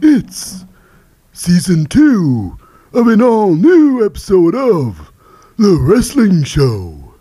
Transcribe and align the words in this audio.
It's 0.00 0.64
season 1.32 1.86
two 1.86 2.56
of 2.92 3.08
an 3.08 3.20
all 3.20 3.56
new 3.56 4.04
episode 4.04 4.54
of 4.54 5.10
The 5.56 5.76
Wrestling 5.80 6.44
Show. 6.44 7.14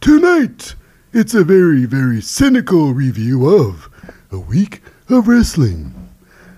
Tonight, 0.00 0.74
it's 1.14 1.32
a 1.32 1.44
very, 1.44 1.86
very 1.86 2.20
cynical 2.20 2.92
review 2.92 3.48
of 3.48 3.88
a 4.30 4.38
week 4.38 4.82
of 5.08 5.28
wrestling. 5.28 6.10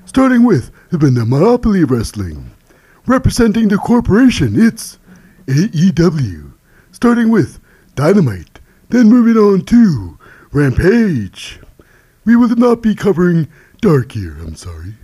Starting 0.05 0.43
with 0.43 0.73
the 0.91 0.99
Monopoly 0.99 1.85
Wrestling. 1.85 2.51
Representing 3.07 3.69
the 3.69 3.79
corporation, 3.79 4.61
it's 4.61 4.99
AEW. 5.47 6.53
Starting 6.91 7.29
with 7.31 7.61
Dynamite, 7.95 8.59
then 8.89 9.09
moving 9.09 9.41
on 9.41 9.65
to 9.67 10.19
Rampage. 10.51 11.61
We 12.25 12.35
will 12.35 12.49
not 12.57 12.83
be 12.83 12.97
covering 12.97 13.47
Dark 13.81 14.13
here, 14.13 14.37
I'm 14.41 14.57
sorry. 14.57 14.95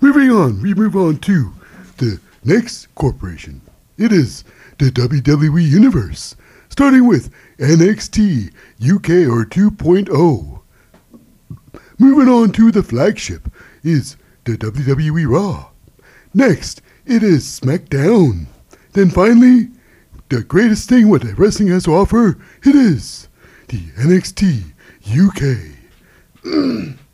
Moving 0.00 0.30
on, 0.30 0.60
we 0.60 0.74
move 0.74 0.94
on 0.94 1.18
to 1.20 1.52
the 1.96 2.20
next 2.44 2.94
corporation. 2.94 3.62
It 3.96 4.12
is 4.12 4.44
the 4.78 4.90
WWE 4.90 5.66
Universe, 5.66 6.36
starting 6.68 7.06
with 7.06 7.30
NXT 7.58 8.48
UK 8.82 9.26
or 9.26 9.46
2.0. 9.46 10.60
Moving 11.98 12.28
on 12.28 12.52
to 12.52 12.70
the 12.70 12.82
flagship 12.82 13.50
is 13.82 14.16
the 14.44 14.58
WWE 14.58 15.26
Raw. 15.28 15.70
Next, 16.34 16.82
it 17.06 17.22
is 17.22 17.44
SmackDown. 17.44 18.46
Then 18.92 19.08
finally, 19.08 19.68
the 20.28 20.42
greatest 20.42 20.90
thing 20.90 21.08
what 21.08 21.24
wrestling 21.38 21.68
has 21.68 21.84
to 21.84 21.94
offer, 21.94 22.36
it 22.62 22.74
is 22.74 23.28
the 23.68 23.80
NXT 23.96 24.74
UK. 25.08 25.72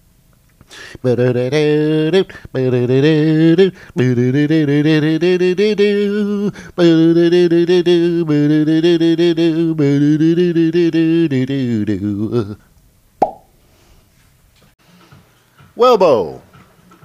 Welbo, 15.75 16.43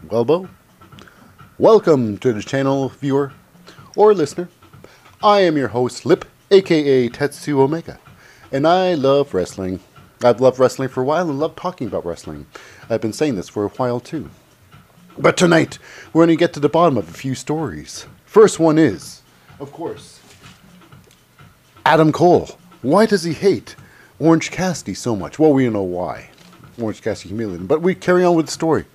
Welbo, 0.07 0.49
welcome 1.57 2.17
to 2.17 2.33
the 2.33 2.43
channel, 2.43 2.89
viewer 2.89 3.33
or 3.95 4.13
listener. 4.13 4.49
I 5.23 5.39
am 5.39 5.57
your 5.57 5.69
host, 5.69 6.05
Lip, 6.05 6.25
aka 6.51 7.09
Tetsu 7.09 7.59
Omega, 7.59 7.99
and 8.51 8.67
I 8.67 8.93
love 8.93 9.33
wrestling. 9.33 9.79
I've 10.23 10.41
loved 10.41 10.59
wrestling 10.59 10.89
for 10.89 11.01
a 11.01 11.05
while 11.05 11.29
and 11.29 11.39
love 11.39 11.55
talking 11.55 11.87
about 11.87 12.05
wrestling. 12.05 12.47
I've 12.89 13.01
been 13.01 13.13
saying 13.13 13.35
this 13.35 13.49
for 13.49 13.65
a 13.65 13.69
while 13.69 13.99
too. 13.99 14.29
But 15.17 15.37
tonight, 15.37 15.79
we're 16.13 16.25
going 16.25 16.35
to 16.35 16.39
get 16.39 16.53
to 16.53 16.59
the 16.59 16.69
bottom 16.69 16.97
of 16.97 17.09
a 17.09 17.13
few 17.13 17.35
stories. 17.35 18.05
First 18.25 18.59
one 18.59 18.77
is, 18.77 19.21
of 19.59 19.71
course, 19.71 20.19
Adam 21.85 22.11
Cole. 22.11 22.49
Why 22.81 23.05
does 23.05 23.23
he 23.23 23.33
hate 23.33 23.75
Orange 24.19 24.51
Cassidy 24.51 24.93
so 24.93 25.15
much? 25.15 25.39
Well, 25.39 25.53
we 25.53 25.69
know 25.69 25.83
why. 25.83 26.29
Orange 26.79 27.01
Cassidy 27.01 27.29
humiliated 27.29 27.61
him. 27.61 27.67
But 27.67 27.81
we 27.81 27.95
carry 27.95 28.23
on 28.23 28.35
with 28.35 28.45
the 28.47 28.51
story. 28.51 28.85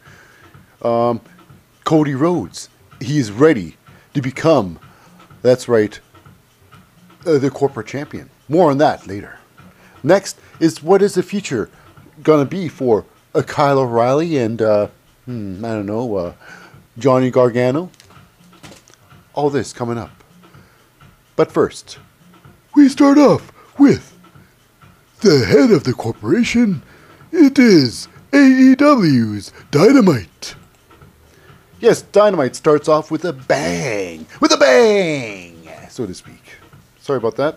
Um, 0.82 1.20
Cody 1.84 2.14
Rhodes. 2.14 2.68
He 3.00 3.18
is 3.18 3.32
ready 3.32 3.76
to 4.14 4.22
become, 4.22 4.78
that's 5.42 5.68
right, 5.68 5.98
uh, 7.26 7.38
the 7.38 7.50
corporate 7.50 7.88
champion. 7.88 8.30
More 8.48 8.70
on 8.70 8.78
that 8.78 9.06
later. 9.08 9.38
Next 10.02 10.38
is 10.60 10.82
what 10.82 11.02
is 11.02 11.14
the 11.14 11.22
future 11.22 11.70
going 12.22 12.44
to 12.44 12.48
be 12.50 12.68
for 12.68 13.04
uh, 13.34 13.42
Kyle 13.42 13.78
O'Reilly 13.78 14.36
and, 14.36 14.60
uh, 14.60 14.88
hmm, 15.24 15.64
I 15.64 15.68
don't 15.68 15.86
know, 15.86 16.16
uh, 16.16 16.32
Johnny 16.98 17.30
Gargano? 17.30 17.90
All 19.34 19.48
this 19.50 19.72
coming 19.72 19.98
up. 19.98 20.10
But 21.36 21.50
first, 21.50 21.98
We 22.74 22.88
start 22.88 23.18
off 23.18 23.52
with 23.78 24.16
the 25.20 25.44
head 25.44 25.70
of 25.70 25.84
the 25.84 25.92
corporation. 25.94 26.82
It 27.30 27.58
is 27.58 28.08
AEW's 28.32 29.52
Dynamite. 29.70 30.54
yes, 31.80 32.02
Dynamite 32.02 32.56
starts 32.56 32.88
off 32.88 33.10
with 33.10 33.24
a 33.24 33.32
bang. 33.32 34.26
With 34.40 34.52
a 34.52 34.56
bang, 34.56 35.68
so 35.88 36.06
to 36.06 36.14
speak. 36.14 36.42
Sorry 37.00 37.16
about 37.18 37.36
that. 37.36 37.56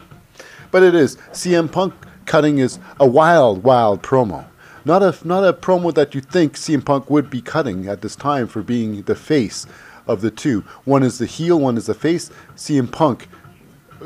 But 0.72 0.84
it 0.84 0.95
is 0.95 1.17
CM 1.31 1.72
Punk 1.72 1.94
cutting 2.25 2.57
is 2.57 2.79
a 2.99 3.07
wild, 3.07 3.63
wild 3.63 4.01
promo. 4.01 4.45
Not 4.83 5.01
a 5.01 5.15
not 5.27 5.43
a 5.43 5.53
promo 5.53 5.93
that 5.95 6.13
you 6.13 6.21
think 6.21 6.53
CM 6.53 6.85
Punk 6.85 7.09
would 7.09 7.29
be 7.29 7.41
cutting 7.41 7.87
at 7.87 8.01
this 8.01 8.15
time 8.15 8.47
for 8.47 8.61
being 8.61 9.01
the 9.03 9.15
face 9.15 9.65
of 10.07 10.21
the 10.21 10.29
two. 10.29 10.61
One 10.83 11.01
is 11.01 11.17
the 11.17 11.25
heel, 11.25 11.59
one 11.59 11.77
is 11.77 11.87
the 11.87 11.95
face. 11.95 12.29
CM 12.55 12.91
Punk 12.91 13.27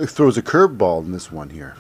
throws 0.06 0.38
a 0.38 0.42
curveball 0.42 1.04
in 1.04 1.12
this 1.12 1.32
one 1.32 1.50
here. 1.50 1.76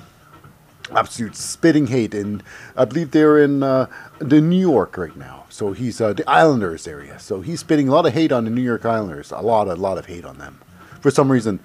Absolute 0.91 1.35
spitting 1.35 1.87
hate, 1.87 2.13
and 2.13 2.43
I 2.75 2.83
believe 2.85 3.11
they're 3.11 3.37
in 3.37 3.61
uh, 3.61 3.85
the 4.17 4.41
New 4.41 4.59
York 4.59 4.97
right 4.97 5.15
now. 5.15 5.45
So 5.49 5.71
he's 5.71 6.01
uh, 6.01 6.13
the 6.13 6.27
Islanders 6.29 6.87
area. 6.87 7.19
So 7.19 7.41
he's 7.41 7.59
spitting 7.59 7.87
a 7.87 7.91
lot 7.91 8.05
of 8.07 8.13
hate 8.13 8.31
on 8.31 8.45
the 8.45 8.49
New 8.49 8.61
York 8.61 8.85
Islanders. 8.85 9.31
A 9.31 9.39
lot, 9.39 9.67
a 9.67 9.75
lot 9.75 9.97
of 9.97 10.07
hate 10.07 10.25
on 10.25 10.39
them. 10.39 10.59
For 10.99 11.11
some 11.11 11.31
reason, 11.31 11.59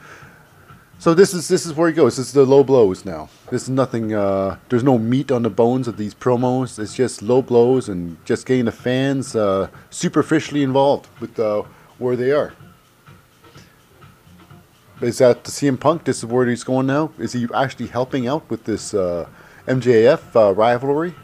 so 1.05 1.13
this 1.13 1.35
is 1.35 1.49
this 1.49 1.67
is 1.67 1.75
where 1.75 1.87
he 1.91 1.95
goes. 1.95 2.17
This 2.17 2.29
is 2.29 2.33
the 2.33 2.47
low 2.47 2.65
blows 2.65 3.05
now. 3.05 3.29
This 3.51 3.65
is 3.65 3.69
nothing. 3.69 4.15
Uh, 4.15 4.57
there's 4.71 4.83
no 4.83 4.97
meat 4.97 5.31
on 5.31 5.43
the 5.43 5.51
bones 5.51 5.87
of 5.87 5.99
these 5.99 6.15
promos. 6.15 6.79
It's 6.79 6.95
just 6.95 7.21
low 7.21 7.43
blows 7.43 7.91
and 7.91 8.17
just 8.25 8.47
getting 8.47 8.65
the 8.65 8.73
fans 8.73 9.37
uh, 9.37 9.69
superficially 9.91 10.63
involved 10.63 11.11
with 11.21 11.39
uh, 11.39 11.65
where 11.99 12.17
they 12.17 12.33
are. 12.33 12.55
Is 15.03 15.19
that 15.19 15.45
the 15.45 15.51
CM 15.51 15.79
Punk? 15.79 16.05
This 16.05 16.21
is 16.21 16.25
where 16.25 16.47
he's 16.47 16.65
going 16.65 16.87
now. 16.87 17.13
Is 17.19 17.35
he 17.35 17.49
actually 17.55 17.89
helping 17.89 18.27
out 18.27 18.49
with 18.49 18.65
this 18.65 18.95
uh, 18.95 19.29
MJF 19.69 20.35
uh, 20.35 20.55
rivalry? 20.55 21.15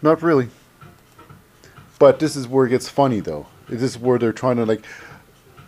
Not 0.00 0.22
really. 0.22 0.48
But 1.98 2.18
this 2.18 2.34
is 2.34 2.48
where 2.48 2.64
it 2.64 2.70
gets 2.70 2.88
funny, 2.88 3.20
though. 3.20 3.46
This 3.68 3.82
is 3.82 3.98
where 3.98 4.18
they're 4.18 4.32
trying 4.32 4.56
to 4.56 4.64
like. 4.64 4.86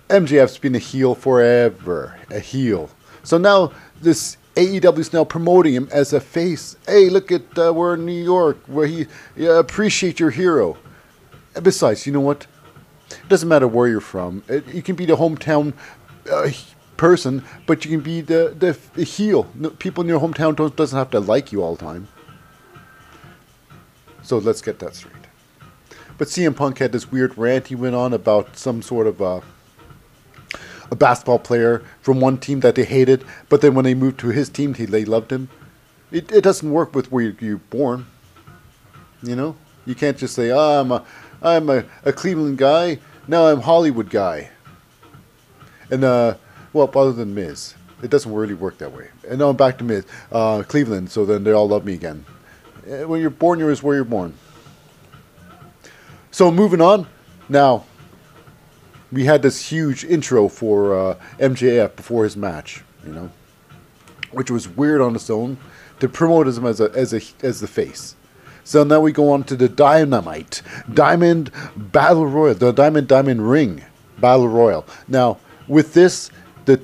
MJF's 0.09 0.59
been 0.59 0.75
a 0.75 0.79
heel 0.79 1.15
forever, 1.15 2.19
a 2.31 2.39
heel. 2.39 2.91
So 3.23 3.37
now 3.37 3.73
this 4.01 4.39
AEW 4.57 4.99
is 4.99 5.13
now 5.13 5.25
promoting 5.25 5.75
him 5.75 5.89
as 5.93 6.13
a 6.13 6.21
face. 6.21 6.77
Hey, 6.87 7.11
look 7.11 7.31
at 7.31 7.59
uh, 7.59 7.73
we're 7.75 7.95
in 7.95 8.07
New 8.07 8.25
York, 8.25 8.59
where 8.67 8.87
he 8.87 9.07
yeah, 9.37 9.59
appreciate 9.59 10.19
your 10.19 10.31
hero. 10.31 10.79
And 11.55 11.63
besides, 11.63 12.07
you 12.07 12.13
know 12.13 12.21
what? 12.21 12.47
It 13.11 13.29
doesn't 13.29 13.49
matter 13.49 13.69
where 13.69 13.87
you're 13.87 14.01
from. 14.01 14.43
It, 14.49 14.67
you 14.75 14.83
can 14.83 14.97
be 14.97 15.05
the 15.05 15.17
hometown 15.17 15.75
uh, 16.31 16.51
person, 16.97 17.45
but 17.67 17.85
you 17.85 17.91
can 17.91 18.01
be 18.01 18.21
the 18.21 18.55
the, 18.59 18.79
the 18.95 19.05
heel. 19.05 19.45
People 19.79 20.03
in 20.03 20.09
your 20.09 20.21
hometown 20.21 20.57
don't 20.57 20.75
doesn't 20.75 20.99
have 20.99 21.11
to 21.11 21.21
like 21.21 21.53
you 21.53 21.63
all 21.63 21.77
the 21.77 21.85
time. 21.85 22.09
So 24.23 24.39
let's 24.39 24.63
get 24.63 24.79
that 24.79 24.95
straight. 24.95 25.15
But 26.17 26.29
CM 26.29 26.57
Punk 26.57 26.79
had 26.79 26.93
this 26.93 27.13
weird 27.13 27.39
rant 27.39 27.69
he 27.69 27.75
went 27.75 27.95
on 27.95 28.13
about 28.13 28.57
some 28.57 28.83
sort 28.83 29.07
of 29.07 29.23
uh, 29.23 29.41
a 30.91 30.97
basketball 30.97 31.39
player 31.39 31.83
from 32.01 32.21
one 32.21 32.39
team 32.39 32.61
that 32.61 32.75
they 32.75 32.85
hated, 32.85 33.25
but 33.49 33.61
then 33.61 33.75
when 33.75 33.85
they 33.85 33.95
moved 33.95 34.19
to 34.21 34.29
his 34.29 34.49
team, 34.49 34.73
they 34.73 35.05
loved 35.05 35.31
him. 35.31 35.49
It, 36.11 36.33
it 36.33 36.43
doesn't 36.43 36.71
work 36.71 36.95
with 36.95 37.13
where 37.13 37.35
you're 37.39 37.59
born. 37.59 38.07
You 39.23 39.37
know, 39.37 39.57
you 39.85 39.95
can't 39.95 40.17
just 40.17 40.35
say, 40.35 40.51
"Oh, 40.51 40.81
I'm 40.81 40.93
a, 40.93 41.05
I'm 41.43 41.69
a, 41.69 41.85
a 42.05 42.13
Cleveland 42.13 42.59
guy. 42.59 42.99
Now 43.27 43.47
I'm 43.47 43.61
Hollywood 43.61 44.11
guy." 44.11 44.51
And 45.91 46.05
uh, 46.05 46.35
well, 46.73 46.91
other 46.95 47.13
than 47.13 47.35
Miz, 47.35 47.75
it 48.03 48.11
doesn't 48.11 48.33
really 48.33 48.55
work 48.55 48.79
that 48.79 48.93
way. 48.93 49.09
And 49.29 49.39
now 49.39 49.51
I'm 49.51 49.57
back 49.57 49.79
to 49.79 49.85
Miz, 49.85 50.07
uh, 50.33 50.63
Cleveland. 50.67 51.11
So 51.11 51.27
then 51.27 51.45
they 51.45 51.53
all 51.53 51.69
love 51.69 51.85
me 51.85 51.95
again. 51.95 52.25
Uh, 52.91 53.07
When 53.09 53.21
you're 53.21 53.31
born, 53.31 53.59
you're 53.59 53.71
is 53.71 53.83
where 53.83 53.97
you're 53.97 54.05
born. 54.05 54.35
So 56.31 56.51
moving 56.51 56.81
on, 56.81 57.07
now 57.49 57.85
we 59.11 59.25
had 59.25 59.43
this 59.43 59.71
huge 59.71 60.05
intro 60.05 60.49
for 60.49 60.99
uh, 60.99 61.19
MJF 61.39 61.97
before 61.97 62.25
his 62.25 62.37
match, 62.37 62.83
you 63.07 63.13
know, 63.13 63.31
which 64.33 64.51
was 64.51 64.69
weird 64.69 65.01
on 65.01 65.15
its 65.15 65.31
own 65.31 65.57
to 66.01 66.09
promote 66.09 66.47
him 66.47 66.67
as 66.67 66.81
a 66.81 66.91
as 66.95 67.13
a 67.13 67.21
as 67.43 67.61
the 67.61 67.67
face. 67.67 68.15
So 68.65 68.85
now 68.85 69.01
we 69.01 69.13
go 69.13 69.31
on 69.33 69.45
to 69.45 69.57
the 69.57 69.69
Dynamite 69.69 70.61
Diamond 70.93 71.51
Battle 71.75 72.27
Royal, 72.27 72.55
the 72.55 72.73
Diamond 72.73 73.09
Diamond 73.09 73.49
Ring 73.49 73.83
Battle 74.21 74.49
Royal. 74.49 74.85
Now 75.09 75.39
with 75.69 75.95
this, 75.95 76.31
the 76.67 76.81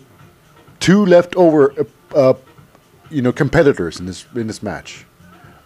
two 0.81 1.05
leftover, 1.05 1.75
uh, 1.79 1.85
uh, 2.15 2.35
you 3.11 3.23
know, 3.23 3.33
competitors 3.33 4.01
in 4.01 4.07
this 4.07 4.27
in 4.35 4.47
this 4.47 4.63
match, 4.63 5.05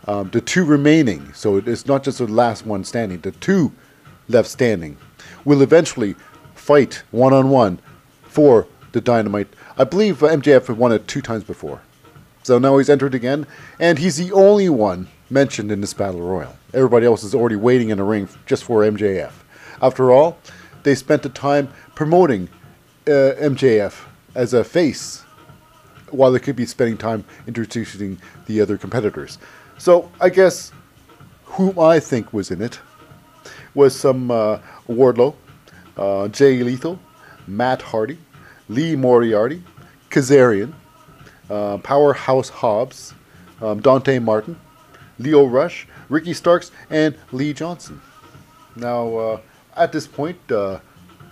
um, 0.06 0.30
the 0.30 0.40
two 0.40 0.64
remaining. 0.64 1.32
So 1.34 1.58
it's 1.58 1.86
not 1.86 2.02
just 2.02 2.18
the 2.18 2.26
last 2.26 2.66
one 2.66 2.82
standing. 2.82 3.20
The 3.20 3.32
two 3.32 3.72
left 4.28 4.48
standing 4.48 4.96
will 5.44 5.62
eventually 5.62 6.16
fight 6.68 7.02
one 7.12 7.32
on 7.32 7.48
one 7.48 7.78
for 8.24 8.66
the 8.92 9.00
Dynamite. 9.00 9.48
I 9.78 9.84
believe 9.84 10.18
MJF 10.18 10.66
had 10.66 10.76
won 10.76 10.92
it 10.92 11.08
two 11.08 11.22
times 11.22 11.42
before. 11.42 11.80
So 12.42 12.58
now 12.58 12.76
he's 12.76 12.90
entered 12.90 13.14
again, 13.14 13.46
and 13.80 13.98
he's 13.98 14.18
the 14.18 14.32
only 14.32 14.68
one 14.68 15.08
mentioned 15.30 15.72
in 15.72 15.80
this 15.80 15.94
battle 15.94 16.20
royal. 16.20 16.54
Everybody 16.74 17.06
else 17.06 17.24
is 17.24 17.34
already 17.34 17.56
waiting 17.56 17.88
in 17.88 17.96
the 17.96 18.04
ring 18.04 18.28
just 18.44 18.64
for 18.64 18.82
MJF. 18.82 19.32
After 19.80 20.12
all, 20.12 20.36
they 20.82 20.94
spent 20.94 21.22
the 21.22 21.30
time 21.30 21.72
promoting 21.94 22.50
uh, 23.06 23.32
MJF 23.40 24.04
as 24.34 24.52
a 24.52 24.62
face 24.62 25.24
while 26.10 26.32
they 26.32 26.38
could 26.38 26.56
be 26.56 26.66
spending 26.66 26.98
time 26.98 27.24
introducing 27.46 28.18
the 28.44 28.60
other 28.60 28.76
competitors. 28.76 29.38
So 29.78 30.12
I 30.20 30.28
guess 30.28 30.70
whom 31.46 31.78
I 31.78 31.98
think 31.98 32.34
was 32.34 32.50
in 32.50 32.60
it 32.60 32.78
was 33.74 33.98
some 33.98 34.30
uh, 34.30 34.58
Wardlow, 34.86 35.34
uh, 35.98 36.28
Jay 36.28 36.62
Lethal, 36.62 36.98
Matt 37.46 37.82
Hardy, 37.82 38.18
Lee 38.68 38.96
Moriarty, 38.96 39.62
Kazarian, 40.10 40.72
uh, 41.50 41.78
Powerhouse 41.78 42.48
Hobbs, 42.48 43.14
um, 43.60 43.80
Dante 43.80 44.18
Martin, 44.18 44.58
Lio 45.18 45.44
Rush, 45.46 45.86
Ricky 46.08 46.32
Starks, 46.32 46.70
and 46.90 47.16
Lee 47.32 47.52
Johnson. 47.52 48.00
Now, 48.76 49.16
uh, 49.16 49.40
at 49.76 49.92
this 49.92 50.06
point, 50.06 50.38
uh, 50.50 50.80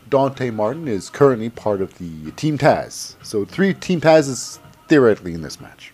Dante 0.08 0.50
Martin 0.50 0.88
is 0.88 1.10
currently 1.10 1.50
part 1.50 1.80
of 1.80 1.98
the 1.98 2.30
Team 2.32 2.58
Taz. 2.58 3.14
So 3.22 3.44
three 3.44 3.74
Team 3.74 4.00
Tazes 4.00 4.58
theoretically 4.88 5.34
in 5.34 5.42
this 5.42 5.60
match. 5.60 5.92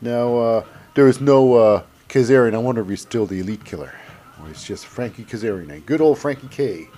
Now, 0.00 0.36
uh, 0.36 0.64
there 0.94 1.08
is 1.08 1.20
no 1.20 1.54
uh, 1.54 1.82
Kazarian. 2.08 2.54
I 2.54 2.58
wonder 2.58 2.82
if 2.82 2.88
he's 2.88 3.00
still 3.00 3.26
the 3.26 3.40
Elite 3.40 3.64
Killer. 3.64 3.92
Or 4.40 4.50
it's 4.50 4.64
just 4.64 4.86
Frankie 4.86 5.24
Kazarian, 5.24 5.84
good 5.86 6.00
old 6.00 6.18
Frankie 6.18 6.48
K. 6.48 6.88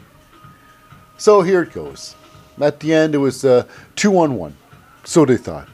So 1.17 1.43
here 1.43 1.63
it 1.63 1.73
goes. 1.73 2.15
At 2.61 2.81
the 2.81 2.93
end, 2.93 3.15
it 3.15 3.19
was 3.19 3.45
uh, 3.45 3.65
two 3.97 4.19
on 4.19 4.37
one. 4.37 4.57
So 5.05 5.25
they 5.25 5.37
thought. 5.37 5.69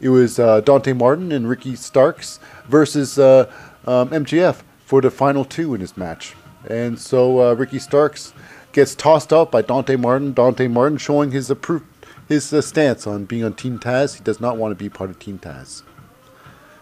It 0.00 0.08
was 0.08 0.38
uh, 0.38 0.60
Dante 0.60 0.92
Martin 0.92 1.30
and 1.30 1.48
Ricky 1.48 1.76
Starks 1.76 2.40
versus 2.66 3.18
uh, 3.18 3.50
um, 3.86 4.10
MJF 4.10 4.62
for 4.84 5.00
the 5.00 5.10
final 5.10 5.44
two 5.44 5.74
in 5.74 5.80
this 5.80 5.96
match. 5.96 6.34
And 6.68 6.98
so 6.98 7.40
uh, 7.40 7.54
Ricky 7.54 7.78
Starks 7.78 8.32
gets 8.72 8.94
tossed 8.94 9.32
out 9.32 9.52
by 9.52 9.62
Dante 9.62 9.96
Martin. 9.96 10.32
Dante 10.32 10.66
Martin 10.68 10.98
showing 10.98 11.30
his 11.30 11.50
appro- 11.50 11.84
his 12.28 12.52
uh, 12.52 12.60
stance 12.60 13.06
on 13.06 13.24
being 13.24 13.44
on 13.44 13.54
Team 13.54 13.78
Taz. 13.78 14.16
He 14.16 14.24
does 14.24 14.40
not 14.40 14.56
want 14.56 14.72
to 14.72 14.76
be 14.76 14.88
part 14.88 15.10
of 15.10 15.18
Team 15.18 15.38
Taz. 15.38 15.82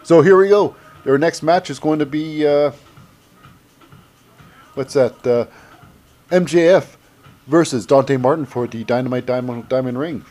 So 0.03 0.23
here 0.23 0.37
we 0.37 0.49
go. 0.49 0.75
Their 1.05 1.19
next 1.19 1.43
match 1.43 1.71
is 1.71 1.79
going 1.79 1.99
to 1.99 2.07
be 2.07 2.47
uh, 2.47 2.73
what's 4.75 4.95
that? 4.95 5.27
Uh, 5.27 5.47
MJF 6.31 6.97
versus 7.47 7.87
Dante 7.87 8.17
Martin 8.17 8.47
for 8.47 8.67
the 8.67 8.85
Dynamite 8.85 9.27
Diamond, 9.27 9.69
Diamond 9.69 9.99
Ring. 9.99 10.25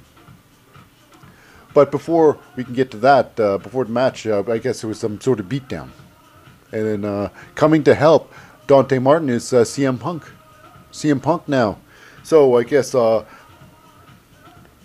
But 1.74 1.92
before 1.92 2.40
we 2.56 2.64
can 2.64 2.74
get 2.74 2.90
to 2.92 2.98
that, 2.98 3.40
uh, 3.40 3.58
before 3.58 3.86
the 3.86 3.92
match, 3.92 4.26
uh, 4.26 4.44
I 4.48 4.58
guess 4.58 4.82
there 4.82 4.88
was 4.88 5.00
some 5.00 5.20
sort 5.22 5.40
of 5.40 5.48
beatdown. 5.48 5.90
And 6.72 6.86
then 6.86 7.06
uh, 7.06 7.30
coming 7.56 7.84
to 7.84 7.94
help 7.94 8.34
Dante 8.68 9.00
Martin 9.00 9.30
is 9.30 9.54
uh, 9.54 9.64
CM 9.64 10.00
Punk. 10.00 10.24
CM 10.92 11.22
Punk 11.22 11.48
now. 11.48 11.80
So 12.24 12.58
I 12.58 12.64
guess 12.64 12.96
uh, 12.96 13.26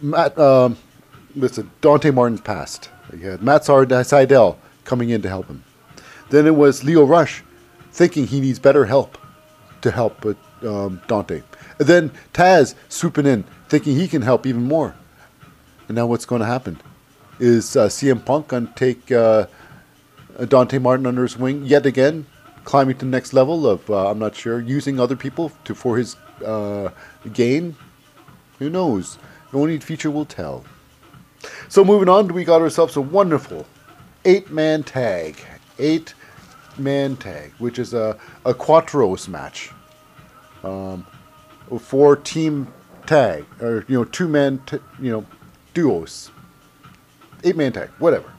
Matt, 0.03 0.39
um, 0.39 0.77
listen, 1.35 1.71
Dante 1.81 2.11
Martin's 2.11 2.41
passed. 2.41 2.91
You 3.13 3.31
had 3.31 3.43
Matt 3.43 3.63
Sydal 3.63 4.57
coming 4.85 5.11
in 5.11 5.23
to 5.23 5.29
help 5.29 5.47
him. 5.47 5.63
Then 6.31 6.47
it 6.47 6.57
was 6.57 6.85
Lio 6.85 7.05
Rush 7.05 7.43
thinking 7.93 8.27
he 8.27 8.41
needs 8.41 8.59
better 8.59 8.87
help 8.87 9.19
to 9.85 9.91
help 9.91 10.25
with 10.25 10.39
um, 10.63 11.01
Dante. 11.07 11.43
And 11.79 11.89
then 11.89 12.11
Taz 12.33 12.75
swooping 12.89 13.27
in 13.27 13.45
thinking 13.69 13.97
he 13.97 14.09
can 14.09 14.23
help 14.23 14.47
even 14.47 14.63
more. 14.63 14.95
And 15.89 15.95
now 15.95 16.07
what's 16.07 16.25
going 16.25 16.41
to 16.41 16.47
happen? 16.47 16.81
Is 17.39 17.77
uh, 17.77 17.89
CM 17.89 18.25
Punk 18.25 18.49
going 18.49 18.69
to 18.69 18.75
take 18.75 19.13
uh, 19.13 19.47
Dante 20.49 20.79
Martin 20.79 21.07
under 21.07 21.23
his 21.23 21.39
wing 21.39 21.67
yet 21.67 21.85
again, 21.85 22.27
climbing 22.65 22.97
to 22.99 23.05
the 23.05 23.11
next 23.11 23.35
level 23.35 23.67
of, 23.67 23.89
uh, 23.91 24.11
I'm 24.11 24.19
not 24.19 24.35
sure, 24.35 24.59
using 24.59 24.99
other 24.99 25.17
people 25.17 25.53
to 25.65 25.75
for 25.75 25.99
his 25.99 26.17
uh, 26.45 26.91
gain? 27.33 27.77
Who 28.59 28.71
knows? 28.71 29.19
Only 29.53 29.79
future 29.81 30.11
will 30.11 30.25
tell. 30.25 30.65
So 31.69 31.85
moving 31.85 32.09
on, 32.09 32.29
we 32.29 32.45
got 32.45 32.63
ourselves 32.63 32.97
a 32.97 33.03
wonderful 33.03 33.67
eight-man 34.25 34.85
tag. 34.85 35.37
Eight-man 36.75 37.17
tag, 37.17 37.53
which 37.59 37.79
is 37.79 37.95
a, 37.95 38.19
a 38.45 38.53
Quattros 38.53 39.29
match. 39.29 39.71
Um, 40.65 41.07
for 41.81 42.17
team 42.17 42.67
tag, 43.07 43.45
or, 43.61 43.85
you 43.89 43.99
know, 43.99 44.05
two-man, 44.05 44.61
t- 44.67 44.79
you 45.01 45.11
know, 45.11 45.25
duos. 45.73 46.31
Eight 47.43 47.57
man 47.57 47.73
tag, 47.73 47.91
whatever. 47.99 48.33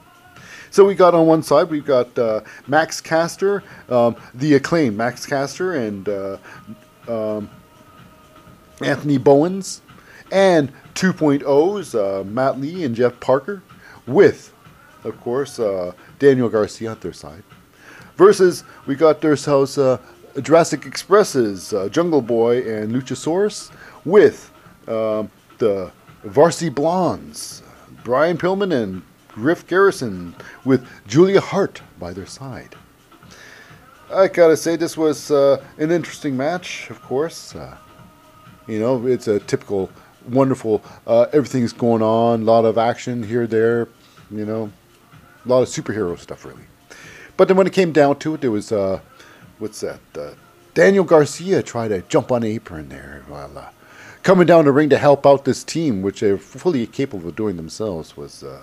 So 0.70 0.84
we 0.84 0.94
got 0.94 1.14
on 1.14 1.26
one 1.26 1.42
side, 1.42 1.70
we've 1.70 1.84
got 1.84 2.18
uh, 2.18 2.40
Max 2.66 3.00
Caster, 3.00 3.62
um, 3.88 4.16
the 4.34 4.54
acclaimed 4.54 4.96
Max 4.96 5.24
Caster, 5.24 5.74
and 5.74 6.08
uh, 6.08 6.36
um, 7.08 7.48
Anthony 8.82 9.18
Bowens, 9.18 9.80
and 10.30 10.72
2.0's 10.94 11.94
uh, 11.94 12.24
Matt 12.26 12.60
Lee 12.60 12.84
and 12.84 12.94
Jeff 12.94 13.18
Parker, 13.20 13.62
with, 14.06 14.52
of 15.04 15.18
course, 15.20 15.58
uh, 15.58 15.92
Daniel 16.18 16.48
Garcia 16.48 16.90
on 16.90 16.98
their 17.00 17.12
side. 17.12 17.42
Versus, 18.16 18.64
we 18.86 18.94
got 18.94 19.24
ourselves 19.24 19.76
uh, 19.76 19.98
Jurassic 20.40 20.86
Expresses, 20.86 21.72
uh, 21.72 21.88
Jungle 21.88 22.22
Boy 22.22 22.58
and 22.58 22.94
Luchasaurus, 22.94 23.70
with 24.04 24.50
um, 24.88 25.30
the 25.58 25.90
Varsity 26.24 26.70
Blondes, 26.70 27.62
Brian 28.04 28.38
Pillman 28.38 28.72
and 28.72 29.02
Griff 29.28 29.66
Garrison, 29.66 30.34
with 30.64 30.86
Julia 31.06 31.40
Hart 31.40 31.82
by 31.98 32.12
their 32.12 32.26
side. 32.26 32.74
I 34.12 34.28
gotta 34.28 34.56
say, 34.56 34.76
this 34.76 34.96
was 34.96 35.30
uh, 35.30 35.62
an 35.78 35.90
interesting 35.90 36.36
match, 36.36 36.88
of 36.90 37.02
course. 37.02 37.54
Uh, 37.54 37.76
you 38.66 38.78
know, 38.78 39.06
it's 39.06 39.28
a 39.28 39.40
typical, 39.40 39.90
wonderful, 40.28 40.82
uh, 41.06 41.26
everything's 41.32 41.72
going 41.72 42.02
on, 42.02 42.42
a 42.42 42.44
lot 42.44 42.64
of 42.64 42.78
action 42.78 43.22
here, 43.22 43.46
there, 43.46 43.88
you 44.30 44.46
know, 44.46 44.70
a 45.44 45.48
lot 45.48 45.62
of 45.62 45.68
superhero 45.68 46.18
stuff, 46.18 46.44
really. 46.44 46.62
But 47.36 47.48
then 47.48 47.56
when 47.56 47.66
it 47.66 47.72
came 47.72 47.92
down 47.92 48.18
to 48.20 48.34
it, 48.34 48.40
there 48.40 48.50
was, 48.50 48.72
uh, 48.72 49.00
what's 49.58 49.80
that? 49.80 50.00
Uh, 50.16 50.30
Daniel 50.74 51.04
Garcia 51.04 51.62
tried 51.62 51.88
to 51.88 52.02
jump 52.02 52.30
on 52.32 52.44
apron 52.44 52.88
there 52.88 53.24
while 53.28 53.56
uh, 53.56 53.68
coming 54.22 54.46
down 54.46 54.64
the 54.64 54.72
ring 54.72 54.90
to 54.90 54.98
help 54.98 55.26
out 55.26 55.44
this 55.44 55.64
team, 55.64 56.02
which 56.02 56.20
they're 56.20 56.38
fully 56.38 56.86
capable 56.86 57.28
of 57.28 57.36
doing 57.36 57.56
themselves, 57.56 58.16
was 58.16 58.42
uh, 58.42 58.62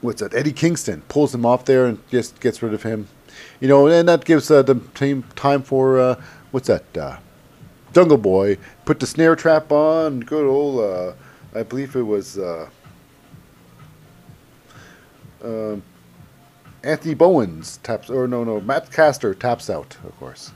what's 0.00 0.20
that? 0.20 0.34
Eddie 0.34 0.52
Kingston 0.52 1.02
pulls 1.08 1.34
him 1.34 1.46
off 1.46 1.64
there 1.64 1.86
and 1.86 1.98
just 2.10 2.40
gets 2.40 2.62
rid 2.62 2.74
of 2.74 2.82
him. 2.82 3.08
You 3.60 3.68
know, 3.68 3.86
and 3.86 4.08
that 4.08 4.24
gives 4.24 4.50
uh, 4.50 4.62
the 4.62 4.76
team 4.94 5.24
time 5.36 5.62
for 5.62 5.98
uh, 5.98 6.22
what's 6.50 6.68
that? 6.68 6.96
Uh, 6.96 7.16
Jungle 7.92 8.18
Boy 8.18 8.58
put 8.84 9.00
the 9.00 9.06
snare 9.06 9.36
trap 9.36 9.72
on. 9.72 10.20
Good 10.20 10.46
old, 10.46 10.80
uh, 10.80 11.12
I 11.58 11.62
believe 11.62 11.96
it 11.96 12.02
was 12.02 12.38
uh, 12.38 12.68
um, 15.42 15.82
Anthony 16.82 17.14
Bowens 17.14 17.78
taps, 17.78 18.08
or 18.10 18.26
no, 18.26 18.44
no, 18.44 18.60
Matt 18.60 18.90
Caster 18.90 19.34
taps 19.34 19.68
out, 19.68 19.96
of 20.04 20.16
course 20.18 20.52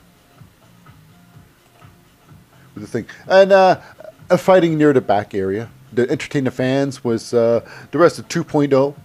with 2.75 2.83
the 2.83 2.89
thing. 2.89 3.07
And 3.27 3.51
uh, 3.51 3.81
a 4.29 4.37
fighting 4.37 4.77
near 4.77 4.93
the 4.93 5.01
back 5.01 5.33
area. 5.33 5.69
To 5.95 6.09
entertain 6.09 6.43
the 6.43 6.51
fans 6.51 7.03
was 7.03 7.33
uh, 7.33 7.67
the 7.91 7.97
rest 7.97 8.19
of 8.19 8.27
2.0. 8.27 8.95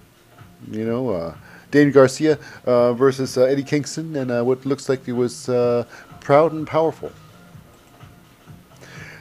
You 0.71 0.85
know, 0.85 1.11
uh, 1.11 1.35
Daniel 1.71 1.95
Garcia 1.95 2.39
uh, 2.67 2.93
versus 2.95 3.39
uh, 3.39 3.45
Eddie 3.45 3.63
Kingston, 3.63 4.17
and 4.17 4.31
uh, 4.31 4.43
what 4.43 4.67
looks 4.67 4.89
like 4.89 5.07
he 5.07 5.13
was 5.13 5.49
uh, 5.49 5.85
proud 6.21 6.53
and 6.53 6.67
powerful. 6.67 7.13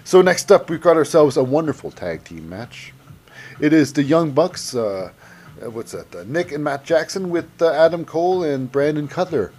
So 0.04 0.24
next 0.24 0.52
up, 0.52 0.70
we've 0.70 0.82
got 0.82 0.98
ourselves 0.98 1.38
a 1.38 1.44
wonderful 1.44 1.92
tag 1.92 2.24
team 2.24 2.50
match. 2.50 2.92
It 3.60 3.72
is 3.72 3.94
the 3.94 4.02
Young 4.02 4.32
Bucks. 4.32 4.74
Uh, 4.74 5.12
uh, 5.64 5.70
what's 5.70 5.92
that? 5.92 6.14
Uh, 6.16 6.24
Nick 6.26 6.52
and 6.52 6.64
Matt 6.64 6.84
Jackson 6.84 7.30
with 7.30 7.50
uh, 7.62 7.72
Adam 7.72 8.06
Cole 8.06 8.44
and 8.44 8.72
Brandon 8.72 9.08
Cutler 9.08 9.52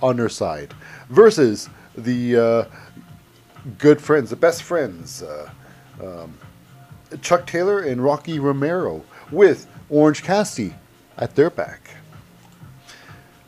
on 0.00 0.16
their 0.16 0.28
side 0.28 0.74
versus 1.08 1.68
the 1.96 2.36
uh, 2.36 2.64
good 3.78 4.00
friends, 4.00 4.30
the 4.30 4.36
best 4.36 4.62
friends, 4.62 5.22
uh, 5.22 5.50
um, 6.02 6.36
Chuck 7.20 7.46
Taylor 7.46 7.80
and 7.80 8.02
Rocky 8.02 8.38
Romero 8.38 9.04
with 9.30 9.66
Orange 9.90 10.22
Cassidy 10.22 10.74
at 11.18 11.34
their 11.34 11.50
back. 11.50 11.90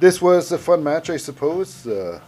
This 0.01 0.21
was 0.21 0.53
a 0.53 0.59
fun 0.59 0.85
match, 0.85 1.09
I 1.09 1.17
suppose. 1.17 1.87
Uh, 1.87 2.21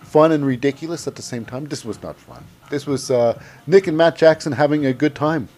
fun 0.00 0.32
and 0.32 0.46
ridiculous 0.46 1.06
at 1.06 1.16
the 1.16 1.22
same 1.22 1.44
time. 1.44 1.66
This 1.66 1.84
was 1.84 2.02
not 2.02 2.16
fun. 2.16 2.42
This 2.70 2.86
was 2.86 3.10
Nick 3.66 3.86
and 3.86 3.96
Matt 3.96 4.16
Jackson 4.16 4.52
having 4.52 4.86
a 4.86 4.92
good 4.92 5.14
time, 5.14 5.48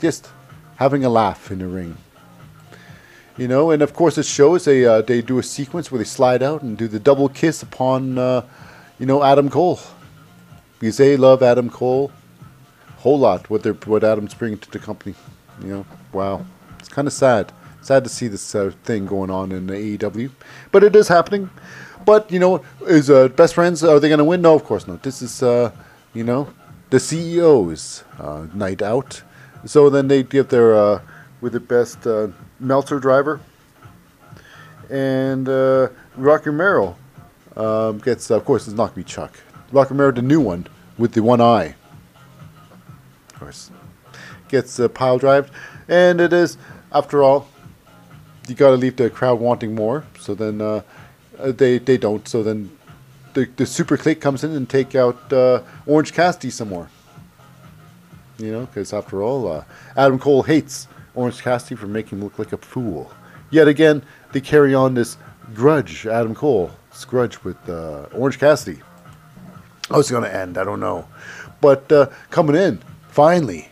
just 0.00 0.28
having 0.76 1.04
a 1.04 1.08
laugh 1.08 1.50
in 1.50 1.58
the 1.58 1.66
ring. 1.66 1.96
You 3.36 3.48
know, 3.48 3.70
and 3.70 3.82
of 3.82 3.92
course 3.92 4.16
it 4.16 4.24
shows 4.24 4.64
they 4.64 4.86
uh, 4.86 5.02
they 5.02 5.20
do 5.20 5.38
a 5.38 5.42
sequence 5.42 5.90
where 5.90 5.98
they 5.98 6.04
slide 6.04 6.42
out 6.42 6.62
and 6.62 6.78
do 6.78 6.88
the 6.88 6.98
double 6.98 7.28
kiss 7.28 7.62
upon, 7.62 8.16
uh, 8.16 8.42
you 8.98 9.04
know, 9.04 9.22
Adam 9.22 9.50
Cole 9.50 9.78
because 10.78 10.96
they 10.96 11.16
love 11.16 11.42
Adam 11.42 11.68
Cole 11.68 12.10
whole 13.06 13.18
lot 13.20 13.48
what 13.48 13.62
they're 13.62 13.74
what 13.92 14.02
Adam's 14.02 14.34
bringing 14.34 14.58
to 14.58 14.70
the 14.70 14.80
company. 14.80 15.14
You 15.62 15.68
know, 15.68 15.86
wow, 16.12 16.44
it's 16.80 16.88
kind 16.88 17.06
of 17.06 17.14
sad. 17.14 17.52
Sad 17.82 18.02
to 18.02 18.10
see 18.10 18.26
this 18.26 18.52
uh, 18.54 18.72
thing 18.82 19.06
going 19.06 19.30
on 19.30 19.52
in 19.52 19.68
AEW, 19.68 20.30
but 20.72 20.82
it 20.82 20.96
is 20.96 21.06
happening. 21.06 21.48
But 22.04 22.32
you 22.32 22.40
know, 22.40 22.64
is 22.82 23.08
uh, 23.08 23.28
best 23.28 23.54
friends 23.54 23.84
are 23.84 24.00
they 24.00 24.08
going 24.08 24.18
to 24.18 24.24
win? 24.24 24.42
No, 24.42 24.54
of 24.54 24.64
course 24.64 24.88
not. 24.88 25.04
This 25.04 25.22
is 25.22 25.42
uh, 25.42 25.70
you 26.14 26.24
know 26.24 26.48
the 26.90 26.96
CEO's 26.96 28.02
uh, 28.18 28.46
night 28.54 28.82
out. 28.82 29.22
So 29.66 29.90
then 29.90 30.08
they 30.08 30.22
get 30.22 30.48
their 30.48 30.74
uh, 30.74 31.00
with 31.40 31.52
the 31.52 31.60
best 31.60 32.06
uh, 32.06 32.28
Meltzer 32.60 33.00
driver, 33.00 33.40
and 34.88 35.48
uh, 35.48 35.88
Rocky 36.16 36.50
Romero 36.50 36.96
um, 37.56 37.98
gets. 37.98 38.30
Of 38.30 38.44
course, 38.44 38.68
it's 38.68 38.76
not 38.76 38.90
to 38.90 38.96
be 38.96 39.04
Chuck. 39.04 39.38
Rocky 39.72 39.90
Romero, 39.90 40.12
the 40.12 40.22
new 40.22 40.40
one 40.40 40.66
with 40.96 41.12
the 41.12 41.22
one 41.22 41.40
eye. 41.40 41.74
Of 43.34 43.40
course, 43.40 43.70
gets 44.48 44.78
uh, 44.78 44.88
pile 44.88 45.18
drived, 45.18 45.50
and 45.88 46.20
it 46.20 46.32
is 46.32 46.56
after 46.92 47.22
all. 47.22 47.48
You 48.48 48.54
got 48.54 48.70
to 48.70 48.76
leave 48.76 48.94
the 48.94 49.10
crowd 49.10 49.40
wanting 49.40 49.74
more. 49.74 50.04
So 50.20 50.36
then 50.36 50.60
uh, 50.60 50.82
uh, 51.38 51.50
they 51.50 51.78
they 51.78 51.96
don't. 51.96 52.28
So 52.28 52.44
then 52.44 52.70
the 53.34 53.48
the 53.56 53.66
super 53.66 53.96
clique 53.96 54.20
comes 54.20 54.44
in 54.44 54.52
and 54.52 54.68
take 54.68 54.94
out 54.94 55.32
uh, 55.32 55.62
Orange 55.86 56.12
Cassidy 56.12 56.50
some 56.50 56.68
more. 56.68 56.88
You 58.38 58.52
know, 58.52 58.66
because 58.66 58.92
after 58.92 59.22
all, 59.22 59.50
uh, 59.50 59.64
Adam 59.96 60.18
Cole 60.18 60.42
hates 60.42 60.88
Orange 61.14 61.40
Cassidy 61.40 61.74
for 61.74 61.86
making 61.86 62.18
him 62.18 62.24
look 62.24 62.38
like 62.38 62.52
a 62.52 62.58
fool. 62.58 63.10
Yet 63.50 63.68
again, 63.68 64.02
they 64.32 64.40
carry 64.40 64.74
on 64.74 64.94
this 64.94 65.16
grudge, 65.54 66.06
Adam 66.06 66.34
Cole, 66.34 66.70
grudge 67.06 67.42
with 67.44 67.56
uh, 67.68 68.06
Orange 68.12 68.38
Cassidy. 68.38 68.80
How's 69.88 70.10
it 70.10 70.12
going 70.12 70.24
to 70.24 70.34
end? 70.34 70.58
I 70.58 70.64
don't 70.64 70.80
know. 70.80 71.06
But 71.60 71.90
uh, 71.90 72.08
coming 72.30 72.56
in, 72.56 72.80
finally, 73.08 73.68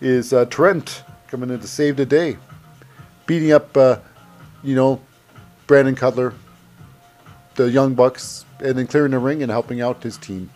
is 0.00 0.32
uh, 0.32 0.46
Trent 0.46 1.02
coming 1.28 1.50
in 1.50 1.60
to 1.60 1.68
save 1.68 1.96
the 1.96 2.06
day. 2.06 2.36
Beating 3.26 3.52
up, 3.52 3.76
uh, 3.76 3.98
you 4.62 4.74
know, 4.74 5.00
Brandon 5.66 5.94
Cutler, 5.94 6.34
the 7.54 7.70
Young 7.70 7.94
Bucks, 7.94 8.44
and 8.60 8.78
then 8.78 8.86
clearing 8.86 9.12
the 9.12 9.18
ring 9.18 9.42
and 9.42 9.52
helping 9.52 9.80
out 9.80 10.02
his 10.02 10.16
team. 10.16 10.50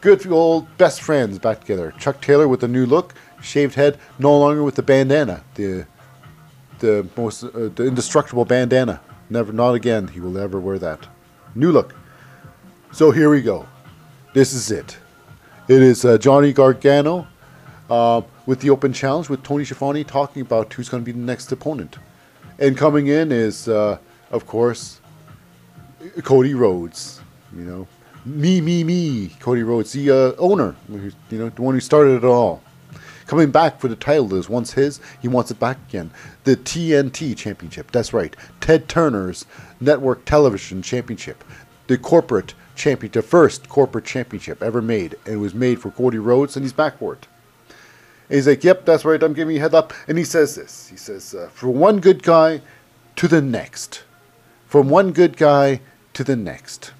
Good 0.00 0.26
old 0.28 0.78
best 0.78 1.02
friends 1.02 1.38
back 1.40 1.60
together. 1.60 1.92
Chuck 1.98 2.20
Taylor 2.20 2.46
with 2.46 2.62
a 2.62 2.68
new 2.68 2.86
look, 2.86 3.14
shaved 3.42 3.74
head, 3.74 3.98
no 4.18 4.38
longer 4.38 4.62
with 4.62 4.76
the 4.76 4.82
bandana, 4.82 5.42
the 5.54 5.86
the 6.78 7.08
most 7.16 7.42
uh, 7.42 7.68
the 7.74 7.84
indestructible 7.84 8.44
bandana. 8.44 9.00
Never, 9.28 9.52
not 9.52 9.74
again. 9.74 10.08
He 10.08 10.20
will 10.20 10.38
ever 10.38 10.60
wear 10.60 10.78
that. 10.78 11.08
New 11.54 11.72
look. 11.72 11.94
So 12.92 13.10
here 13.10 13.28
we 13.28 13.42
go. 13.42 13.66
This 14.34 14.52
is 14.52 14.70
it. 14.70 14.98
It 15.66 15.82
is 15.82 16.04
uh, 16.04 16.16
Johnny 16.16 16.52
Gargano 16.52 17.26
uh, 17.90 18.22
with 18.46 18.60
the 18.60 18.70
open 18.70 18.92
challenge 18.92 19.28
with 19.28 19.42
Tony 19.42 19.64
Schiavone 19.64 20.04
talking 20.04 20.42
about 20.42 20.72
who's 20.72 20.88
going 20.88 21.02
to 21.02 21.04
be 21.04 21.12
the 21.12 21.24
next 21.24 21.50
opponent. 21.50 21.98
And 22.58 22.76
coming 22.76 23.08
in 23.08 23.32
is, 23.32 23.68
uh, 23.68 23.98
of 24.30 24.46
course, 24.46 25.00
Cody 26.22 26.54
Rhodes. 26.54 27.20
You 27.54 27.64
know, 27.64 27.88
me, 28.24 28.60
me, 28.60 28.84
me, 28.84 29.28
Cody 29.40 29.62
Rhodes, 29.62 29.92
the 29.92 30.10
uh, 30.10 30.32
owner. 30.38 30.74
You 30.90 31.12
know, 31.30 31.48
the 31.48 31.62
one 31.62 31.74
who 31.74 31.80
started 31.80 32.16
it 32.16 32.24
all. 32.24 32.62
Coming 33.26 33.50
back 33.50 33.78
for 33.78 33.88
the 33.88 33.96
title 33.96 34.26
that 34.28 34.36
was 34.36 34.48
once 34.48 34.72
his, 34.72 35.00
he 35.20 35.28
wants 35.28 35.50
it 35.50 35.60
back 35.60 35.76
again. 35.88 36.10
The 36.44 36.56
TNT 36.56 37.36
Championship. 37.36 37.90
That's 37.90 38.14
right. 38.14 38.34
Ted 38.60 38.88
Turner's 38.88 39.44
network 39.80 40.24
television 40.24 40.80
championship. 40.80 41.44
The 41.88 41.98
corporate 41.98 42.54
championship, 42.74 43.12
the 43.12 43.28
first 43.28 43.68
corporate 43.68 44.06
championship 44.06 44.62
ever 44.62 44.80
made. 44.80 45.16
And 45.26 45.34
it 45.34 45.38
was 45.38 45.54
made 45.54 45.80
for 45.80 45.90
Cody 45.90 46.18
Rhodes, 46.18 46.56
and 46.56 46.64
he's 46.64 46.72
back 46.72 46.98
for 46.98 47.14
it. 47.14 47.26
And 48.30 48.36
he's 48.36 48.48
like, 48.48 48.64
yep, 48.64 48.86
that's 48.86 49.04
right, 49.04 49.22
I'm 49.22 49.34
giving 49.34 49.56
you 49.56 49.60
head 49.60 49.74
up. 49.74 49.92
And 50.06 50.16
he 50.16 50.24
says 50.24 50.54
this. 50.54 50.88
He 50.88 50.96
says, 50.96 51.34
uh, 51.34 51.50
from 51.52 51.74
one 51.78 52.00
good 52.00 52.22
guy 52.22 52.62
to 53.16 53.28
the 53.28 53.42
next. 53.42 54.04
From 54.66 54.88
one 54.88 55.12
good 55.12 55.36
guy 55.36 55.80
to 56.14 56.24
the 56.24 56.36
next. 56.36 56.92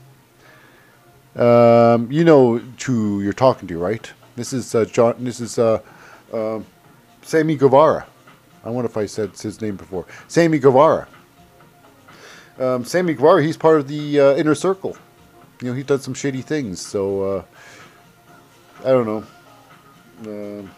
Um, 1.38 2.10
you 2.10 2.24
know 2.24 2.58
who 2.58 3.20
you're 3.20 3.32
talking 3.32 3.68
to, 3.68 3.78
right? 3.78 4.10
This 4.36 4.52
is 4.52 4.74
uh, 4.74 4.84
John. 4.86 5.14
This 5.18 5.40
is 5.40 5.58
uh, 5.58 5.80
uh, 6.32 6.60
Sammy 7.22 7.56
Guevara. 7.56 8.06
I 8.64 8.70
wonder 8.70 8.90
if 8.90 8.96
I 8.96 9.06
said 9.06 9.30
his 9.38 9.60
name 9.60 9.76
before. 9.76 10.04
Sammy 10.26 10.58
Guevara. 10.58 11.06
Um, 12.58 12.84
Sammy 12.84 13.14
Guevara. 13.14 13.42
He's 13.42 13.56
part 13.56 13.78
of 13.78 13.86
the 13.86 14.18
uh, 14.20 14.34
inner 14.34 14.54
circle. 14.54 14.96
You 15.62 15.68
know, 15.68 15.74
he's 15.74 15.86
done 15.86 16.00
some 16.00 16.14
shady 16.14 16.42
things. 16.42 16.80
So 16.80 17.22
uh, 17.22 17.44
I 18.80 18.88
don't 18.88 19.06
know. 19.06 19.24
Um 20.26 20.70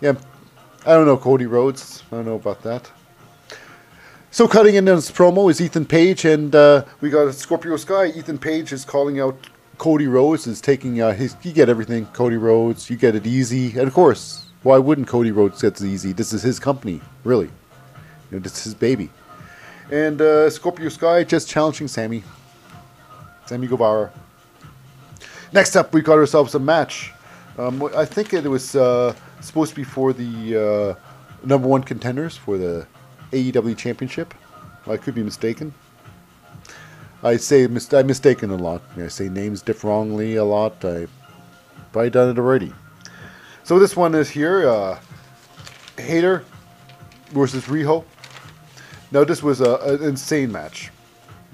yeah, 0.00 0.14
I 0.86 0.92
don't 0.94 1.06
know 1.06 1.16
Cody 1.16 1.46
Rhodes. 1.46 2.04
I 2.12 2.16
don't 2.16 2.26
know 2.26 2.36
about 2.36 2.62
that. 2.62 2.90
So 4.38 4.46
cutting 4.46 4.76
in 4.76 4.84
this 4.84 5.10
promo 5.10 5.50
is 5.50 5.60
Ethan 5.60 5.84
Page, 5.84 6.24
and 6.24 6.54
uh, 6.54 6.84
we 7.00 7.10
got 7.10 7.34
Scorpio 7.34 7.76
Sky. 7.76 8.06
Ethan 8.06 8.38
Page 8.38 8.72
is 8.72 8.84
calling 8.84 9.18
out 9.18 9.36
Cody 9.78 10.06
Rhodes, 10.06 10.46
is 10.46 10.60
taking 10.60 11.02
uh, 11.02 11.12
his. 11.12 11.34
You 11.42 11.52
get 11.52 11.68
everything, 11.68 12.06
Cody 12.12 12.36
Rhodes. 12.36 12.88
You 12.88 12.96
get 12.96 13.16
it 13.16 13.26
easy, 13.26 13.70
and 13.70 13.88
of 13.88 13.94
course, 13.94 14.46
why 14.62 14.78
wouldn't 14.78 15.08
Cody 15.08 15.32
Rhodes 15.32 15.60
get 15.60 15.80
it 15.80 15.84
easy? 15.84 16.12
This 16.12 16.32
is 16.32 16.44
his 16.44 16.60
company, 16.60 17.00
really. 17.24 17.46
You 18.30 18.36
know, 18.36 18.38
this 18.38 18.56
is 18.58 18.62
his 18.62 18.74
baby. 18.76 19.10
And 19.90 20.20
uh, 20.20 20.48
Scorpio 20.50 20.88
Sky 20.88 21.24
just 21.24 21.48
challenging 21.48 21.88
Sammy, 21.88 22.22
Sammy 23.46 23.66
Guevara. 23.66 24.12
Next 25.52 25.74
up, 25.74 25.92
we 25.92 26.00
got 26.00 26.16
ourselves 26.16 26.54
a 26.54 26.60
match. 26.60 27.12
Um, 27.58 27.90
I 27.92 28.04
think 28.04 28.32
it 28.32 28.46
was 28.46 28.76
uh, 28.76 29.16
supposed 29.40 29.70
to 29.70 29.74
be 29.76 29.82
for 29.82 30.12
the 30.12 30.96
uh, 30.96 31.44
number 31.44 31.66
one 31.66 31.82
contenders 31.82 32.36
for 32.36 32.56
the 32.56 32.86
AEW 33.32 33.76
Championship. 33.76 34.34
I 34.86 34.96
could 34.96 35.14
be 35.14 35.22
mistaken. 35.22 35.74
I 37.22 37.36
say 37.36 37.66
mis- 37.66 37.92
I'm 37.92 38.06
mistaken 38.06 38.50
a 38.50 38.56
lot. 38.56 38.82
I 38.96 39.08
say 39.08 39.28
names 39.28 39.62
diff 39.62 39.82
wrongly 39.84 40.36
a 40.36 40.44
lot. 40.44 40.84
I've 40.84 41.10
probably 41.92 42.10
done 42.10 42.30
it 42.30 42.38
already. 42.38 42.72
So 43.64 43.78
this 43.78 43.96
one 43.96 44.14
is 44.14 44.30
here. 44.30 44.68
Uh, 44.68 44.98
Hayter 45.98 46.44
versus 47.30 47.64
Riho. 47.64 48.04
Now 49.10 49.24
this 49.24 49.42
was 49.42 49.60
a, 49.60 49.74
an 49.76 50.04
insane 50.04 50.52
match. 50.52 50.90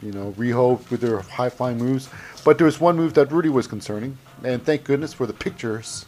You 0.03 0.13
know, 0.13 0.33
Riho 0.37 0.89
with 0.91 1.01
their 1.01 1.21
high 1.21 1.49
flying 1.49 1.79
moves. 1.79 2.09
But 2.45 2.59
there 2.59 2.67
was 2.67 2.79
one 2.79 2.97
move 2.97 3.15
that 3.15 3.33
really 3.33 3.49
was 3.49 3.67
concerning, 3.67 4.19
and 4.45 4.63
thank 4.63 4.85
goodness 4.85 5.15
for 5.15 5.27
the 5.27 5.33
pictures. 5.33 6.05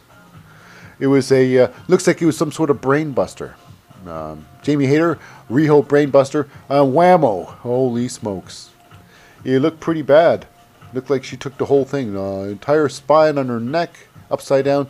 It 0.99 1.07
was 1.07 1.31
a 1.31 1.57
uh, 1.57 1.71
looks 1.87 2.05
like 2.05 2.21
it 2.21 2.25
was 2.27 2.37
some 2.37 2.51
sort 2.51 2.69
of 2.69 2.79
brain 2.79 3.11
buster. 3.11 3.55
Um, 4.07 4.45
Jamie 4.61 4.87
Hayter, 4.87 5.19
Riho 5.49 5.85
Brainbuster, 5.85 6.47
uh, 6.69 6.81
Whammo. 6.81 7.45
Holy 7.45 8.07
smokes. 8.07 8.69
It 9.43 9.59
looked 9.59 9.79
pretty 9.79 10.01
bad. 10.01 10.45
Looked 10.93 11.09
like 11.09 11.23
she 11.23 11.37
took 11.37 11.57
the 11.57 11.65
whole 11.65 11.85
thing. 11.85 12.17
Uh, 12.17 12.43
entire 12.43 12.89
spine 12.89 13.37
on 13.37 13.47
her 13.47 13.59
neck, 13.59 14.07
upside 14.31 14.65
down. 14.65 14.89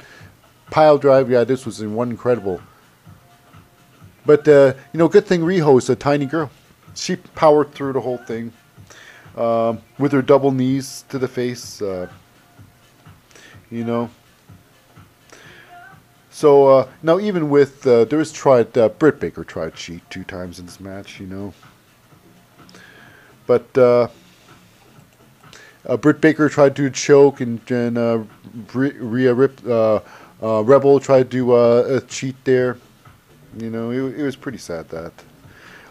Pile 0.69 0.97
drive. 0.97 1.29
Yeah, 1.29 1.43
this 1.43 1.65
was 1.65 1.83
one 1.83 2.09
incredible. 2.09 2.62
But, 4.25 4.47
uh, 4.47 4.74
you 4.93 4.97
know, 4.97 5.07
good 5.07 5.25
thing 5.25 5.41
Riho 5.41 5.77
is 5.77 5.89
a 5.89 5.95
tiny 5.95 6.25
girl. 6.25 6.51
She 6.95 7.15
powered 7.15 7.74
through 7.74 7.93
the 7.93 8.01
whole 8.01 8.17
thing. 8.17 8.51
Um, 9.36 9.81
with 10.00 10.12
her 10.13 10.24
double 10.24 10.51
knees 10.51 11.05
to 11.09 11.19
the 11.19 11.27
face. 11.27 11.81
Uh, 11.81 12.09
you 13.69 13.83
know, 13.83 14.09
so 16.38 16.67
uh, 16.67 16.88
now, 17.01 17.17
even 17.17 17.50
with 17.50 17.88
uh, 17.88 18.06
there 18.06 18.20
was 18.20 18.32
tried 18.32 18.77
uh, 18.77 18.89
Britt 18.89 19.20
Baker 19.20 19.44
tried 19.44 19.74
cheat 19.74 20.08
two 20.12 20.24
times 20.24 20.60
in 20.60 20.67
this 20.67 20.79
match, 20.79 21.20
you 21.20 21.25
know. 21.25 21.51
But 23.48 23.75
uh, 23.75 24.10
uh, 25.88 25.98
Britt 25.98 26.22
Baker 26.22 26.48
tried 26.48 26.75
to 26.75 26.91
choke, 26.91 27.41
and, 27.41 27.60
and 27.72 27.98
uh, 27.98 28.20
Rhea 28.72 29.34
Rip, 29.34 29.67
uh, 29.67 30.01
Rebel 30.39 31.00
tried 31.00 31.32
to 31.32 32.06
cheat 32.08 32.36
there. 32.44 32.77
You 33.58 33.72
know, 33.72 33.89
it, 33.89 34.20
it 34.20 34.24
was 34.24 34.36
pretty 34.36 34.60
sad 34.60 34.89
that. 34.89 35.13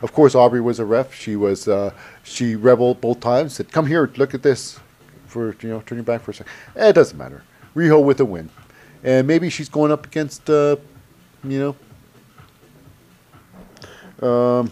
Of 0.01 0.13
course, 0.13 0.37
Aubrey 0.37 0.61
was 0.61 0.79
a 0.79 0.85
ref. 0.85 1.13
She 1.13 1.35
was 1.35 1.69
she 2.23 2.55
Rebel 2.55 2.95
both 2.95 3.19
times. 3.19 3.55
Said, 3.55 3.73
"Come 3.73 3.87
here, 3.87 4.09
look 4.17 4.33
at 4.33 4.45
this." 4.45 4.79
For 5.27 5.57
you 5.61 5.71
know, 5.71 5.83
turning 5.85 6.05
back 6.05 6.21
for 6.21 6.31
a 6.31 6.35
second. 6.35 6.53
Eh, 6.77 6.91
it 6.91 6.93
doesn't 6.93 7.19
matter. 7.19 7.43
Riho 7.75 8.01
with 8.01 8.21
a 8.21 8.25
win 8.25 8.49
and 9.07 9.27
maybe 9.27 9.49
she's 9.49 9.69
going 9.69 9.93
up 9.93 10.05
against, 10.05 10.51
uh, 10.51 10.77
you 11.45 11.77
know, 14.21 14.29
um, 14.29 14.71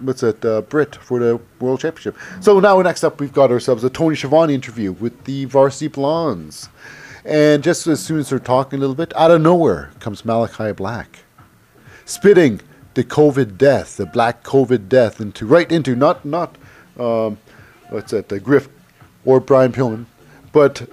what's 0.00 0.20
that, 0.20 0.44
uh, 0.44 0.62
for 0.98 1.20
the 1.20 1.40
World 1.60 1.80
Championship. 1.80 2.16
So 2.40 2.58
now 2.58 2.82
next 2.82 3.04
up, 3.04 3.20
we've 3.20 3.32
got 3.32 3.50
ourselves 3.50 3.84
a 3.84 3.90
Tony 3.90 4.16
Schiavone 4.16 4.52
interview 4.52 4.92
with 4.92 5.24
the 5.24 5.44
Varsity 5.44 5.86
Blondes. 5.88 6.68
And 7.24 7.62
just 7.62 7.86
as 7.86 8.00
soon 8.00 8.18
as 8.18 8.30
they're 8.30 8.38
talking 8.38 8.78
a 8.78 8.80
little 8.80 8.96
bit, 8.96 9.14
out 9.16 9.30
of 9.30 9.40
nowhere 9.40 9.90
comes 10.00 10.22
Malakai 10.22 10.74
Black, 10.74 11.20
spitting 12.04 12.60
the 12.94 13.04
COVID 13.04 13.58
death, 13.58 13.96
the 13.96 14.06
black 14.06 14.42
COVID 14.42 14.88
death, 14.88 15.20
into 15.20 15.46
right 15.46 15.70
into 15.70 15.94
not 15.94 16.24
not 16.24 16.56
um, 16.98 17.38
what's 17.90 18.10
that, 18.10 18.28
the 18.28 18.40
Griff 18.40 18.68
or 19.24 19.40
Brian 19.40 19.72
Pillman, 19.72 20.06
but 20.52 20.88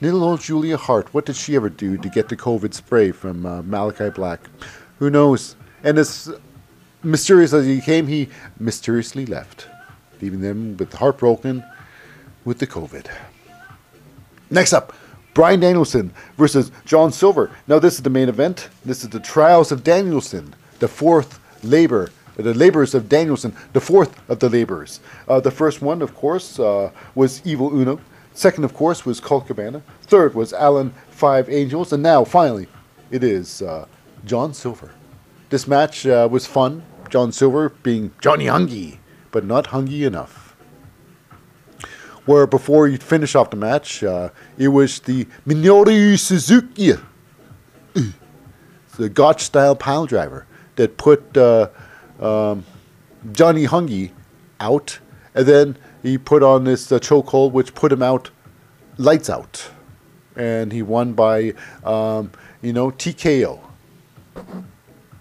Little 0.00 0.22
old 0.22 0.40
Julia 0.40 0.76
Hart, 0.76 1.12
what 1.12 1.26
did 1.26 1.34
she 1.34 1.56
ever 1.56 1.68
do 1.68 1.96
to 1.96 2.08
get 2.08 2.28
the 2.28 2.36
COVID 2.36 2.72
spray 2.72 3.10
from 3.10 3.44
uh, 3.44 3.62
Malakai 3.62 4.14
Black? 4.14 4.40
Who 5.00 5.10
knows? 5.10 5.56
And 5.82 5.98
as 5.98 6.32
mysterious 7.02 7.52
as 7.52 7.66
he 7.66 7.80
came, 7.80 8.06
he 8.06 8.28
mysteriously 8.60 9.26
left, 9.26 9.66
leaving 10.20 10.40
them 10.40 10.76
with 10.76 10.92
heartbroken 10.92 11.64
with 12.44 12.60
the 12.60 12.66
COVID. 12.66 13.06
Next 14.50 14.72
up, 14.72 14.94
Bryan 15.34 15.58
Danielson 15.58 16.12
versus 16.36 16.70
John 16.84 17.10
Silver. 17.10 17.50
Now, 17.66 17.80
this 17.80 17.94
is 17.94 18.02
the 18.02 18.10
main 18.10 18.28
event. 18.28 18.68
This 18.84 19.02
is 19.02 19.10
the 19.10 19.20
trials 19.20 19.72
of 19.72 19.82
Danielson, 19.82 20.54
the 20.78 20.88
fourth 20.88 21.40
labor, 21.64 22.10
the 22.36 22.54
labors 22.54 22.94
of 22.94 23.08
Danielson, 23.08 23.54
the 23.72 23.80
fourth 23.80 24.16
of 24.30 24.38
the 24.38 24.48
labors. 24.48 25.00
Uh, 25.26 25.40
the 25.40 25.50
first 25.50 25.82
one, 25.82 26.02
of 26.02 26.14
course, 26.14 26.60
uh, 26.60 26.92
was 27.16 27.42
Evil 27.44 27.76
Uno. 27.76 28.00
Second, 28.38 28.62
of 28.62 28.72
course, 28.72 29.04
was 29.04 29.18
Colt 29.18 29.48
Cabana. 29.48 29.82
Third 30.02 30.32
was 30.32 30.52
Alan 30.52 30.94
Five 31.10 31.50
Angels. 31.50 31.92
And 31.92 32.04
now, 32.04 32.22
finally, 32.22 32.68
it 33.10 33.24
is 33.24 33.62
uh, 33.62 33.86
John 34.24 34.54
Silver. 34.54 34.92
This 35.50 35.66
match 35.66 36.06
uh, 36.06 36.28
was 36.30 36.46
fun. 36.46 36.84
John 37.10 37.32
Silver 37.32 37.70
being 37.70 38.12
Johnny 38.20 38.44
Hungee, 38.44 38.98
but 39.32 39.44
not 39.44 39.66
hungy 39.66 40.06
enough 40.06 40.54
where 42.26 42.46
before 42.46 42.86
you 42.86 42.98
finish 42.98 43.34
off 43.34 43.50
the 43.50 43.56
match, 43.56 44.04
uh, 44.04 44.28
it 44.56 44.68
was 44.68 45.00
the 45.00 45.24
Minoru 45.46 46.16
Suzuki, 46.16 46.92
the 48.98 49.08
Gotch 49.08 49.42
style 49.42 49.74
pile 49.74 50.06
driver 50.06 50.46
that 50.76 50.96
put 50.96 51.36
uh, 51.36 51.70
um, 52.20 52.64
Johnny 53.32 53.66
Hungee 53.66 54.12
out, 54.60 55.00
and 55.34 55.46
then 55.46 55.76
he 56.02 56.18
put 56.18 56.42
on 56.42 56.64
this 56.64 56.90
uh, 56.90 56.98
chokehold, 56.98 57.52
which 57.52 57.74
put 57.74 57.92
him 57.92 58.02
out, 58.02 58.30
lights 58.96 59.28
out, 59.28 59.70
and 60.36 60.72
he 60.72 60.82
won 60.82 61.12
by 61.12 61.54
um, 61.84 62.32
you 62.62 62.72
know 62.72 62.90
TKO. 62.90 63.60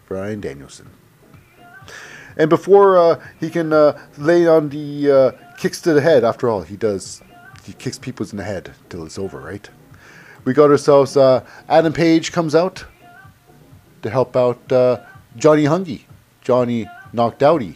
Bryan 0.07 0.39
Danielson. 0.39 0.89
And 2.37 2.49
before 2.49 2.97
uh, 2.97 3.23
he 3.39 3.49
can 3.49 3.73
uh, 3.73 3.99
lay 4.17 4.47
on 4.47 4.69
the 4.69 5.11
uh, 5.11 5.31
kicks 5.57 5.81
to 5.81 5.93
the 5.93 6.01
head. 6.01 6.23
After 6.23 6.47
all, 6.47 6.61
he 6.61 6.77
does. 6.77 7.21
He 7.63 7.73
kicks 7.73 7.99
people 7.99 8.25
in 8.29 8.37
the 8.37 8.43
head 8.43 8.71
till 8.89 9.05
it's 9.05 9.19
over, 9.19 9.39
right? 9.39 9.69
We 10.45 10.53
got 10.53 10.69
ourselves. 10.69 11.17
Uh, 11.17 11.43
Adam 11.67 11.91
Page 11.91 12.31
comes 12.31 12.55
out 12.55 12.85
to 14.03 14.09
help 14.09 14.37
out 14.37 14.71
uh, 14.71 15.01
Johnny 15.35 15.65
Hungee, 15.65 16.03
Johnny 16.41 16.87
knocked 17.11 17.41
outy. 17.41 17.75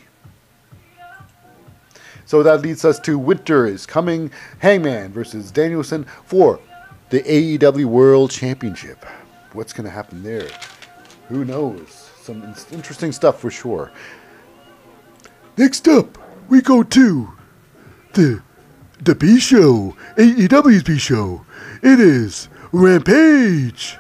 So 2.32 2.44
that 2.44 2.62
leads 2.62 2.86
us 2.86 2.98
to 3.02 3.20
Winter 3.20 3.66
is 3.68 3.86
coming. 3.86 4.32
Hangman 4.60 5.12
versus 5.12 5.52
Danielson 5.52 6.06
for 6.24 6.62
the 7.10 7.20
AEW 7.24 7.84
World 7.88 8.32
Championship. 8.32 9.06
What's 9.52 9.74
going 9.74 9.84
to 9.84 9.92
happen 9.92 10.24
there? 10.24 10.48
Who 11.28 11.44
knows? 11.44 12.10
Some 12.22 12.56
interesting 12.72 13.12
stuff 13.12 13.42
for 13.42 13.52
sure. 13.52 13.92
Next 15.58 15.90
up, 15.90 16.18
we 16.48 16.62
go 16.62 16.84
to 16.84 17.34
the 18.14 18.42
the 19.02 19.14
B 19.14 19.38
show, 19.38 19.98
AEW's 20.16 20.84
B 20.84 20.98
show. 20.98 21.46
It 21.84 22.00
is 22.00 22.48
Rampage. 22.72 23.98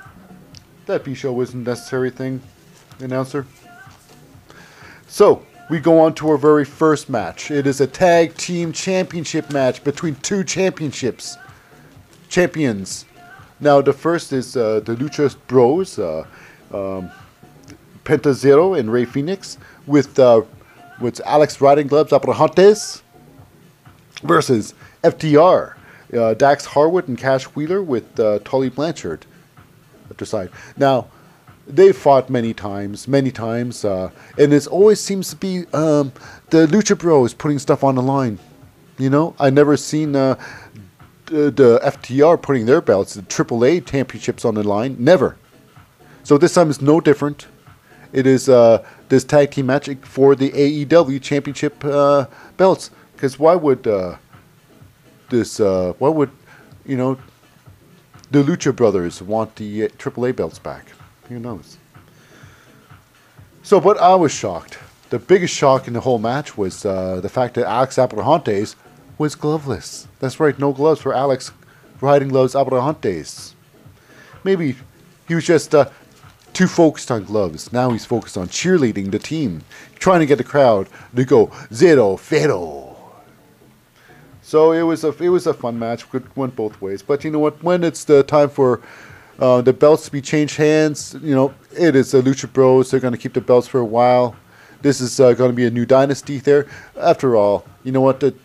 That 0.85 1.03
B 1.03 1.15
show 1.15 1.33
wasn't 1.33 1.67
a 1.67 1.71
necessary 1.71 2.11
thing, 2.11 2.39
announcer. 3.01 3.45
So 5.09 5.45
we 5.71 5.79
go 5.79 6.01
on 6.01 6.13
to 6.13 6.29
our 6.29 6.37
very 6.37 6.65
first 6.65 7.09
match. 7.09 7.49
It 7.49 7.65
is 7.65 7.79
a 7.79 7.87
tag 7.87 8.35
team 8.35 8.73
championship 8.73 9.53
match 9.53 9.81
between 9.85 10.15
two 10.15 10.43
championships 10.43 11.37
champions. 12.27 13.05
Now 13.61 13.79
the 13.79 13.93
first 13.93 14.33
is 14.33 14.57
uh, 14.57 14.81
the 14.81 14.97
Lucha 14.97 15.33
Bros, 15.47 15.97
uh, 15.97 16.25
um, 16.73 17.09
Penta 18.03 18.33
Zero 18.33 18.73
and 18.73 18.91
Rey 18.91 19.05
Phoenix 19.05 19.57
with 19.87 20.19
uh, 20.19 20.41
with 20.99 21.21
Alex 21.21 21.61
Riding 21.61 21.87
Gloves 21.87 22.11
Abrahantes 22.11 23.01
versus 24.23 24.73
FTR, 25.05 25.75
uh, 26.13 26.33
Dax 26.33 26.65
Harwood 26.65 27.07
and 27.07 27.17
Cash 27.17 27.45
Wheeler 27.45 27.81
with 27.81 28.19
uh, 28.19 28.39
Tully 28.39 28.67
Blanchard 28.67 29.25
at 30.09 30.17
their 30.17 30.25
side. 30.25 30.49
Now, 30.75 31.07
they've 31.67 31.95
fought 31.95 32.29
many 32.29 32.53
times, 32.53 33.07
many 33.07 33.31
times, 33.31 33.85
uh, 33.85 34.11
and 34.37 34.53
it 34.53 34.67
always 34.67 34.99
seems 34.99 35.29
to 35.29 35.35
be 35.35 35.65
um, 35.73 36.11
the 36.49 36.67
Lucha 36.67 36.97
Bros 36.97 37.33
putting 37.33 37.59
stuff 37.59 37.83
on 37.83 37.95
the 37.95 38.01
line. 38.01 38.39
You 38.97 39.09
know, 39.09 39.35
I 39.39 39.49
never 39.49 39.77
seen 39.77 40.15
uh, 40.15 40.35
the, 41.25 41.51
the 41.51 41.79
FTR 41.83 42.41
putting 42.41 42.65
their 42.65 42.81
belts, 42.81 43.13
the 43.15 43.21
AAA 43.21 43.85
championships 43.85 44.45
on 44.45 44.55
the 44.55 44.63
line. 44.63 44.95
Never. 44.99 45.37
So 46.23 46.37
this 46.37 46.53
time 46.53 46.69
is 46.69 46.81
no 46.81 47.01
different. 47.01 47.47
It 48.13 48.27
is 48.27 48.49
uh, 48.49 48.85
this 49.09 49.23
tag 49.23 49.51
team 49.51 49.67
match 49.67 49.89
for 50.01 50.35
the 50.35 50.51
AEW 50.51 51.21
championship 51.21 51.83
uh, 51.83 52.25
belts. 52.57 52.91
Because 53.13 53.39
why 53.39 53.55
would 53.55 53.87
uh, 53.87 54.17
this? 55.29 55.59
Uh, 55.59 55.93
why 55.99 56.09
would 56.09 56.31
you 56.85 56.97
know 56.97 57.17
the 58.31 58.43
Lucha 58.43 58.75
Brothers 58.75 59.21
want 59.21 59.55
the 59.55 59.87
AAA 59.89 60.35
belts 60.35 60.59
back? 60.59 60.87
Who 61.31 61.39
knows? 61.39 61.77
So, 63.63 63.79
but 63.79 63.97
I 63.99 64.15
was 64.15 64.33
shocked. 64.33 64.77
The 65.11 65.19
biggest 65.19 65.55
shock 65.55 65.87
in 65.87 65.93
the 65.93 66.01
whole 66.01 66.19
match 66.19 66.57
was 66.57 66.85
uh, 66.85 67.21
the 67.21 67.29
fact 67.29 67.53
that 67.53 67.65
Alex 67.65 67.95
Abrahantes 67.95 68.75
was 69.17 69.35
gloveless. 69.35 70.07
That's 70.19 70.41
right, 70.41 70.59
no 70.59 70.73
gloves 70.73 70.99
for 70.99 71.13
Alex 71.13 71.53
riding 72.01 72.27
gloves 72.27 72.53
Abrahantes. 72.53 73.53
Maybe 74.43 74.75
he 75.25 75.35
was 75.35 75.45
just 75.45 75.73
uh, 75.73 75.89
too 76.51 76.67
focused 76.67 77.09
on 77.11 77.23
gloves. 77.23 77.71
Now 77.71 77.91
he's 77.91 78.05
focused 78.05 78.37
on 78.37 78.49
cheerleading 78.49 79.11
the 79.11 79.19
team, 79.19 79.61
trying 79.99 80.19
to 80.19 80.25
get 80.25 80.37
the 80.37 80.43
crowd 80.43 80.89
to 81.15 81.23
go 81.23 81.49
zero. 81.73 82.17
So 84.41 84.73
it 84.73 84.81
was 84.81 85.05
a 85.05 85.15
it 85.23 85.29
was 85.29 85.47
a 85.47 85.53
fun 85.53 85.79
match. 85.79 86.03
It 86.13 86.35
went 86.35 86.57
both 86.57 86.81
ways. 86.81 87.01
But 87.01 87.23
you 87.23 87.31
know 87.31 87.39
what? 87.39 87.63
When 87.63 87.85
it's 87.85 88.03
the 88.03 88.21
time 88.21 88.49
for 88.49 88.81
uh, 89.41 89.59
the 89.59 89.73
belts 89.73 90.05
to 90.05 90.11
be 90.11 90.21
changed 90.21 90.55
hands, 90.55 91.15
you 91.21 91.33
know, 91.33 91.51
it 91.75 91.95
is 91.95 92.11
the 92.11 92.21
Lucha 92.21 92.51
Bros. 92.53 92.91
They're 92.91 92.99
going 92.99 93.13
to 93.13 93.17
keep 93.17 93.33
the 93.33 93.41
belts 93.41 93.67
for 93.67 93.79
a 93.79 93.85
while. 93.85 94.35
This 94.83 95.01
is 95.01 95.19
uh, 95.19 95.33
going 95.33 95.49
to 95.49 95.55
be 95.55 95.65
a 95.65 95.71
new 95.71 95.85
dynasty 95.85 96.37
there. 96.37 96.67
After 96.95 97.35
all, 97.35 97.65
you 97.83 97.91
know 97.91 98.01
what? 98.01 98.19
The, 98.19 98.35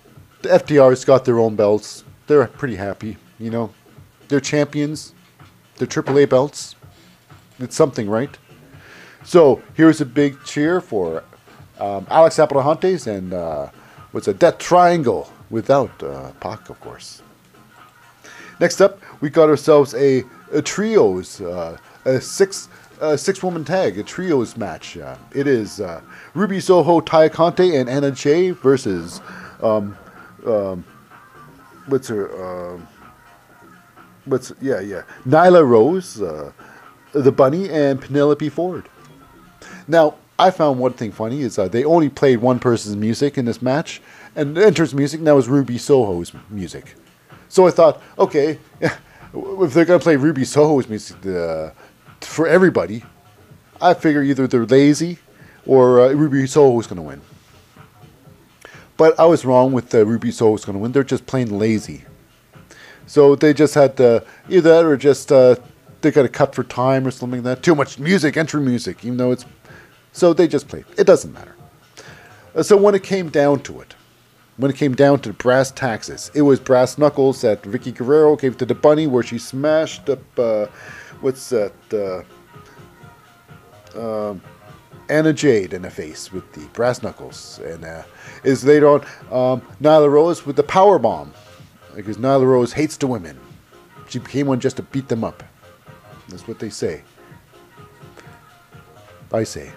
the 0.41 0.49
FTR's 0.49 1.05
got 1.05 1.27
their 1.27 1.39
own 1.39 1.55
belts. 1.55 2.03
They're 2.27 2.47
pretty 2.47 2.77
happy. 2.77 3.19
You 3.39 3.51
know, 3.51 3.75
they're 4.29 4.41
champions. 4.41 5.15
They're 5.77 5.87
AAA 5.87 6.31
belts. 6.31 6.77
It's 7.59 7.77
something, 7.77 8.09
right? 8.09 8.37
So 9.23 9.61
here's 9.75 10.01
a 10.01 10.07
big 10.07 10.43
cheer 10.45 10.81
for 10.81 11.23
um, 11.79 12.07
Alex 12.09 12.37
Abrahantes 12.37 13.07
and 13.07 13.35
uh, 13.35 13.69
what's 14.13 14.29
a 14.29 14.35
Death 14.35 14.57
Triangle 14.57 15.31
without 15.51 16.03
uh, 16.03 16.33
Pac, 16.41 16.71
of 16.71 16.81
course. 16.81 17.23
Next 18.61 18.81
up, 18.81 19.01
we 19.21 19.29
got 19.29 19.51
ourselves 19.51 19.95
a 19.95 20.25
trios, 20.63 21.41
uh, 21.41 21.77
a 22.05 22.21
six 22.21 22.69
uh, 23.01 23.17
six 23.17 23.43
woman 23.43 23.65
tag, 23.65 23.99
a 23.99 24.03
trios 24.03 24.57
match. 24.57 24.97
Uh, 24.97 25.17
it 25.33 25.47
is 25.47 25.81
uh, 25.81 26.01
Ruby 26.35 26.61
Soho, 26.61 27.01
Taya 27.01 27.31
Conti, 27.31 27.77
and 27.77 27.89
Anna 27.89 28.11
Jay 28.11 28.51
versus 28.51 29.21
um, 29.63 29.97
um, 30.47 30.85
what's 31.87 32.09
her 32.09 32.75
um, 32.75 32.89
what's 34.25 34.53
yeah 34.61 34.81
yeah 34.81 35.03
Nyla 35.27 35.67
Rose, 35.67 36.15
the 36.15 37.33
Bunny, 37.33 37.69
and 37.69 38.01
Penelope 38.01 38.49
Ford. 38.49 38.89
Now 39.89 40.15
I 40.39 40.51
found 40.51 40.79
one 40.79 40.93
thing 40.93 41.13
funny 41.13 41.43
is 41.43 41.59
uh, 41.59 41.69
they 41.69 41.85
only 41.85 42.09
played 42.09 42.39
one 42.39 42.59
person's 42.59 42.97
music 42.97 43.39
in 43.39 43.47
this 43.47 43.63
match, 43.63 44.03
and 44.35 44.57
enters 44.59 44.95
music. 44.95 45.21
And 45.21 45.27
that 45.27 45.35
was 45.35 45.49
Ruby 45.49 45.79
Soho's 45.79 46.33
music. 46.51 46.95
So 47.49 47.67
I 47.67 47.71
thought, 47.71 48.03
okay, 48.19 48.59
if 49.37 49.75
they're 49.75 49.85
gonna 49.85 49.99
play 49.99 50.17
Ruby 50.17 50.45
Soho's 50.45 50.89
music 50.89 51.25
uh, 51.27 51.71
for 52.21 52.47
everybody, 52.47 53.05
I 53.81 53.95
figure 53.95 54.23
either 54.23 54.47
they're 54.47 54.67
lazy 54.67 55.19
or 55.67 56.01
uh, 56.01 56.13
Ruby 56.13 56.47
Soho's 56.47 56.87
gonna 56.87 57.03
win. 57.03 57.21
But 58.97 59.19
I 59.21 59.27
was 59.27 59.45
wrong 59.45 59.73
with 59.73 59.95
uh, 59.95 60.07
Ruby 60.07 60.31
Soho's 60.31 60.65
gonna 60.65 60.79
win. 60.79 60.93
They're 60.93 61.05
just 61.05 61.27
plain 61.27 61.59
lazy. 61.59 62.05
So 63.07 63.37
they 63.37 63.53
just 63.55 63.75
had 63.75 63.97
to, 63.99 64.25
either 64.49 64.71
that 64.71 64.85
or 64.85 64.97
just 64.97 65.31
uh, 65.31 65.57
they 66.01 66.11
got 66.11 66.25
a 66.25 66.29
cut 66.29 66.55
for 66.55 66.65
time 66.65 67.07
or 67.07 67.11
something 67.11 67.43
like 67.43 67.57
that. 67.57 67.63
Too 67.63 67.75
much 67.75 67.99
music, 67.99 68.37
entry 68.37 68.61
music, 68.61 69.05
even 69.05 69.17
though 69.17 69.33
it's. 69.33 69.45
So 70.13 70.33
they 70.33 70.49
just 70.49 70.67
played. 70.67 70.87
It 70.97 71.07
doesn't 71.07 71.33
matter. 71.33 71.55
Uh, 72.55 72.63
so 72.63 72.77
when 72.77 72.95
it 72.95 73.03
came 73.03 73.29
down 73.29 73.61
to 73.65 73.81
it, 73.81 73.95
when 74.57 74.71
it 74.71 74.77
came 74.77 74.95
down 74.95 75.21
to 75.21 75.33
brass 75.33 75.71
taxes. 75.71 76.31
It 76.35 76.43
was 76.43 76.59
brass 76.59 76.99
knuckles 76.99 77.41
that 77.43 77.63
Vickie 77.63 77.95
Guerrero 77.95 78.37
gave 78.37 78.57
to 78.59 78.67
the 78.67 78.75
bunny, 78.75 79.07
where 79.07 79.23
she 79.23 79.39
smashed 79.39 80.09
up 80.09 80.39
uh, 80.39 80.67
what's 81.21 81.49
that? 81.51 81.73
Uh, 81.93 82.23
uh, 83.99 84.35
Anna 85.09 85.33
Jade 85.33 85.73
in 85.73 85.83
the 85.83 85.91
face 85.91 86.33
with 86.33 86.53
the 86.53 86.67
brass 86.73 87.03
knuckles, 87.03 87.61
and 87.65 87.85
uh, 87.85 88.03
is 88.43 88.65
later 88.65 88.89
on 88.89 89.01
um, 89.31 89.63
Nyla 89.81 90.11
Rose 90.11 90.45
with 90.45 90.57
the 90.57 90.65
power 90.65 90.99
bomb, 90.99 91.33
because 91.95 92.17
Nyla 92.17 92.45
Rose 92.45 92.73
hates 92.73 92.97
the 92.97 93.07
women. 93.07 93.39
She 94.09 94.19
became 94.19 94.47
one 94.47 94.61
just 94.61 94.77
to 94.77 94.83
beat 94.83 95.09
them 95.09 95.23
up. 95.23 95.43
That's 96.29 96.49
what 96.49 96.59
they 96.59 96.71
say. 96.71 97.03
I 99.33 99.45
say. 99.45 99.73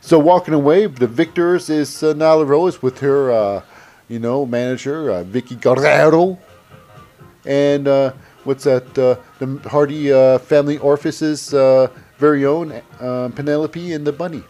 So 0.00 0.18
walking 0.18 0.54
away, 0.54 0.86
the 0.86 1.06
victors 1.06 1.68
is 1.68 2.02
uh, 2.02 2.14
Nyla 2.14 2.46
Rose 2.46 2.80
with 2.80 3.00
her, 3.00 3.30
uh, 3.30 3.62
you 4.08 4.18
know, 4.18 4.46
manager 4.46 5.10
uh, 5.10 5.24
Vickie 5.24 5.60
Guerrero, 5.60 6.38
and 7.44 7.86
uh, 7.86 8.12
what's 8.44 8.64
that? 8.64 8.98
Uh, 8.98 9.16
the 9.38 9.68
Hardy 9.68 10.12
uh, 10.12 10.38
family 10.38 10.78
orifice's 10.78 11.54
uh, 11.54 11.88
very 12.18 12.44
own 12.44 12.72
uh, 13.00 13.30
Penelope 13.34 13.92
and 13.92 14.06
the 14.06 14.12
Bunny. 14.12 14.42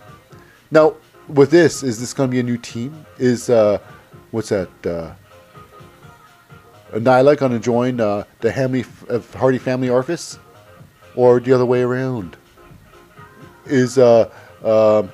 Now, 0.71 0.95
with 1.29 1.51
this, 1.51 1.83
is 1.83 2.01
this 2.01 2.15
going 2.15 2.31
to 2.31 2.33
be 2.33 2.41
a 2.41 2.43
new 2.43 2.59
team? 2.59 3.05
Is 3.19 3.49
what's 4.31 4.51
that? 4.51 4.71
Uh, 4.87 5.15
Nyla 6.93 7.37
going 7.37 7.53
to 7.53 7.59
join 7.59 7.99
the 7.99 8.25
Hamley, 8.43 8.85
Hardy 9.35 9.59
family 9.59 9.91
orifice, 9.91 10.39
or 11.15 11.41
the 11.41 11.53
other 11.53 11.67
way 11.67 11.83
around? 11.83 12.37
Is 13.67 13.99
um 13.99 15.11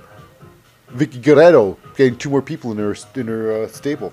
Vickie 0.95 1.21
Guerrero 1.21 1.77
getting 1.97 2.17
two 2.17 2.31
more 2.31 2.41
people 2.43 2.71
in 2.71 2.79
her 2.79 2.95
in 3.17 3.27
her 3.27 3.67
stable? 3.69 4.13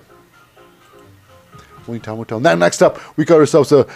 Only 1.88 2.00
time 2.00 2.18
will 2.18 2.24
tell. 2.24 2.40
Now, 2.40 2.54
next 2.54 2.82
up, 2.82 2.98
we 3.16 3.24
got 3.24 3.38
ourselves 3.38 3.72
a, 3.72 3.86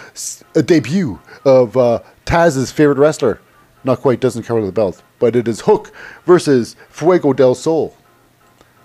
a 0.55 0.63
debut 0.63 1.19
of 1.45 1.77
uh, 1.77 2.01
Taz's 2.25 2.71
favorite 2.71 2.97
wrestler. 2.97 3.39
Not 3.83 4.01
quite, 4.01 4.19
doesn't 4.19 4.43
cover 4.43 4.65
the 4.65 4.71
belt, 4.71 5.01
but 5.19 5.35
it 5.35 5.47
is 5.47 5.61
Hook 5.61 5.91
versus 6.25 6.75
Fuego 6.89 7.31
del 7.31 7.55
Sol. 7.55 7.95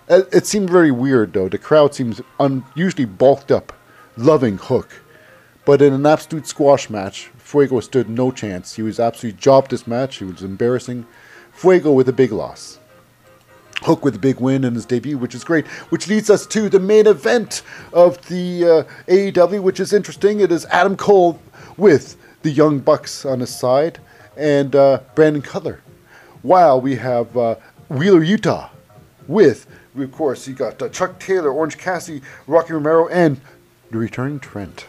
It, 0.08 0.28
it 0.32 0.46
seemed 0.46 0.70
very 0.70 0.90
weird, 0.90 1.32
though. 1.32 1.48
The 1.48 1.58
crowd 1.58 1.94
seems 1.94 2.20
unusually 2.38 3.06
bulked 3.06 3.50
up, 3.50 3.72
loving 4.16 4.58
Hook. 4.58 5.02
But 5.64 5.82
in 5.82 5.92
an 5.92 6.06
absolute 6.06 6.46
squash 6.46 6.90
match, 6.90 7.30
Fuego 7.38 7.80
stood 7.80 8.08
no 8.08 8.30
chance. 8.30 8.74
He 8.74 8.82
was 8.82 9.00
absolutely 9.00 9.40
jobbed 9.40 9.70
this 9.70 9.86
match. 9.86 10.16
He 10.16 10.24
was 10.24 10.42
embarrassing. 10.42 11.06
Fuego 11.52 11.92
with 11.92 12.08
a 12.08 12.12
big 12.12 12.32
loss. 12.32 12.78
Hook 13.82 14.04
with 14.04 14.14
a 14.16 14.18
big 14.18 14.40
win 14.40 14.64
in 14.64 14.74
his 14.74 14.86
debut, 14.86 15.18
which 15.18 15.34
is 15.34 15.44
great. 15.44 15.66
Which 15.90 16.08
leads 16.08 16.30
us 16.30 16.46
to 16.46 16.68
the 16.68 16.80
main 16.80 17.06
event 17.06 17.62
of 17.92 18.26
the 18.28 18.64
uh, 18.64 19.10
AEW, 19.10 19.62
which 19.62 19.80
is 19.80 19.92
interesting. 19.92 20.40
It 20.40 20.52
is 20.52 20.66
Adam 20.66 20.96
Cole 20.96 21.40
with 21.76 22.16
the 22.42 22.50
Young 22.50 22.78
Bucks 22.78 23.24
on 23.24 23.40
his 23.40 23.54
side 23.54 23.98
and 24.36 24.74
uh, 24.74 25.00
Brandon 25.14 25.42
Cutler. 25.42 25.80
While 26.42 26.80
we 26.80 26.96
have 26.96 27.36
uh, 27.36 27.56
Wheeler 27.88 28.20
Yuta 28.20 28.70
with, 29.28 29.66
of 29.96 30.12
course, 30.12 30.48
you 30.48 30.54
got 30.54 30.80
uh, 30.80 30.88
Chuck 30.88 31.18
Taylor, 31.20 31.50
Orange 31.50 31.78
Cassidy, 31.78 32.22
Rocky 32.46 32.72
Romero, 32.72 33.08
and 33.08 33.40
the 33.90 33.98
returning 33.98 34.40
Trent. 34.40 34.86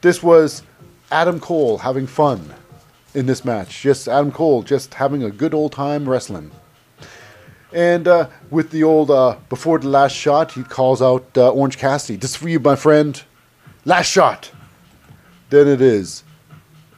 This 0.00 0.22
was 0.22 0.62
Adam 1.10 1.40
Cole 1.40 1.78
having 1.78 2.06
fun 2.06 2.54
in 3.14 3.26
this 3.26 3.44
match. 3.44 3.82
Just 3.82 4.08
Adam 4.08 4.32
Cole 4.32 4.62
just 4.62 4.94
having 4.94 5.22
a 5.22 5.30
good 5.30 5.52
old 5.52 5.72
time 5.72 6.08
wrestling. 6.08 6.50
And 7.72 8.08
uh, 8.08 8.28
with 8.50 8.70
the 8.70 8.82
old, 8.82 9.10
uh, 9.10 9.36
before 9.48 9.78
the 9.78 9.88
last 9.88 10.14
shot, 10.14 10.52
he 10.52 10.62
calls 10.62 11.00
out 11.00 11.26
uh, 11.36 11.50
Orange 11.50 11.78
Cassidy. 11.78 12.16
This 12.16 12.30
is 12.30 12.36
for 12.36 12.48
you, 12.48 12.58
my 12.58 12.76
friend. 12.76 13.22
Last 13.84 14.10
shot. 14.10 14.50
Then 15.50 15.68
it 15.68 15.80
is. 15.80 16.24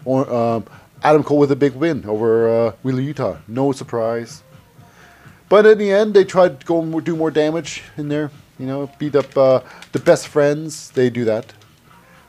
Or, 0.05 0.31
um, 0.33 0.67
Adam 1.03 1.25
Cole 1.25 1.39
with 1.39 1.51
a 1.51 1.57
big 1.57 1.75
win 1.75 2.05
over 2.07 2.49
uh, 2.49 2.73
Wheeler 2.83 3.03
Yuta. 3.03 3.41
No 3.49 3.73
surprise. 3.73 4.43
But 5.49 5.67
in 5.67 5.79
the 5.79 5.91
end, 5.91 6.15
they 6.15 6.25
tried 6.25 6.61
to 6.61 6.67
go 6.67 6.81
and 6.81 7.05
do 7.05 7.17
more 7.17 7.31
damage 7.31 7.83
in 7.97 8.09
there. 8.09 8.31
You 8.59 8.67
know, 8.67 8.91
beat 8.99 9.17
up 9.17 9.37
uh, 9.37 9.61
the 9.91 9.99
best 9.99 10.29
friends. 10.29 10.91
They 10.91 11.11
do 11.11 11.25
that. 11.25 11.53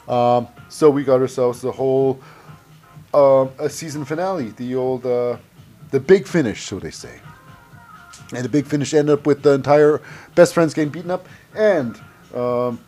Um, 0.08 0.47
so 0.69 0.89
we 0.89 1.03
got 1.03 1.21
ourselves 1.21 1.62
the 1.62 1.71
whole 1.71 2.19
um, 3.13 3.51
a 3.60 3.69
season 3.69 4.03
finale. 4.06 4.49
The 4.49 4.75
old, 4.75 5.06
uh, 5.06 5.38
the 5.91 5.99
big 5.99 6.27
finish, 6.27 6.63
so 6.63 6.79
they 6.79 6.91
say. 6.91 7.19
And 8.36 8.46
the 8.46 8.50
big 8.50 8.65
finish 8.65 8.93
ended 8.93 9.19
up 9.19 9.26
with 9.26 9.43
the 9.43 9.54
entire 9.54 10.02
best 10.36 10.54
friends 10.54 10.74
getting 10.74 10.91
beaten 10.91 11.12
up 11.12 11.28
and 11.56 11.96
um, 12.34 12.80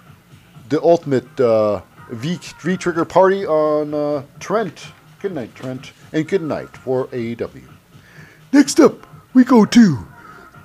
the 0.70 0.82
ultimate 0.82 1.40
uh, 1.40 1.82
V 2.10 2.40
V 2.62 2.78
trigger 2.78 3.06
party 3.06 3.46
on 3.46 3.94
uh, 3.94 4.24
Trent. 4.40 4.88
Good 5.20 5.34
night, 5.34 5.56
Trent, 5.56 5.92
and 6.14 6.28
good 6.28 6.42
night 6.42 6.76
for 6.78 7.08
AEW. 7.08 7.64
Next 8.52 8.80
up, 8.80 9.08
we 9.34 9.44
go 9.44 9.66
to 9.66 10.08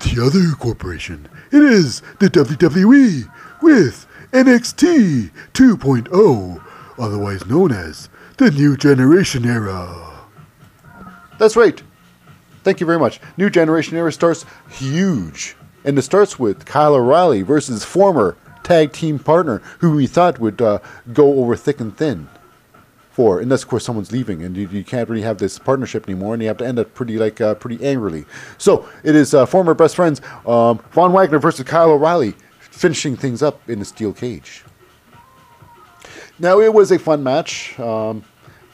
the 0.01 0.23
other 0.23 0.55
corporation. 0.57 1.29
It 1.51 1.63
is 1.63 2.03
the 2.19 2.29
WWE 2.29 3.31
with 3.63 4.07
NXT 4.33 5.31
2.0, 5.53 6.65
otherwise 6.99 7.47
known 7.47 7.73
as 7.73 8.09
the 8.37 8.51
New 8.51 8.77
Generation 8.77 9.45
Era. 9.45 10.27
That's 11.39 11.57
right. 11.57 11.83
Thank 12.63 12.81
you 12.81 12.87
very 12.87 12.99
much. 12.99 13.21
New 13.37 13.49
Generation 13.49 13.97
Era 13.97 14.13
starts 14.13 14.45
huge. 14.71 15.57
And 15.85 15.99
it 15.99 16.03
starts 16.03 16.39
with 16.39 16.67
Kyle 16.67 16.95
O'Reilly 16.95 17.43
versus 17.43 17.85
former 17.85 18.37
tag 18.63 18.93
team 18.93 19.19
partner 19.19 19.59
who 19.79 19.97
we 19.97 20.07
thought 20.07 20.39
would 20.39 20.61
uh, 20.61 20.79
go 21.13 21.41
over 21.41 21.57
thick 21.57 21.81
and 21.81 21.97
thin 21.97 22.29
for. 23.11 23.41
Unless, 23.41 23.63
of 23.63 23.69
course, 23.69 23.85
someone's 23.85 24.13
leaving 24.13 24.43
and 24.43 24.57
you, 24.57 24.69
you 24.69 24.85
can't 24.85 25.09
really 25.09 25.23
have 25.23 25.39
this 25.39 25.59
partnership 25.59 26.07
anymore 26.07 26.35
and 26.35 26.43
you 26.43 26.49
have 26.49 26.59
to 26.59 26.67
end 26.67 26.79
up 26.79 26.93
pretty, 26.95 27.19
like, 27.19 27.41
uh, 27.41 27.55
pretty 27.55 27.83
angrily. 27.85 28.27
So 28.59 28.87
it 29.03 29.17
is 29.17 29.33
uh, 29.33 29.47
former 29.47 29.73
best 29.73 29.97
friends 29.97 30.21
um, 30.47 30.81
Von 30.93 31.13
Wagner 31.15 31.39
versus 31.39 31.65
Kyle 31.65 31.91
O'Reilly 31.91 32.35
finishing 32.59 33.17
things 33.17 33.43
up 33.43 33.69
in 33.71 33.81
a 33.81 33.85
steel 33.85 34.13
cage. 34.13 34.65
Now, 36.39 36.61
it 36.61 36.73
was 36.73 36.93
a 36.93 36.99
fun 36.99 37.23
match. 37.23 37.79
Um, 37.81 38.25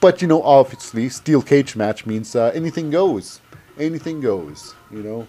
but, 0.00 0.20
you 0.20 0.28
know, 0.28 0.42
obviously, 0.42 1.08
steel 1.08 1.40
cage 1.40 1.74
match 1.74 2.04
means 2.04 2.36
uh, 2.36 2.50
anything 2.54 2.90
goes 2.90 3.40
anything 3.78 4.20
goes, 4.20 4.74
you 4.90 5.02
know. 5.02 5.26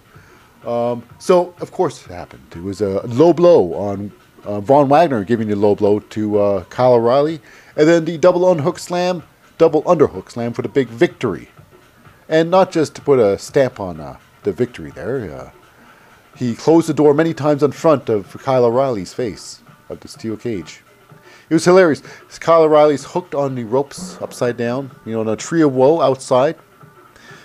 Um, 0.69 1.03
so, 1.19 1.53
of 1.61 1.71
course, 1.71 2.05
it 2.05 2.11
happened. 2.11 2.43
It 2.55 2.63
was 2.63 2.81
a 2.81 3.05
low 3.07 3.33
blow 3.33 3.73
on 3.73 4.11
uh, 4.43 4.59
Von 4.61 4.89
Wagner 4.89 5.23
giving 5.23 5.47
the 5.47 5.55
low 5.55 5.75
blow 5.75 5.99
to 5.99 6.39
uh, 6.39 6.63
Kyle 6.65 6.93
O'Reilly, 6.93 7.39
and 7.75 7.87
then 7.87 8.05
the 8.05 8.17
double 8.17 8.51
unhook 8.51 8.79
slam, 8.79 9.23
double 9.57 9.83
underhook 9.83 10.31
slam 10.31 10.53
for 10.53 10.61
the 10.61 10.69
big 10.69 10.87
victory. 10.87 11.49
And 12.29 12.51
not 12.51 12.71
just 12.71 12.95
to 12.95 13.01
put 13.01 13.19
a 13.19 13.37
stamp 13.37 13.79
on 13.79 13.99
uh, 13.99 14.17
the 14.43 14.51
victory 14.51 14.91
there, 14.91 15.31
uh, 15.31 15.51
he 16.35 16.55
closed 16.55 16.89
the 16.89 16.93
door 16.93 17.13
many 17.13 17.33
times 17.33 17.63
in 17.63 17.71
front 17.71 18.09
of 18.09 18.31
Kyle 18.43 18.65
O'Reilly's 18.65 19.13
face 19.13 19.61
of 19.89 19.99
the 20.01 20.07
steel 20.07 20.37
cage. 20.37 20.81
It 21.49 21.53
was 21.53 21.63
hilarious. 21.63 22.03
Kyle 22.39 22.63
O'Reilly's 22.63 23.05
hooked 23.05 23.33
on 23.33 23.55
the 23.55 23.63
ropes 23.63 24.21
upside 24.21 24.57
down, 24.57 24.91
you 25.05 25.13
know, 25.13 25.21
in 25.21 25.29
a 25.29 25.35
tree 25.35 25.61
of 25.61 25.73
woe 25.73 26.01
outside. 26.01 26.57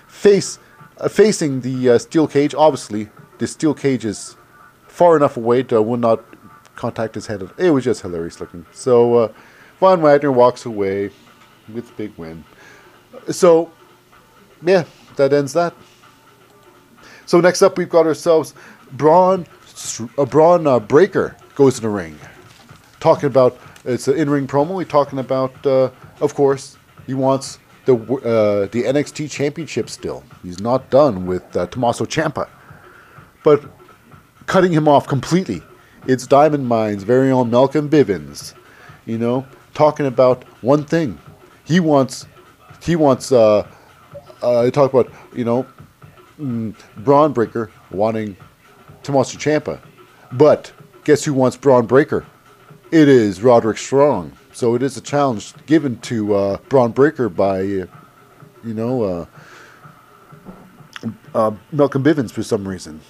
Face 0.08 0.58
uh, 0.98 1.08
facing 1.08 1.60
the 1.60 1.90
uh, 1.90 1.98
steel 1.98 2.26
cage. 2.26 2.54
Obviously, 2.54 3.08
the 3.38 3.46
steel 3.46 3.74
cage 3.74 4.04
is 4.04 4.36
far 4.86 5.16
enough 5.16 5.36
away 5.36 5.62
that 5.62 5.68
to 5.68 5.82
will 5.82 5.96
not 5.96 6.24
contact 6.76 7.14
his 7.14 7.26
head. 7.26 7.48
It 7.58 7.70
was 7.70 7.84
just 7.84 8.02
hilarious 8.02 8.40
looking. 8.40 8.66
So 8.72 9.14
uh, 9.14 9.32
Von 9.80 10.00
Wagner 10.02 10.32
walks 10.32 10.64
away 10.66 11.10
with 11.72 11.90
a 11.90 11.92
big 11.94 12.12
win. 12.16 12.44
So 13.30 13.70
yeah, 14.62 14.84
that 15.16 15.32
ends 15.32 15.52
that. 15.54 15.74
So 17.26 17.40
next 17.40 17.62
up, 17.62 17.78
we've 17.78 17.88
got 17.88 18.06
ourselves 18.06 18.54
Bron. 18.92 19.46
Uh, 20.18 20.24
Bron 20.26 20.66
uh, 20.66 20.78
Breakker 20.78 21.36
goes 21.54 21.78
in 21.78 21.82
the 21.82 21.88
ring, 21.88 22.18
talking 23.00 23.26
about 23.26 23.58
it's 23.84 24.06
an 24.06 24.16
in-ring 24.16 24.46
promo. 24.46 24.80
He's 24.80 24.88
talking 24.88 25.18
about, 25.18 25.66
uh, 25.66 25.90
of 26.20 26.34
course, 26.34 26.76
he 27.06 27.14
wants 27.14 27.58
the 27.84 27.94
uh, 27.94 28.66
the 28.72 28.84
NXT 28.84 29.30
Championship 29.30 29.90
still. 29.90 30.22
He's 30.42 30.60
not 30.60 30.90
done 30.90 31.26
with 31.26 31.56
uh, 31.56 31.66
Tommaso 31.66 32.04
Ciampa, 32.04 32.48
but 33.42 33.64
cutting 34.46 34.72
him 34.72 34.88
off 34.88 35.06
completely. 35.06 35.62
It's 36.06 36.26
Diamond 36.26 36.66
Mine's 36.66 37.02
very 37.02 37.30
own 37.30 37.50
Malcolm 37.50 37.88
Bivens, 37.88 38.54
you 39.06 39.18
know, 39.18 39.46
talking 39.74 40.06
about 40.06 40.44
one 40.62 40.84
thing. 40.84 41.18
He 41.64 41.80
wants, 41.80 42.26
he 42.82 42.96
wants. 42.96 43.32
Uh, 43.32 43.66
uh, 44.42 44.70
talk 44.70 44.92
about 44.92 45.10
you 45.34 45.44
know, 45.44 45.66
mm, 46.40 46.74
Bron 46.98 47.32
Breakker 47.32 47.70
wanting 47.90 48.36
Tommaso 49.02 49.38
Ciampa, 49.38 49.80
but 50.32 50.72
guess 51.04 51.24
who 51.24 51.32
wants 51.34 51.56
Bron 51.56 51.86
Breakker? 51.86 52.26
It 52.90 53.08
is 53.08 53.42
Roderick 53.42 53.78
Strong. 53.78 54.32
So 54.52 54.74
it 54.74 54.82
is 54.82 54.96
a 54.96 55.00
challenge 55.00 55.54
given 55.66 55.98
to 56.00 56.34
uh, 56.34 56.56
Bron 56.68 56.92
Breakker 56.92 57.28
by, 57.28 57.60
uh, 57.60 57.86
you 58.62 58.74
know, 58.74 59.02
uh, 59.02 59.26
uh, 61.34 61.52
Malcolm 61.72 62.04
Bivens 62.04 62.30
for 62.30 62.42
some 62.42 62.68
reason. 62.68 63.00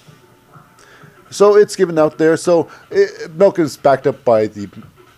So 1.31 1.57
it's 1.57 1.74
given 1.74 1.98
out 1.98 2.16
there. 2.18 2.37
So 2.37 2.70
it, 2.90 3.35
Malcolm's 3.35 3.76
backed 3.76 4.07
up 4.07 4.24
by 4.24 4.46
the 4.46 4.68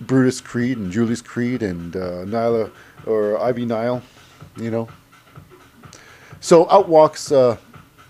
Brutus 0.01 0.41
Creed 0.41 0.79
and 0.79 0.91
Julius 0.91 1.21
Creed 1.21 1.63
and 1.63 1.95
uh, 1.95 2.25
Nyla 2.25 2.71
or 3.07 3.39
Ivy 3.39 3.67
Nile, 3.67 4.03
you 4.57 4.71
know. 4.71 4.89
So 6.41 6.71
out 6.71 6.89
walks, 6.89 7.33
uh, 7.33 7.57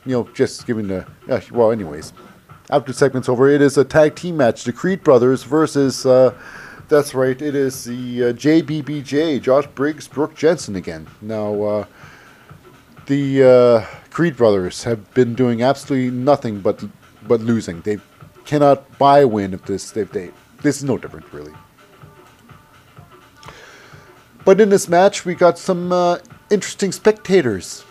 you 0.04 0.12
know, 0.12 0.28
just 0.34 0.66
giving 0.66 0.86
the 0.88 1.06
uh, 1.28 1.40
well. 1.50 1.72
Anyways, 1.72 2.12
after 2.70 2.92
segment's 2.92 3.28
over, 3.28 3.48
it 3.48 3.60
is 3.60 3.76
a 3.78 3.84
tag 3.84 4.14
team 4.14 4.36
match: 4.36 4.64
the 4.64 4.72
Creed 4.72 5.02
brothers 5.02 5.42
versus. 5.42 6.06
Uh, 6.06 6.32
that's 6.88 7.14
right. 7.14 7.40
It 7.40 7.54
is 7.54 7.84
the 7.84 8.24
uh, 8.24 8.32
JBBJ, 8.32 9.42
Josh 9.42 9.66
Briggs, 9.74 10.08
Brooks 10.08 10.40
Jensen 10.40 10.76
again. 10.76 11.06
Now, 11.20 11.62
uh, 11.62 11.86
the 13.06 13.42
uh, 13.42 13.86
Creed 14.10 14.36
brothers 14.36 14.84
have 14.84 15.12
been 15.14 15.34
doing 15.34 15.62
absolutely 15.62 16.10
nothing 16.10 16.60
but 16.60 16.84
but 17.26 17.40
losing. 17.40 17.80
They 17.80 17.98
cannot 18.44 18.98
buy 18.98 19.20
a 19.20 19.28
win 19.28 19.54
if 19.54 19.64
this 19.64 19.96
if 19.96 20.12
they 20.12 20.30
this 20.62 20.76
is 20.78 20.84
no 20.84 20.98
different 20.98 21.30
really. 21.32 21.52
But 24.44 24.60
in 24.60 24.68
this 24.68 24.88
match, 24.88 25.24
we 25.24 25.34
got 25.34 25.58
some 25.58 25.90
uh, 25.90 26.18
interesting 26.50 26.92
spectators. 26.92 27.84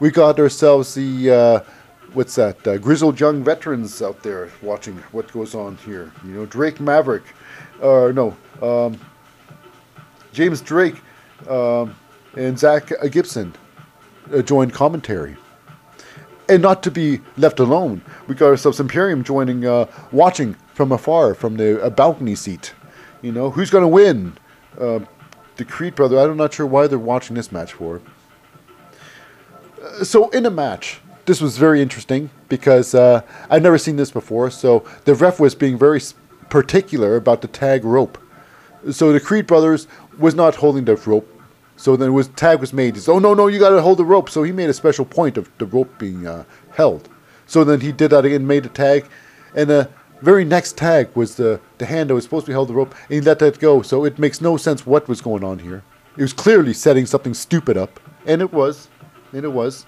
We 0.00 0.10
got 0.10 0.38
ourselves 0.38 0.94
the 0.94 1.30
uh, 1.30 1.60
what's 2.12 2.34
that? 2.34 2.66
Uh, 2.66 2.76
grizzled 2.76 3.18
young 3.18 3.42
veterans 3.42 4.02
out 4.02 4.22
there 4.22 4.50
watching 4.60 4.96
what 5.12 5.32
goes 5.32 5.54
on 5.54 5.76
here. 5.78 6.12
You 6.24 6.32
know, 6.32 6.46
Drake 6.46 6.80
Maverick, 6.80 7.22
or 7.82 8.12
no, 8.12 8.36
um, 8.62 8.98
James 10.32 10.60
Drake, 10.60 10.96
um, 11.48 11.94
and 12.36 12.58
Zach 12.58 12.90
Gibson 13.10 13.54
uh, 14.32 14.40
joined 14.42 14.72
commentary. 14.72 15.36
And 16.48 16.62
not 16.62 16.82
to 16.84 16.90
be 16.90 17.20
left 17.36 17.60
alone, 17.60 18.02
we 18.26 18.34
got 18.34 18.46
ourselves 18.46 18.80
Imperium 18.80 19.22
joining, 19.24 19.64
uh, 19.64 19.86
watching 20.10 20.54
from 20.74 20.92
afar 20.92 21.34
from 21.34 21.56
the 21.56 21.92
balcony 21.96 22.34
seat. 22.34 22.74
You 23.20 23.32
know, 23.32 23.50
who's 23.50 23.70
going 23.70 23.82
to 23.82 23.88
win? 23.88 24.36
Uh, 24.78 25.00
the 25.56 25.64
Creed 25.64 25.94
brother. 25.94 26.18
I'm 26.18 26.36
not 26.36 26.54
sure 26.54 26.66
why 26.66 26.86
they're 26.86 26.98
watching 26.98 27.36
this 27.36 27.52
match 27.52 27.74
for. 27.74 28.00
Uh, 29.82 30.04
so 30.04 30.28
in 30.30 30.46
a 30.46 30.50
match, 30.50 31.00
this 31.26 31.40
was 31.40 31.58
very 31.58 31.80
interesting 31.80 32.30
because 32.48 32.94
uh, 32.94 33.22
I've 33.48 33.62
never 33.62 33.78
seen 33.78 33.96
this 33.96 34.10
before. 34.10 34.50
So 34.50 34.84
the 35.04 35.14
ref 35.14 35.38
was 35.38 35.54
being 35.54 35.78
very 35.78 36.00
particular 36.52 37.16
about 37.16 37.40
the 37.40 37.48
tag 37.48 37.82
rope. 37.82 38.18
So 38.90 39.10
the 39.10 39.20
Creed 39.20 39.46
brothers 39.46 39.88
was 40.18 40.34
not 40.34 40.54
holding 40.56 40.84
the 40.84 40.96
rope. 40.96 41.26
So 41.76 41.96
then 41.96 42.12
was 42.12 42.28
tag 42.28 42.60
was 42.60 42.74
made. 42.74 42.94
He's 42.94 43.08
oh 43.08 43.18
no 43.18 43.32
no 43.32 43.46
you 43.46 43.58
got 43.58 43.70
to 43.70 43.80
hold 43.80 43.98
the 43.98 44.04
rope. 44.04 44.28
So 44.28 44.42
he 44.42 44.52
made 44.52 44.68
a 44.68 44.74
special 44.74 45.06
point 45.06 45.38
of 45.38 45.50
the 45.56 45.64
rope 45.64 45.98
being 45.98 46.26
uh, 46.26 46.44
held. 46.72 47.08
So 47.46 47.64
then 47.64 47.80
he 47.80 47.90
did 47.90 48.10
that 48.10 48.26
again, 48.26 48.46
made 48.46 48.66
a 48.66 48.68
tag, 48.68 49.06
and 49.54 49.70
the 49.70 49.88
very 50.20 50.44
next 50.44 50.76
tag 50.76 51.08
was 51.14 51.36
the 51.36 51.58
the 51.78 51.86
hand 51.86 52.10
that 52.10 52.14
was 52.14 52.24
supposed 52.24 52.44
to 52.44 52.50
be 52.50 52.52
held 52.52 52.68
the 52.68 52.74
rope, 52.74 52.94
and 53.08 53.14
he 53.14 53.20
let 53.22 53.38
that 53.38 53.58
go. 53.58 53.80
So 53.80 54.04
it 54.04 54.18
makes 54.18 54.42
no 54.42 54.58
sense 54.58 54.86
what 54.86 55.08
was 55.08 55.22
going 55.22 55.42
on 55.42 55.58
here. 55.58 55.82
It 56.18 56.22
was 56.22 56.34
clearly 56.34 56.74
setting 56.74 57.06
something 57.06 57.32
stupid 57.32 57.78
up, 57.78 57.98
and 58.26 58.42
it 58.42 58.52
was, 58.52 58.88
and 59.32 59.42
it 59.42 59.52
was. 59.52 59.86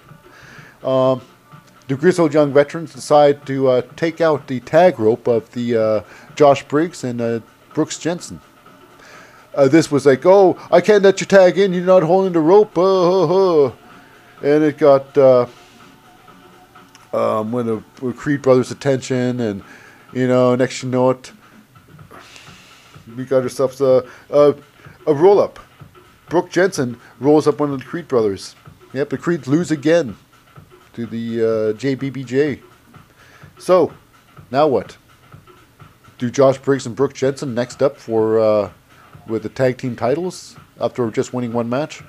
Um, 0.83 1.21
the 1.87 1.95
Grizzled 1.95 2.33
Young 2.33 2.51
Veterans 2.51 2.93
decide 2.93 3.45
to 3.45 3.67
uh, 3.67 3.81
take 3.95 4.19
out 4.19 4.47
the 4.47 4.59
tag 4.61 4.99
rope 4.99 5.27
of 5.27 5.51
the 5.51 5.77
uh, 5.77 6.01
Josh 6.35 6.63
Briggs 6.63 7.03
and 7.03 7.21
uh, 7.21 7.39
Brooks 7.73 7.97
Jensen. 7.97 8.41
Uh, 9.53 9.67
this 9.67 9.89
was 9.89 10.05
like, 10.05 10.25
oh, 10.25 10.57
I 10.69 10.81
can't 10.81 11.03
let 11.03 11.21
you 11.21 11.27
tag 11.27 11.57
in. 11.57 11.73
You're 11.73 11.85
not 11.85 12.03
holding 12.03 12.33
the 12.33 12.41
rope. 12.41 12.77
Uh, 12.77 13.65
and 14.43 14.63
it 14.63 14.77
got 14.77 15.17
uh, 15.17 15.47
um, 17.13 17.51
when 17.51 17.65
the 17.65 17.81
Creed 18.13 18.41
brothers' 18.41 18.71
attention, 18.71 19.39
and 19.39 19.63
you 20.13 20.27
know, 20.27 20.55
next 20.55 20.83
you 20.83 20.89
know 20.89 21.11
it, 21.11 21.31
we 23.15 23.23
got 23.23 23.43
ourselves 23.43 23.79
a 23.81 24.05
a, 24.29 24.55
a 25.07 25.13
roll 25.13 25.39
up. 25.39 25.59
Brooks 26.27 26.53
Jensen 26.53 26.99
rolls 27.19 27.47
up 27.47 27.59
one 27.59 27.71
of 27.71 27.79
the 27.79 27.85
Creed 27.85 28.07
brothers. 28.07 28.55
Yep, 28.93 29.09
the 29.09 29.17
Creeds 29.17 29.47
lose 29.47 29.71
again 29.71 30.17
to 30.93 31.05
the 31.05 31.41
uh, 31.41 31.45
JBBJ. 31.73 32.61
So, 33.57 33.93
now 34.51 34.67
what? 34.67 34.97
Do 36.17 36.29
Josh 36.29 36.57
Briggs 36.57 36.85
and 36.85 36.95
Brooks 36.95 37.19
Jensen 37.19 37.53
next 37.53 37.83
up 37.83 37.97
for 37.97 38.39
uh, 38.39 38.71
with 39.27 39.43
the 39.43 39.49
tag 39.49 39.77
team 39.77 39.95
titles 39.95 40.55
after 40.79 41.09
just 41.11 41.33
winning 41.33 41.51
one 41.51 41.69
match? 41.69 42.03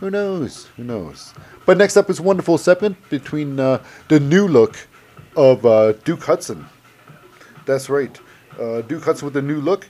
Who 0.00 0.10
knows? 0.10 0.66
Who 0.76 0.82
knows? 0.82 1.32
But 1.64 1.78
next 1.78 1.96
up 1.96 2.10
is 2.10 2.18
a 2.18 2.22
wonderful 2.22 2.58
segment 2.58 2.96
between 3.08 3.60
uh, 3.60 3.82
the 4.08 4.18
new 4.18 4.48
look 4.48 4.76
of 5.36 5.64
uh, 5.64 5.92
Duke 5.92 6.24
Hudson. 6.24 6.66
That's 7.64 7.88
right, 7.88 8.18
uh, 8.58 8.80
Duke 8.82 9.04
Hudson 9.04 9.26
with 9.26 9.34
the 9.34 9.42
new 9.42 9.60
look. 9.60 9.88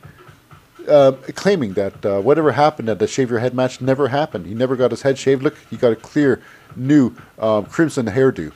Uh, 0.86 1.12
claiming 1.36 1.74
that 1.74 2.04
uh, 2.04 2.20
whatever 2.20 2.50
happened 2.50 2.88
at 2.88 2.98
the 2.98 3.06
shave 3.06 3.30
your 3.30 3.38
head 3.38 3.54
match 3.54 3.80
never 3.80 4.08
happened. 4.08 4.44
He 4.46 4.52
never 4.52 4.74
got 4.74 4.90
his 4.90 5.00
head 5.00 5.16
shaved. 5.16 5.42
Look, 5.42 5.56
he 5.70 5.76
got 5.76 5.92
a 5.92 5.96
clear 5.96 6.42
new 6.74 7.14
um, 7.38 7.66
crimson 7.66 8.06
hairdo. 8.06 8.52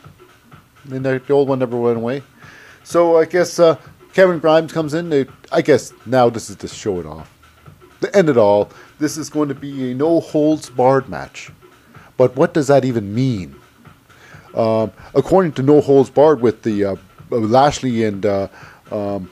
And 0.90 1.04
the, 1.04 1.22
old 1.32 1.48
one 1.48 1.60
never 1.60 1.76
went 1.76 1.96
away. 1.96 2.22
So 2.82 3.16
I 3.16 3.26
guess 3.26 3.60
uh, 3.60 3.76
Kevin 4.16 4.38
Grimes 4.38 4.72
comes 4.72 4.94
in. 4.94 5.10
They, 5.10 5.26
I 5.52 5.60
guess 5.60 5.92
now 6.06 6.30
this 6.30 6.48
is 6.48 6.56
to 6.56 6.68
show 6.68 6.98
it 7.00 7.04
off. 7.04 7.30
To 8.00 8.16
end 8.16 8.30
it 8.30 8.38
all, 8.38 8.70
this 8.98 9.18
is 9.18 9.28
going 9.28 9.50
to 9.50 9.54
be 9.54 9.90
a 9.90 9.94
no 9.94 10.20
holds 10.20 10.70
barred 10.70 11.10
match. 11.10 11.50
But 12.16 12.34
what 12.34 12.54
does 12.54 12.68
that 12.68 12.86
even 12.86 13.14
mean? 13.14 13.56
Um, 14.54 14.90
according 15.14 15.52
to 15.52 15.62
No 15.62 15.82
Holds 15.82 16.08
Barred 16.08 16.40
with 16.40 16.62
the 16.62 16.82
uh, 16.82 16.96
Lashley 17.28 18.04
and 18.04 18.24
uh, 18.24 18.48
um, 18.90 19.30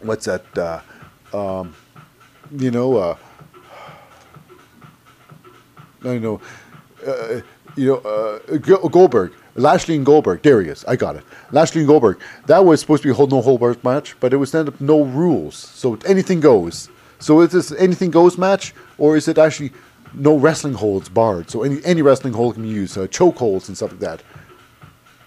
what's 0.00 0.24
that? 0.24 0.58
Uh, 0.58 0.80
um, 1.32 1.72
you 2.50 2.72
know, 2.72 2.96
uh, 2.96 3.16
I 6.02 6.18
know, 6.18 6.40
uh, 7.06 7.40
you 7.76 7.86
know, 7.86 7.98
uh, 7.98 8.56
Goldberg, 8.56 9.32
Lashley 9.54 9.96
and 9.96 10.06
Goldberg. 10.06 10.42
There 10.42 10.62
he 10.62 10.68
is. 10.68 10.84
I 10.86 10.96
got 10.96 11.16
it. 11.16 11.24
Lashley 11.52 11.80
and 11.80 11.88
Goldberg. 11.88 12.20
That 12.46 12.64
was 12.64 12.80
supposed 12.80 13.02
to 13.02 13.08
be 13.08 13.12
a 13.12 13.14
whole 13.14 13.26
no 13.26 13.40
hold 13.40 13.60
bar 13.60 13.76
match, 13.82 14.18
but 14.20 14.32
it 14.32 14.36
was 14.36 14.54
ended 14.54 14.74
up 14.74 14.80
no 14.80 15.02
rules, 15.02 15.56
so 15.56 15.98
anything 16.06 16.40
goes. 16.40 16.88
So 17.18 17.40
is 17.40 17.52
this 17.52 17.72
anything 17.72 18.10
goes 18.10 18.38
match, 18.38 18.74
or 18.98 19.16
is 19.16 19.28
it 19.28 19.38
actually 19.38 19.72
no 20.14 20.36
wrestling 20.36 20.74
holds 20.74 21.08
barred? 21.08 21.50
So 21.50 21.62
any 21.62 21.84
any 21.84 22.02
wrestling 22.02 22.32
hold 22.32 22.54
can 22.54 22.62
be 22.62 22.68
used, 22.68 22.96
uh, 22.96 23.06
choke 23.06 23.36
holds 23.36 23.68
and 23.68 23.76
stuff 23.76 23.90
like 23.90 24.00
that. 24.00 24.22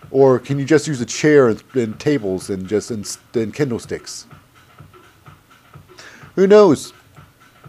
Or 0.09 0.39
can 0.39 0.59
you 0.59 0.65
just 0.65 0.88
use 0.88 1.01
a 1.01 1.05
chair 1.05 1.49
and, 1.49 1.63
and 1.73 1.99
tables 1.99 2.49
and 2.49 2.67
just 2.67 2.91
and, 2.91 2.99
and 3.33 3.53
kendo 3.53 3.81
sticks? 3.81 4.27
Who 6.36 6.47
knows? 6.47 6.93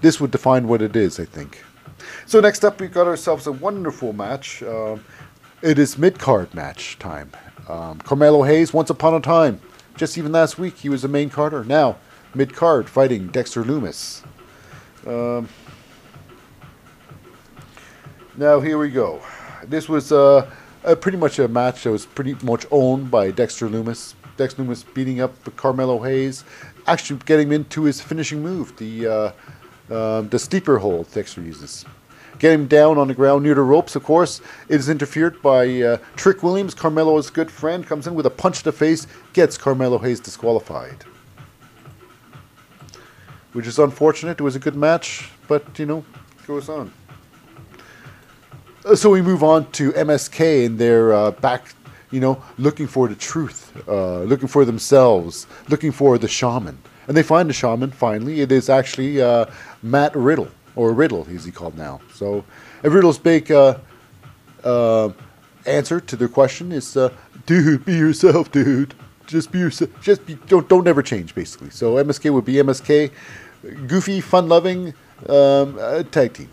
This 0.00 0.20
would 0.20 0.30
define 0.30 0.68
what 0.68 0.82
it 0.82 0.96
is, 0.96 1.18
I 1.18 1.24
think. 1.24 1.62
So 2.26 2.40
next 2.40 2.64
up, 2.64 2.80
we 2.80 2.88
got 2.88 3.06
ourselves 3.06 3.46
a 3.46 3.52
wonderful 3.52 4.12
match. 4.12 4.62
Uh, 4.62 4.96
it 5.64 5.78
is 5.78 5.96
mid 5.96 6.18
card 6.18 6.52
match 6.54 6.98
time. 6.98 7.32
Um, 7.68 7.98
Carmelo 7.98 8.42
Hayes, 8.42 8.74
once 8.74 8.90
upon 8.90 9.14
a 9.14 9.20
time, 9.20 9.60
just 9.96 10.18
even 10.18 10.30
last 10.30 10.58
week, 10.58 10.76
he 10.76 10.90
was 10.90 11.02
a 11.04 11.08
main 11.08 11.30
carder. 11.30 11.64
Now, 11.64 11.96
mid 12.34 12.54
card, 12.54 12.88
fighting 12.88 13.28
Dexter 13.28 13.64
Lumis. 13.64 14.22
Um, 15.06 15.48
now 18.36 18.60
here 18.60 18.76
we 18.76 18.90
go. 18.90 19.22
This 19.64 19.88
was 19.88 20.12
uh, 20.12 20.50
a 20.82 20.94
pretty 20.94 21.16
much 21.16 21.38
a 21.38 21.48
match 21.48 21.84
that 21.84 21.90
was 21.90 22.04
pretty 22.04 22.36
much 22.42 22.66
owned 22.70 23.10
by 23.10 23.30
Dexter 23.30 23.66
Lumis. 23.66 24.12
Dexter 24.36 24.62
Lumis 24.62 24.84
beating 24.92 25.22
up 25.22 25.32
Carmelo 25.56 25.98
Hayes, 26.00 26.44
actually 26.86 27.20
getting 27.24 27.46
him 27.46 27.52
into 27.52 27.84
his 27.84 28.02
finishing 28.02 28.42
move, 28.42 28.76
the 28.76 29.06
uh, 29.06 29.32
uh, 29.90 30.20
the 30.22 30.38
steeper 30.38 30.78
hold 30.78 31.10
Dexter 31.12 31.40
uses. 31.40 31.86
Getting 32.38 32.60
him 32.60 32.66
down 32.66 32.98
on 32.98 33.08
the 33.08 33.14
ground 33.14 33.44
near 33.44 33.54
the 33.54 33.62
ropes, 33.62 33.96
of 33.96 34.02
course. 34.02 34.40
It 34.68 34.76
is 34.76 34.88
interfered 34.88 35.40
by 35.40 35.82
uh, 35.82 35.96
Trick 36.16 36.42
Williams, 36.42 36.74
Carmelo's 36.74 37.30
good 37.30 37.50
friend, 37.50 37.86
comes 37.86 38.06
in 38.06 38.14
with 38.14 38.26
a 38.26 38.30
punch 38.30 38.58
to 38.58 38.64
the 38.64 38.72
face, 38.72 39.06
gets 39.32 39.56
Carmelo 39.56 39.98
Hayes 39.98 40.20
disqualified. 40.20 41.04
Which 43.52 43.66
is 43.66 43.78
unfortunate. 43.78 44.40
It 44.40 44.42
was 44.42 44.56
a 44.56 44.58
good 44.58 44.74
match, 44.74 45.30
but, 45.46 45.78
you 45.78 45.86
know, 45.86 46.04
goes 46.46 46.68
on. 46.68 46.92
So 48.94 49.10
we 49.10 49.22
move 49.22 49.42
on 49.42 49.70
to 49.72 49.92
MSK 49.92 50.66
and 50.66 50.78
their 50.78 51.12
uh, 51.12 51.30
back 51.30 51.68
you 52.14 52.20
know, 52.20 52.40
looking 52.58 52.86
for 52.86 53.08
the 53.08 53.16
truth, 53.16 53.72
uh, 53.88 54.22
looking 54.22 54.46
for 54.46 54.64
themselves, 54.64 55.48
looking 55.68 55.90
for 55.90 56.16
the 56.16 56.28
shaman. 56.28 56.78
And 57.08 57.16
they 57.16 57.24
find 57.24 57.50
the 57.50 57.52
shaman 57.52 57.90
finally. 57.90 58.40
It 58.40 58.52
is 58.52 58.70
actually 58.70 59.20
uh, 59.20 59.46
Matt 59.82 60.14
Riddle, 60.14 60.48
or 60.76 60.92
Riddle, 60.92 61.26
as 61.30 61.44
he 61.44 61.50
called 61.50 61.76
now. 61.76 62.00
So, 62.12 62.44
Riddle's 62.82 63.18
big 63.18 63.50
uh, 63.50 63.78
uh, 64.62 65.10
answer 65.66 66.00
to 66.00 66.16
their 66.16 66.28
question 66.28 66.72
is, 66.72 66.96
uh, 66.96 67.10
"Dude, 67.46 67.84
be 67.84 67.94
yourself, 67.94 68.50
dude. 68.50 68.94
Just 69.26 69.52
be 69.52 69.58
yourself. 69.58 69.90
Just 70.02 70.26
be, 70.26 70.34
don't 70.46 70.68
don't 70.68 70.86
ever 70.86 71.02
change." 71.02 71.34
Basically, 71.34 71.70
so 71.70 71.94
MSK 71.94 72.32
would 72.32 72.44
be 72.44 72.54
MSK, 72.54 73.10
goofy, 73.86 74.20
fun-loving 74.20 74.94
um, 75.28 75.78
uh, 75.80 76.02
tag 76.04 76.34
team. 76.34 76.48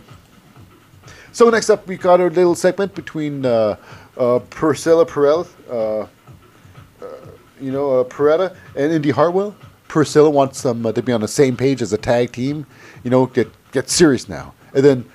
So 1.34 1.50
next 1.50 1.70
up, 1.70 1.88
we 1.88 1.96
got 1.96 2.20
our 2.20 2.30
little 2.30 2.56
segment 2.56 2.94
between 2.94 3.46
uh, 3.46 3.78
uh, 4.18 4.40
Priscilla 4.50 5.06
Perel, 5.06 5.48
uh, 5.70 6.08
you 7.60 7.72
know, 7.72 8.04
Peretta 8.04 8.56
and 8.76 8.92
Indi 8.92 9.12
Hartwell. 9.12 9.56
Priscilla 9.88 10.30
wants 10.30 10.62
them 10.62 10.84
to 10.84 11.02
be 11.02 11.12
on 11.12 11.22
the 11.22 11.28
same 11.28 11.56
page 11.56 11.82
as 11.82 11.94
a 11.94 11.98
tag 11.98 12.32
team. 12.32 12.66
You 13.04 13.12
know, 13.12 13.26
get 13.28 13.50
get 13.72 13.90
serious 13.90 14.30
now. 14.30 14.54
And 14.74 14.84
then 14.84 15.06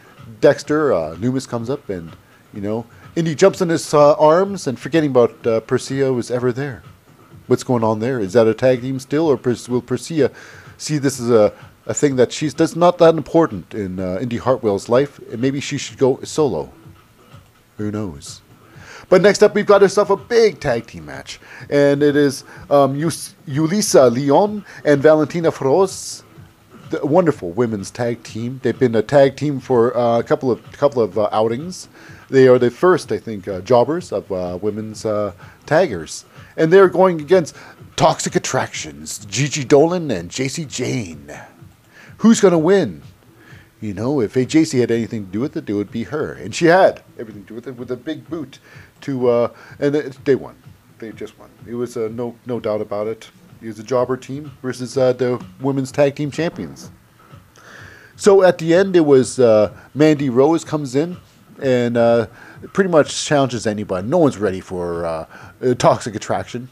Dexter 0.40 0.92
uh, 0.92 1.14
Lumis 1.16 1.48
comes 1.48 1.70
up, 1.70 1.88
and 1.88 2.12
you 2.52 2.60
know, 2.60 2.86
Indi 3.14 3.34
jumps 3.34 3.60
in 3.60 3.68
his 3.68 3.94
uh, 3.94 4.14
arms, 4.14 4.66
and 4.66 4.78
forgetting 4.78 5.10
about 5.10 5.46
uh, 5.46 5.60
Persia 5.60 6.12
was 6.12 6.30
ever 6.30 6.52
there. 6.52 6.82
What's 7.46 7.62
going 7.62 7.84
on 7.84 8.00
there? 8.00 8.18
Is 8.20 8.32
that 8.32 8.46
a 8.46 8.54
tag 8.54 8.82
team 8.82 8.98
still, 8.98 9.26
or 9.28 9.36
will 9.68 9.82
Persia 9.82 10.30
see 10.78 10.98
this 10.98 11.20
as 11.20 11.30
a 11.30 11.52
a 11.86 11.94
thing 11.94 12.16
that 12.16 12.32
she's 12.32 12.52
that's 12.52 12.76
not 12.76 12.98
that 12.98 13.14
important 13.14 13.72
in 13.72 14.00
uh, 14.00 14.18
Indi 14.20 14.36
Hartwell's 14.36 14.88
life, 14.88 15.18
and 15.30 15.40
maybe 15.40 15.60
she 15.60 15.78
should 15.78 15.98
go 15.98 16.20
solo. 16.22 16.72
Who 17.78 17.90
knows? 17.90 18.42
But 19.08 19.22
next 19.22 19.42
up, 19.42 19.54
we've 19.54 19.66
got 19.66 19.82
ourselves 19.82 20.10
a 20.10 20.16
big 20.16 20.58
tag 20.58 20.86
team 20.86 21.06
match, 21.06 21.38
and 21.70 22.02
it 22.02 22.16
is 22.16 22.42
um, 22.70 22.98
Yulisa 22.98 24.12
Leon 24.12 24.64
and 24.84 25.00
Valentina 25.00 25.52
Feroz, 25.52 26.24
the 26.24 26.25
wonderful 27.02 27.50
women's 27.50 27.90
tag 27.90 28.22
team. 28.22 28.60
They've 28.62 28.78
been 28.78 28.94
a 28.94 29.02
tag 29.02 29.36
team 29.36 29.60
for 29.60 29.96
uh, 29.96 30.18
a 30.18 30.22
couple 30.22 30.50
of 30.50 30.62
couple 30.72 31.02
of 31.02 31.18
uh, 31.18 31.28
outings. 31.32 31.88
They 32.28 32.48
are 32.48 32.58
the 32.58 32.70
first, 32.70 33.12
I 33.12 33.18
think, 33.18 33.46
uh, 33.46 33.60
jobbers 33.60 34.12
of 34.12 34.30
uh, 34.32 34.58
women's 34.60 35.04
uh, 35.04 35.32
taggers, 35.64 36.24
and 36.56 36.72
they're 36.72 36.88
going 36.88 37.20
against 37.20 37.56
Toxic 37.94 38.34
Attractions, 38.34 39.24
Gigi 39.26 39.64
Dolan 39.64 40.10
and 40.10 40.30
Jacy 40.30 40.64
Jayne. 40.64 41.32
Who's 42.18 42.40
going 42.40 42.52
to 42.52 42.58
win? 42.58 43.02
You 43.80 43.94
know, 43.94 44.20
if 44.20 44.34
AJC 44.34 44.80
had 44.80 44.90
anything 44.90 45.26
to 45.26 45.32
do 45.32 45.40
with 45.40 45.56
it, 45.56 45.68
it 45.68 45.74
would 45.74 45.90
be 45.90 46.04
her, 46.04 46.32
and 46.32 46.54
she 46.54 46.66
had 46.66 47.02
everything 47.18 47.42
to 47.44 47.48
do 47.48 47.54
with 47.54 47.68
it 47.68 47.76
with 47.76 47.90
a 47.90 47.96
big 47.96 48.28
boot. 48.28 48.58
To 49.02 49.28
uh, 49.28 49.52
and 49.78 49.94
they 49.94 50.34
won. 50.34 50.56
They 50.98 51.12
just 51.12 51.38
won. 51.38 51.50
It 51.66 51.74
was 51.74 51.96
no 51.96 52.34
no 52.46 52.58
doubt 52.58 52.80
about 52.80 53.06
it. 53.06 53.30
Was 53.62 53.78
a 53.78 53.82
jobber 53.82 54.16
team 54.16 54.52
versus 54.62 54.96
uh, 54.96 55.12
the 55.12 55.44
women's 55.60 55.90
tag 55.90 56.14
team 56.14 56.30
champions. 56.30 56.90
So 58.14 58.42
at 58.42 58.58
the 58.58 58.74
end, 58.74 58.94
it 58.96 59.04
was 59.04 59.38
uh, 59.38 59.76
Mandy 59.94 60.30
Rose 60.30 60.64
comes 60.64 60.94
in 60.94 61.16
and 61.60 61.96
uh, 61.96 62.26
pretty 62.72 62.90
much 62.90 63.24
challenges 63.24 63.66
anybody. 63.66 64.06
No 64.06 64.18
one's 64.18 64.38
ready 64.38 64.60
for 64.60 65.04
uh, 65.04 65.26
toxic 65.78 66.14
attraction. 66.14 66.68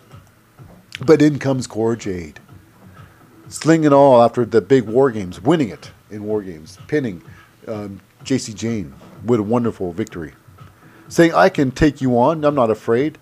But 1.00 1.20
in 1.20 1.38
comes 1.38 1.66
Cora 1.66 1.96
Jade, 1.96 2.38
slinging 3.48 3.92
all 3.92 4.22
after 4.22 4.44
the 4.44 4.60
big 4.60 4.84
war 4.84 5.10
games, 5.10 5.40
winning 5.40 5.68
it 5.68 5.90
in 6.10 6.24
war 6.24 6.40
games, 6.42 6.78
pinning 6.86 7.22
um, 7.66 8.00
Jacy 8.22 8.54
Jayne 8.54 8.94
with 9.24 9.40
a 9.40 9.42
wonderful 9.42 9.92
victory, 9.92 10.34
saying, 11.08 11.34
"I 11.34 11.48
can 11.48 11.72
take 11.72 12.00
you 12.00 12.16
on. 12.16 12.44
I'm 12.44 12.54
not 12.54 12.70
afraid." 12.70 13.18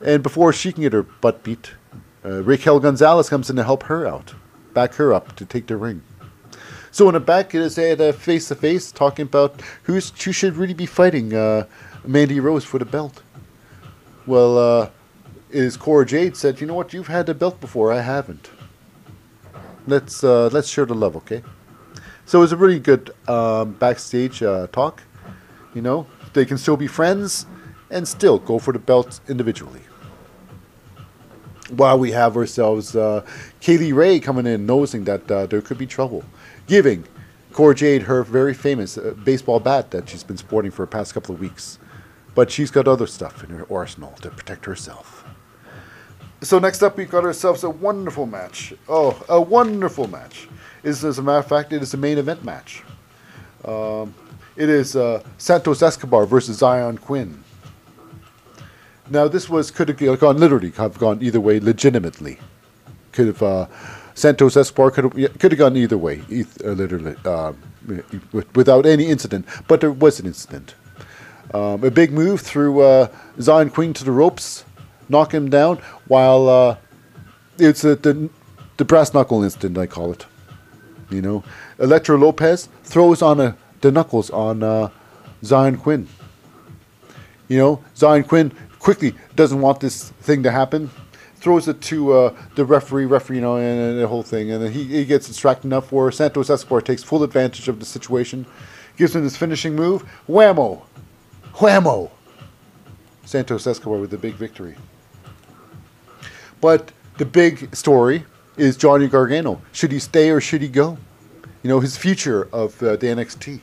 And 0.00 0.22
before 0.22 0.52
she 0.52 0.72
can 0.72 0.82
get 0.82 0.94
her 0.94 1.02
butt 1.02 1.42
beat, 1.42 1.72
uh, 2.24 2.42
Raquel 2.42 2.80
Gonzalez 2.80 3.28
comes 3.28 3.50
in 3.50 3.56
to 3.56 3.64
help 3.64 3.84
her 3.84 4.06
out, 4.06 4.34
back 4.72 4.94
her 4.94 5.12
up 5.12 5.36
to 5.36 5.44
take 5.44 5.66
the 5.66 5.76
ring. 5.76 6.02
So 6.90 7.08
in 7.08 7.14
the 7.14 7.20
back, 7.20 7.54
it 7.54 7.60
is 7.60 7.76
at 7.76 8.00
a 8.00 8.12
face 8.12 8.48
to 8.48 8.54
face 8.54 8.92
talking 8.92 9.24
about 9.24 9.60
who's 9.82 10.10
who 10.22 10.32
should 10.32 10.56
really 10.56 10.74
be 10.74 10.86
fighting 10.86 11.34
uh, 11.34 11.66
Mandy 12.04 12.38
Rose 12.40 12.64
for 12.64 12.78
the 12.78 12.84
belt. 12.84 13.22
Well, 14.26 14.58
uh, 14.58 14.90
is 15.50 15.76
Cora 15.76 16.06
Jade 16.06 16.36
said, 16.36 16.60
you 16.60 16.66
know 16.66 16.74
what? 16.74 16.92
You've 16.92 17.08
had 17.08 17.26
the 17.26 17.34
belt 17.34 17.60
before. 17.60 17.92
I 17.92 18.00
haven't. 18.00 18.50
Let's 19.86 20.24
uh, 20.24 20.48
let's 20.52 20.68
share 20.68 20.86
the 20.86 20.94
love, 20.94 21.16
okay? 21.16 21.42
So 22.26 22.38
it 22.38 22.42
was 22.42 22.52
a 22.52 22.56
really 22.56 22.78
good 22.78 23.10
um, 23.28 23.72
backstage 23.72 24.42
uh, 24.42 24.66
talk. 24.68 25.02
You 25.74 25.82
know, 25.82 26.06
they 26.32 26.44
can 26.44 26.58
still 26.58 26.76
be 26.76 26.86
friends 26.86 27.46
and 27.90 28.06
still 28.08 28.38
go 28.38 28.58
for 28.58 28.72
the 28.72 28.78
belt 28.78 29.20
individually. 29.28 29.83
While 31.70 31.98
we 31.98 32.10
have 32.12 32.36
ourselves 32.36 32.94
uh, 32.94 33.24
Kay 33.60 33.78
Lee 33.78 33.92
Ray 33.92 34.20
coming 34.20 34.46
in, 34.46 34.66
nosing 34.66 35.04
that 35.04 35.30
uh, 35.30 35.46
there 35.46 35.62
could 35.62 35.78
be 35.78 35.86
trouble, 35.86 36.24
giving 36.66 37.04
Cora 37.52 37.74
Jade 37.74 38.02
her 38.02 38.22
very 38.22 38.52
famous 38.52 38.98
uh, 38.98 39.14
baseball 39.24 39.60
bat 39.60 39.90
that 39.92 40.08
she's 40.08 40.24
been 40.24 40.36
sporting 40.36 40.70
for 40.70 40.82
the 40.82 40.90
past 40.90 41.14
couple 41.14 41.34
of 41.34 41.40
weeks. 41.40 41.78
But 42.34 42.50
she's 42.50 42.70
got 42.70 42.88
other 42.88 43.06
stuff 43.06 43.44
in 43.44 43.50
her 43.50 43.66
arsenal 43.72 44.12
to 44.22 44.30
protect 44.30 44.64
herself. 44.64 45.24
So 46.42 46.58
next 46.58 46.82
up, 46.82 46.96
we've 46.96 47.08
got 47.08 47.24
ourselves 47.24 47.62
a 47.62 47.70
wonderful 47.70 48.26
match. 48.26 48.74
Oh, 48.88 49.24
a 49.28 49.40
wonderful 49.40 50.08
match. 50.08 50.48
Is 50.82 51.04
as 51.04 51.18
a 51.18 51.22
matter 51.22 51.38
of 51.38 51.46
fact, 51.46 51.72
it 51.72 51.80
is 51.80 51.94
a 51.94 51.96
main 51.96 52.18
event 52.18 52.44
match. 52.44 52.82
Um, 53.64 54.14
it 54.56 54.68
is 54.68 54.96
uh, 54.96 55.22
Santos 55.38 55.80
Escobar 55.80 56.26
versus 56.26 56.60
Xyon 56.60 57.00
Quinn. 57.00 57.43
Now 59.10 59.28
this 59.28 59.48
was 59.48 59.70
could 59.70 59.88
have 59.88 60.20
gone 60.20 60.38
literally 60.38 60.70
have 60.70 60.98
gone 60.98 61.22
either 61.22 61.40
way 61.40 61.60
legitimately. 61.60 62.38
Could 63.12 63.26
have 63.26 63.42
uh, 63.42 63.66
Santos 64.14 64.56
Escobar 64.56 64.90
could 64.90 65.04
have 65.04 65.38
could 65.38 65.52
have 65.52 65.58
gone 65.58 65.76
either 65.76 65.98
way, 65.98 66.22
eth- 66.30 66.64
uh, 66.64 66.70
literally 66.70 67.16
uh, 67.24 67.52
without 68.54 68.86
any 68.86 69.06
incident. 69.06 69.46
But 69.68 69.80
there 69.80 69.90
was 69.92 70.20
an 70.20 70.26
incident. 70.26 70.74
Um, 71.52 71.84
a 71.84 71.90
big 71.90 72.12
move 72.12 72.40
through 72.40 72.80
uh, 72.80 73.08
Xyon 73.38 73.72
Quinn 73.72 73.92
to 73.94 74.04
the 74.04 74.10
ropes, 74.10 74.64
knock 75.08 75.32
him 75.32 75.50
down. 75.50 75.78
While 76.08 76.48
uh, 76.48 76.76
it's 77.58 77.84
uh, 77.84 77.96
the 78.00 78.30
the 78.78 78.84
brass 78.84 79.12
knuckle 79.12 79.42
incident, 79.44 79.76
I 79.76 79.86
call 79.86 80.12
it. 80.12 80.26
You 81.10 81.20
know, 81.20 81.44
Elektra 81.78 82.16
Lopez 82.16 82.68
throws 82.82 83.20
on 83.20 83.38
a, 83.38 83.56
the 83.82 83.92
knuckles 83.92 84.30
on 84.30 84.62
uh, 84.62 84.88
Xyon 85.42 85.78
Quinn. 85.78 86.08
You 87.48 87.58
know, 87.58 87.84
Xyon 87.94 88.26
Quinn 88.26 88.52
quickly 88.84 89.14
doesn't 89.34 89.62
want 89.62 89.80
this 89.80 90.10
thing 90.10 90.42
to 90.42 90.50
happen. 90.50 90.90
Throws 91.36 91.68
it 91.68 91.80
to 91.82 92.12
uh, 92.12 92.36
the 92.54 92.66
referee, 92.66 93.06
referee, 93.06 93.36
you 93.36 93.42
know, 93.42 93.56
and, 93.56 93.80
and 93.80 94.00
the 94.00 94.06
whole 94.06 94.22
thing, 94.22 94.50
and 94.50 94.62
then 94.62 94.72
he, 94.72 94.84
he 94.84 95.04
gets 95.06 95.26
distracted 95.26 95.66
enough 95.66 95.90
where 95.90 96.10
Santos 96.12 96.50
Escobar 96.50 96.82
takes 96.82 97.02
full 97.02 97.22
advantage 97.22 97.66
of 97.68 97.80
the 97.80 97.86
situation, 97.86 98.46
gives 98.96 99.16
him 99.16 99.22
his 99.22 99.36
finishing 99.36 99.74
move, 99.74 100.04
whammo, 100.28 100.82
whammo. 101.54 102.10
Santos 103.24 103.66
Escobar 103.66 103.98
with 103.98 104.10
the 104.10 104.18
big 104.18 104.34
victory. 104.34 104.76
But 106.60 106.92
the 107.16 107.24
big 107.24 107.74
story 107.74 108.24
is 108.58 108.76
Johnny 108.76 109.08
Gargano. 109.08 109.62
Should 109.72 109.92
he 109.92 109.98
stay 109.98 110.28
or 110.30 110.42
should 110.42 110.60
he 110.60 110.68
go? 110.68 110.98
You 111.62 111.70
know, 111.70 111.80
his 111.80 111.96
future 111.96 112.48
of 112.52 112.80
uh, 112.82 112.96
the 112.96 113.06
NXT. 113.06 113.62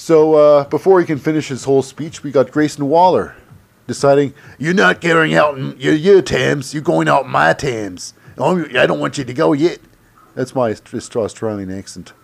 So 0.00 0.34
uh, 0.34 0.64
before 0.64 0.98
he 0.98 1.04
can 1.04 1.18
finish 1.18 1.48
his 1.48 1.64
whole 1.64 1.82
speech, 1.82 2.22
we 2.22 2.30
got 2.30 2.50
Grayson 2.50 2.88
Waller 2.88 3.36
deciding, 3.86 4.32
You're 4.58 4.72
not 4.72 5.02
carrying 5.02 5.34
out 5.34 5.58
in 5.58 5.78
your, 5.78 5.92
your 5.92 6.22
Tams, 6.22 6.72
you're 6.72 6.82
going 6.82 7.06
out 7.06 7.26
in 7.26 7.30
my 7.30 7.52
Tams. 7.52 8.14
Oh, 8.38 8.64
I 8.78 8.86
don't 8.86 8.98
want 8.98 9.18
you 9.18 9.24
to 9.24 9.34
go 9.34 9.52
yet. 9.52 9.78
That's 10.34 10.54
my 10.54 10.72
Australian 10.72 11.70
accent. 11.70 12.14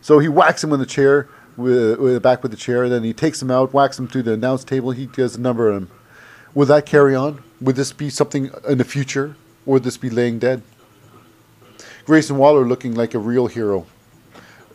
So 0.00 0.18
he 0.18 0.26
whacks 0.26 0.64
him 0.64 0.70
with 0.70 0.80
the 0.80 0.86
chair, 0.86 1.28
with, 1.56 2.00
with 2.00 2.20
back 2.20 2.42
with 2.42 2.50
the 2.50 2.58
chair, 2.58 2.82
and 2.82 2.92
then 2.92 3.04
he 3.04 3.12
takes 3.12 3.40
him 3.40 3.52
out, 3.52 3.72
whacks 3.72 3.96
him 3.96 4.08
to 4.08 4.24
the 4.24 4.32
announce 4.32 4.64
table, 4.64 4.90
he 4.90 5.06
does 5.06 5.36
a 5.36 5.40
number 5.40 5.70
on 5.70 5.76
him. 5.84 5.90
Will 6.52 6.66
that 6.66 6.84
carry 6.84 7.14
on? 7.14 7.44
Would 7.60 7.76
this 7.76 7.92
be 7.92 8.10
something 8.10 8.50
in 8.68 8.78
the 8.78 8.84
future? 8.84 9.36
Or 9.66 9.74
would 9.74 9.84
this 9.84 9.98
be 9.98 10.10
laying 10.10 10.40
dead? 10.40 10.62
Grayson 12.06 12.38
Waller 12.38 12.66
looking 12.66 12.96
like 12.96 13.14
a 13.14 13.20
real 13.20 13.46
hero. 13.46 13.86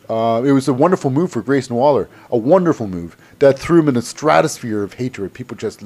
Uh, 0.10 0.44
it 0.46 0.52
was 0.52 0.68
a 0.68 0.74
wonderful 0.74 1.10
move 1.10 1.32
for 1.32 1.42
Grayson 1.42 1.76
Waller. 1.76 2.08
A 2.30 2.38
wonderful 2.38 2.88
move 2.88 3.18
that 3.40 3.58
threw 3.58 3.80
him 3.80 3.90
in 3.90 3.98
a 3.98 4.02
stratosphere 4.02 4.84
of 4.84 4.94
hatred. 4.94 5.34
People 5.34 5.58
just 5.58 5.84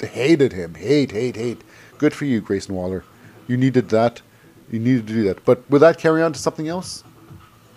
hated 0.00 0.52
him. 0.52 0.74
Hate, 0.74 1.10
hate, 1.12 1.36
hate. 1.36 1.60
Good 1.98 2.14
for 2.14 2.24
you, 2.24 2.40
Grayson 2.40 2.74
Waller. 2.74 3.04
You 3.46 3.56
needed 3.56 3.88
that. 3.90 4.22
You 4.70 4.78
needed 4.78 5.06
to 5.06 5.12
do 5.12 5.22
that. 5.24 5.44
But 5.44 5.68
will 5.70 5.80
that 5.80 5.98
carry 5.98 6.22
on 6.22 6.32
to 6.32 6.38
something 6.38 6.68
else? 6.68 7.04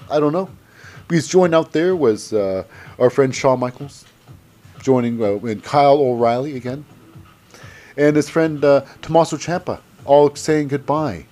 I 0.09 0.19
don't 0.19 0.33
know. 0.33 0.49
Because 1.07 1.27
joined 1.27 1.53
out 1.55 1.71
there 1.71 1.95
was 1.95 2.31
uh, 2.31 2.63
our 2.99 3.09
friend 3.09 3.35
Shawn 3.35 3.59
Michaels, 3.59 4.05
joining 4.81 5.21
uh, 5.21 5.35
and 5.39 5.61
Kyle 5.63 5.97
O'Reilly 5.97 6.55
again, 6.55 6.85
and 7.97 8.15
his 8.15 8.29
friend 8.29 8.63
uh, 8.63 8.85
Tommaso 9.01 9.35
Ciampa, 9.35 9.81
all 10.05 10.33
saying 10.35 10.69
goodbye 10.69 11.25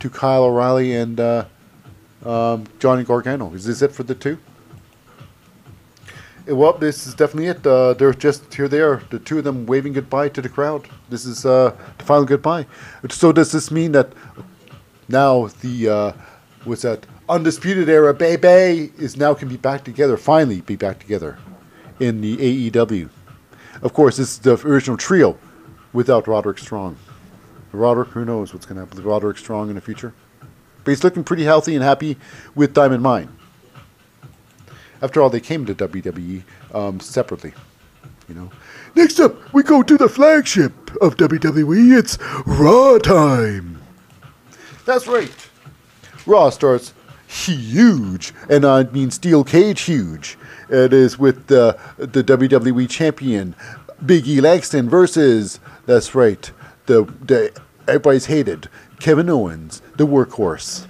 to 0.00 0.10
Kyle 0.10 0.44
O'Reilly 0.44 0.94
and 0.94 1.18
uh, 1.18 1.46
um, 2.26 2.64
Johnny 2.78 3.04
Gargano. 3.04 3.52
Is 3.54 3.64
this 3.64 3.82
it 3.82 3.92
for 3.92 4.02
the 4.02 4.14
two? 4.14 4.38
Eh, 6.48 6.52
Well, 6.52 6.72
this 6.74 7.06
is 7.06 7.14
definitely 7.14 7.46
it. 7.48 7.66
Uh, 7.66 7.94
they're 7.94 8.12
just 8.12 8.52
here. 8.52 8.68
They 8.68 8.80
are 8.80 9.02
the 9.10 9.18
two 9.18 9.38
of 9.38 9.44
them 9.44 9.66
waving 9.66 9.92
goodbye 9.92 10.28
to 10.30 10.42
the 10.42 10.48
crowd. 10.48 10.88
This 11.08 11.24
is 11.24 11.46
uh, 11.46 11.74
the 11.98 12.04
final 12.04 12.24
goodbye. 12.24 12.66
So 13.10 13.32
does 13.32 13.52
this 13.52 13.70
mean 13.70 13.92
that 13.92 14.12
now 15.08 15.46
the 15.60 15.88
uh, 15.88 16.12
what's 16.64 16.82
that 16.82 17.06
undisputed 17.28 17.88
era, 17.88 18.12
baby, 18.14 18.92
is 18.98 19.16
now 19.16 19.34
can 19.34 19.48
be 19.48 19.56
back 19.56 19.84
together? 19.84 20.16
Finally, 20.16 20.60
be 20.62 20.76
back 20.76 20.98
together 20.98 21.38
in 22.00 22.20
the 22.20 22.36
AEW. 22.70 23.08
Of 23.82 23.92
course, 23.92 24.16
this 24.16 24.32
is 24.32 24.38
the 24.38 24.54
original 24.66 24.96
trio 24.96 25.38
without 25.92 26.26
Roderick 26.26 26.58
Strong. 26.58 26.96
Roderick, 27.72 28.08
who 28.08 28.24
knows 28.24 28.54
what's 28.54 28.64
going 28.64 28.76
to 28.76 28.80
happen 28.82 28.96
with 28.96 29.04
Roderick 29.04 29.36
Strong 29.36 29.68
in 29.68 29.74
the 29.74 29.80
future? 29.80 30.14
But 30.86 30.92
he's 30.92 31.02
looking 31.02 31.24
pretty 31.24 31.42
healthy 31.42 31.74
and 31.74 31.82
happy 31.82 32.16
with 32.54 32.72
Diamond 32.72 33.02
Mine. 33.02 33.28
After 35.02 35.20
all, 35.20 35.28
they 35.28 35.40
came 35.40 35.66
to 35.66 35.74
WWE 35.74 36.44
um, 36.72 37.00
separately, 37.00 37.52
you 38.28 38.36
know. 38.36 38.52
Next 38.94 39.18
up, 39.18 39.52
we 39.52 39.64
go 39.64 39.82
to 39.82 39.96
the 39.96 40.08
flagship 40.08 40.72
of 41.02 41.16
WWE. 41.16 41.98
It's 41.98 42.18
Raw 42.46 42.98
time. 42.98 43.82
That's 44.84 45.08
right. 45.08 45.34
Raw 46.24 46.50
starts 46.50 46.94
huge, 47.26 48.32
and 48.48 48.64
I 48.64 48.84
mean 48.84 49.10
steel 49.10 49.42
cage 49.42 49.80
huge. 49.80 50.38
It 50.68 50.92
is 50.92 51.18
with 51.18 51.48
the 51.48 51.76
the 51.98 52.22
WWE 52.22 52.88
champion 52.88 53.56
Big 54.04 54.28
E 54.28 54.40
Langston 54.40 54.88
versus 54.88 55.58
that's 55.86 56.14
right 56.14 56.48
the 56.86 57.02
the 57.24 57.52
everybody's 57.88 58.26
hated 58.26 58.68
Kevin 59.00 59.28
Owens, 59.28 59.82
the 59.96 60.06
workhorse. 60.06 60.88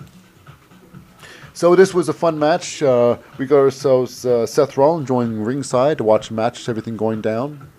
So 1.52 1.74
this 1.74 1.94
was 1.94 2.08
a 2.08 2.12
fun 2.12 2.38
match. 2.38 2.82
Uh, 2.82 3.16
we 3.38 3.46
got 3.46 3.56
ourselves 3.56 4.26
uh, 4.26 4.46
Seth 4.46 4.76
Rollins 4.76 5.08
joining 5.08 5.42
ringside 5.42 5.98
to 5.98 6.04
watch 6.04 6.28
the 6.28 6.34
match, 6.34 6.68
everything 6.68 6.96
going 6.96 7.22
down. 7.22 7.70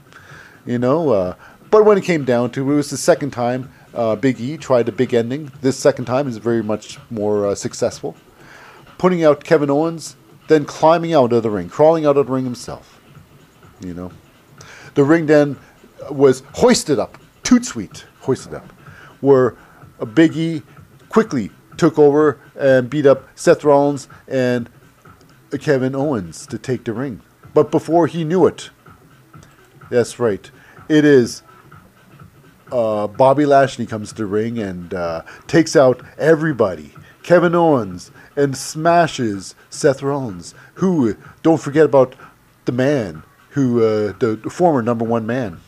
You 0.66 0.80
know, 0.80 1.12
uh, 1.12 1.36
but 1.70 1.86
when 1.86 1.98
it 1.98 2.04
came 2.04 2.26
down 2.26 2.52
to 2.52 2.62
it, 2.68 2.74
it 2.74 2.76
was 2.76 2.90
the 2.90 2.98
second 2.98 3.32
time 3.32 3.72
uh, 3.94 4.16
Big 4.16 4.40
E 4.40 4.58
tried 4.58 4.90
a 4.90 4.92
big 4.92 5.14
ending. 5.14 5.52
This 5.62 5.78
second 5.78 6.06
time 6.06 6.28
is 6.28 6.38
very 6.38 6.64
much 6.64 6.98
more 7.10 7.48
uh, 7.48 7.56
successful, 7.56 8.16
putting 8.98 9.24
out 9.24 9.44
Kevin 9.44 9.70
Owens, 9.70 10.16
then 10.48 10.66
climbing 10.66 11.14
out 11.14 11.32
of 11.32 11.44
the 11.44 11.50
ring, 11.50 11.70
crawling 11.70 12.06
out 12.06 12.18
of 12.18 12.28
the 12.28 12.34
ring 12.34 12.46
himself. 12.46 13.00
You 13.80 13.94
know, 13.94 14.12
the 14.96 15.04
ring 15.04 15.28
then 15.28 15.58
was 16.10 16.42
hoisted 16.54 17.00
up, 17.00 17.18
toot 17.44 17.64
sweet, 17.64 18.06
hoisted 18.22 18.54
up, 18.54 18.72
where 19.22 19.56
Big 20.06 20.36
E 20.36 20.64
quickly 21.10 21.52
took 21.78 21.98
over 21.98 22.40
and 22.56 22.90
beat 22.90 23.06
up 23.06 23.28
Seth 23.36 23.64
Rollins 23.64 24.08
and 24.28 24.70
Kevin 25.60 25.96
Owens 25.96 26.46
to 26.48 26.58
take 26.58 26.84
the 26.84 26.94
ring. 26.94 27.22
But 27.54 27.72
before 27.72 28.08
he 28.08 28.24
knew 28.24 28.46
it, 28.46 28.70
that's 29.90 30.20
right, 30.20 30.50
it 30.90 31.06
is 31.06 31.44
uh, 32.72 33.08
Bobby 33.08 33.46
Lashley 33.46 33.86
comes 33.86 34.10
to 34.10 34.16
the 34.16 34.26
ring 34.26 34.60
and 34.60 34.94
uh, 34.94 35.24
takes 35.48 35.76
out 35.76 36.02
everybody. 36.18 36.94
Kevin 37.24 37.56
Owens 37.56 38.12
and 38.36 38.56
smashes 38.56 39.56
Seth 39.70 40.02
Rollins, 40.02 40.54
who 40.76 41.16
don't 41.44 41.60
forget 41.60 41.86
about 41.86 42.16
the 42.66 42.72
man 42.72 43.24
who 43.50 43.84
uh, 43.84 44.14
the 44.20 44.38
former 44.50 44.82
number 44.82 45.04
one 45.04 45.26
man. 45.26 45.60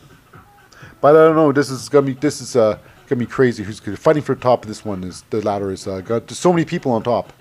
But 1.00 1.16
I 1.16 1.24
don't 1.24 1.36
know. 1.36 1.52
This 1.52 1.70
is 1.70 1.88
gonna 1.88 2.06
be 2.06 2.12
this 2.14 2.40
is 2.40 2.56
uh, 2.56 2.78
gonna 3.10 3.18
be 3.18 3.26
crazy. 3.26 3.64
Who's 3.64 3.80
fighting 3.98 4.22
for 4.22 4.34
the 4.34 4.40
top 4.40 4.62
of 4.62 4.68
this 4.68 4.84
one? 4.84 5.04
Is 5.04 5.22
the 5.30 5.42
ladder 5.42 5.70
is 5.70 5.86
uh, 5.86 6.00
got 6.00 6.30
so 6.30 6.52
many 6.52 6.64
people 6.64 6.92
on 6.92 7.02
top. 7.02 7.32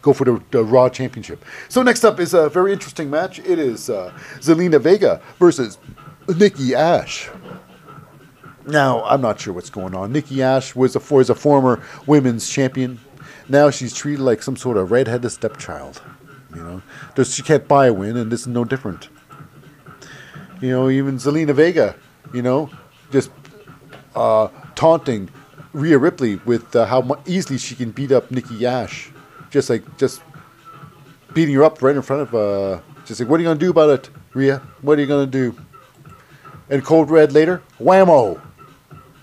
Go 0.00 0.12
for 0.12 0.24
the, 0.24 0.40
the 0.52 0.64
Raw 0.64 0.88
Championship. 0.88 1.44
So 1.68 1.82
next 1.82 2.04
up 2.04 2.20
is 2.20 2.32
a 2.32 2.48
very 2.48 2.72
interesting 2.72 3.10
match. 3.10 3.40
It 3.40 3.58
is 3.58 3.90
uh, 3.90 4.16
Zelina 4.36 4.80
Vega 4.80 5.20
versus 5.40 5.78
Nikki 6.28 6.76
Ash. 6.76 7.28
Now, 8.68 9.02
I'm 9.04 9.20
not 9.20 9.40
sure 9.40 9.52
what's 9.52 9.70
going 9.70 9.94
on. 9.94 10.12
Nikki 10.12 10.42
Ash 10.42 10.76
was 10.76 10.94
a, 10.94 11.14
was 11.14 11.28
a 11.28 11.34
former 11.34 11.82
women's 12.06 12.48
champion. 12.48 13.00
Now 13.48 13.70
she's 13.70 13.92
treated 13.92 14.22
like 14.22 14.42
some 14.42 14.56
sort 14.56 14.76
of 14.76 14.92
redheaded 14.92 15.32
stepchild. 15.32 16.00
You 16.54 16.62
know, 16.62 16.82
There's, 17.16 17.34
she 17.34 17.42
can't 17.42 17.66
buy 17.66 17.86
a 17.86 17.92
win, 17.92 18.16
and 18.16 18.30
this 18.30 18.42
is 18.42 18.46
no 18.46 18.64
different. 18.64 19.08
You 20.60 20.70
know, 20.70 20.88
even 20.88 21.16
Zelina 21.16 21.54
Vega, 21.54 21.96
you 22.32 22.42
know, 22.42 22.70
just 23.10 23.30
uh, 24.16 24.48
taunting 24.74 25.30
Rhea 25.72 25.98
Ripley 25.98 26.36
with 26.46 26.74
uh, 26.74 26.86
how 26.86 27.20
easily 27.26 27.58
she 27.58 27.74
can 27.74 27.90
beat 27.90 28.10
up 28.10 28.30
Nikki 28.30 28.66
Ash, 28.66 29.10
just 29.50 29.70
like 29.70 29.96
just 29.98 30.22
beating 31.34 31.54
her 31.54 31.64
up 31.64 31.82
right 31.82 31.94
in 31.94 32.02
front 32.02 32.22
of. 32.22 32.34
Uh, 32.34 32.80
just 33.04 33.20
like, 33.20 33.28
what 33.28 33.38
are 33.38 33.42
you 33.42 33.48
gonna 33.48 33.60
do 33.60 33.70
about 33.70 33.90
it, 33.90 34.10
Rhea? 34.34 34.60
What 34.80 34.98
are 34.98 35.00
you 35.02 35.06
gonna 35.06 35.26
do? 35.26 35.54
And 36.68 36.84
Cold 36.84 37.10
Red 37.10 37.32
later, 37.32 37.62
whammo! 37.78 38.40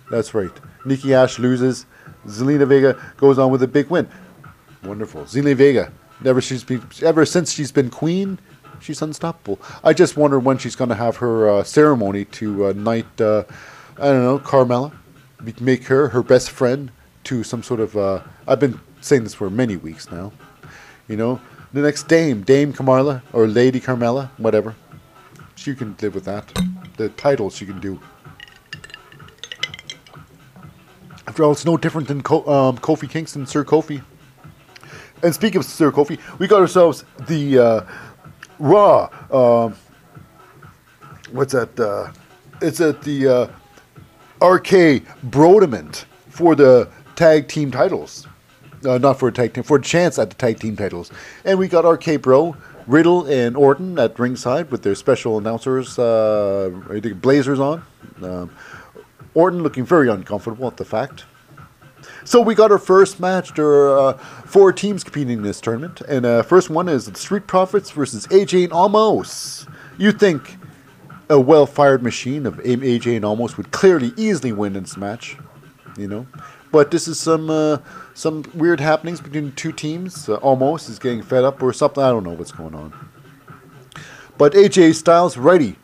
That's 0.09 0.33
right. 0.33 0.51
Nikki 0.85 1.13
Ash 1.13 1.39
loses. 1.39 1.85
Zelina 2.27 2.65
Vega 2.65 2.97
goes 3.17 3.37
on 3.37 3.51
with 3.51 3.63
a 3.63 3.67
big 3.67 3.89
win. 3.89 4.07
Wonderful. 4.83 5.23
Zelina 5.23 5.55
Vega, 5.55 5.91
never 6.21 6.39
she's 6.39 6.63
been 6.63 6.81
ever 7.01 7.25
since 7.25 7.51
she's 7.51 7.71
been 7.71 7.89
queen, 7.89 8.39
she's 8.79 9.01
unstoppable. 9.01 9.59
I 9.83 9.93
just 9.93 10.15
wonder 10.15 10.39
when 10.39 10.57
she's 10.57 10.75
going 10.75 10.89
to 10.89 10.95
have 10.95 11.17
her 11.17 11.49
uh, 11.49 11.63
ceremony 11.63 12.25
to 12.25 12.67
uh, 12.67 12.73
knight. 12.73 13.19
Uh, 13.19 13.43
I 13.97 14.07
don't 14.07 14.23
know, 14.23 14.39
Carmella, 14.39 14.93
Be- 15.43 15.53
make 15.59 15.85
her 15.85 16.09
her 16.09 16.23
best 16.23 16.49
friend 16.51 16.91
to 17.25 17.43
some 17.43 17.63
sort 17.63 17.79
of. 17.79 17.95
Uh, 17.95 18.21
I've 18.47 18.59
been 18.59 18.79
saying 19.01 19.23
this 19.23 19.33
for 19.33 19.49
many 19.49 19.77
weeks 19.77 20.11
now. 20.11 20.31
You 21.07 21.17
know, 21.17 21.41
the 21.73 21.81
next 21.81 22.07
Dame, 22.07 22.41
Dame 22.41 22.73
Carmella 22.73 23.21
or 23.33 23.47
Lady 23.47 23.79
Carmela, 23.79 24.31
whatever. 24.37 24.75
She 25.55 25.75
can 25.75 25.95
live 26.01 26.15
with 26.15 26.25
that. 26.25 26.51
The 26.97 27.09
titles 27.09 27.55
she 27.55 27.65
can 27.65 27.79
do. 27.79 27.99
After 31.27 31.43
all, 31.43 31.51
it's 31.51 31.65
no 31.65 31.77
different 31.77 32.07
than 32.07 32.21
Co- 32.21 32.45
um, 32.45 32.77
Kofi 32.77 33.09
Kingston, 33.09 33.45
Sir 33.45 33.63
Kofi. 33.63 34.03
And 35.21 35.33
speaking 35.33 35.59
of 35.59 35.65
Sir 35.65 35.91
Kofi, 35.91 36.19
we 36.37 36.47
got 36.47 36.59
ourselves 36.61 37.05
the 37.27 37.59
uh, 37.59 37.81
Raw. 38.59 39.09
Um, 39.31 39.75
what's 41.31 41.53
that? 41.53 41.79
Uh, 41.79 42.11
it's 42.61 42.81
at 42.81 43.01
the 43.03 43.27
uh, 43.27 43.47
RK 44.43 45.03
Brodement 45.23 46.03
for 46.29 46.53
the 46.53 46.89
tag 47.15 47.47
team 47.47 47.71
titles. 47.71 48.27
Uh, 48.85 48.97
not 48.97 49.17
for 49.17 49.29
a 49.29 49.31
tag 49.31 49.53
team, 49.53 49.63
for 49.63 49.77
a 49.77 49.81
chance 49.81 50.19
at 50.19 50.29
the 50.29 50.35
tag 50.35 50.59
team 50.59 50.75
titles. 50.75 51.09
And 51.45 51.57
we 51.57 51.69
got 51.69 51.85
RK 51.85 52.21
Bro, 52.21 52.57
Riddle, 52.85 53.25
and 53.27 53.55
Orton 53.55 53.97
at 53.97 54.19
ringside 54.19 54.69
with 54.71 54.83
their 54.83 54.95
special 54.95 55.37
announcers, 55.37 55.97
uh, 55.97 56.69
blazers 57.21 57.61
on. 57.61 57.85
Um, 58.21 58.51
Orton 59.33 59.63
looking 59.63 59.85
very 59.85 60.09
uncomfortable 60.09 60.67
at 60.67 60.75
the 60.75 60.85
fact. 60.85 61.23
So 62.25 62.41
we 62.41 62.55
got 62.55 62.71
our 62.71 62.77
first 62.77 63.21
match. 63.21 63.53
There 63.53 63.65
are 63.65 63.97
uh, 63.97 64.17
four 64.17 64.73
teams 64.73 65.03
competing 65.03 65.37
in 65.37 65.43
this 65.43 65.61
tournament, 65.61 66.01
and 66.01 66.25
uh, 66.25 66.43
first 66.43 66.69
one 66.69 66.89
is 66.89 67.05
the 67.05 67.17
Street 67.17 67.47
Profits 67.47 67.91
versus 67.91 68.27
AJ 68.27 68.65
and 68.65 68.73
Omos. 68.73 69.67
You 69.97 70.11
think 70.11 70.57
a 71.29 71.39
well-fired 71.39 72.03
machine 72.03 72.45
of 72.45 72.55
AJ 72.57 73.15
and 73.15 73.25
Omos 73.25 73.57
would 73.57 73.71
clearly, 73.71 74.13
easily 74.17 74.51
win 74.51 74.73
this 74.73 74.97
match, 74.97 75.37
you 75.97 76.07
know? 76.07 76.27
But 76.71 76.89
this 76.89 77.07
is 77.07 77.19
some 77.19 77.51
uh, 77.51 77.77
some 78.15 78.43
weird 78.55 78.79
happenings 78.79 79.21
between 79.21 79.51
two 79.51 79.71
teams. 79.71 80.27
Uh, 80.27 80.39
Omos 80.39 80.89
is 80.89 80.97
getting 80.97 81.21
fed 81.21 81.43
up 81.43 81.61
or 81.61 81.71
something. 81.71 82.03
I 82.03 82.09
don't 82.09 82.23
know 82.23 82.33
what's 82.33 82.51
going 82.51 82.73
on. 82.73 82.93
But 84.39 84.53
AJ 84.53 84.95
Styles 84.95 85.37
ready 85.37 85.75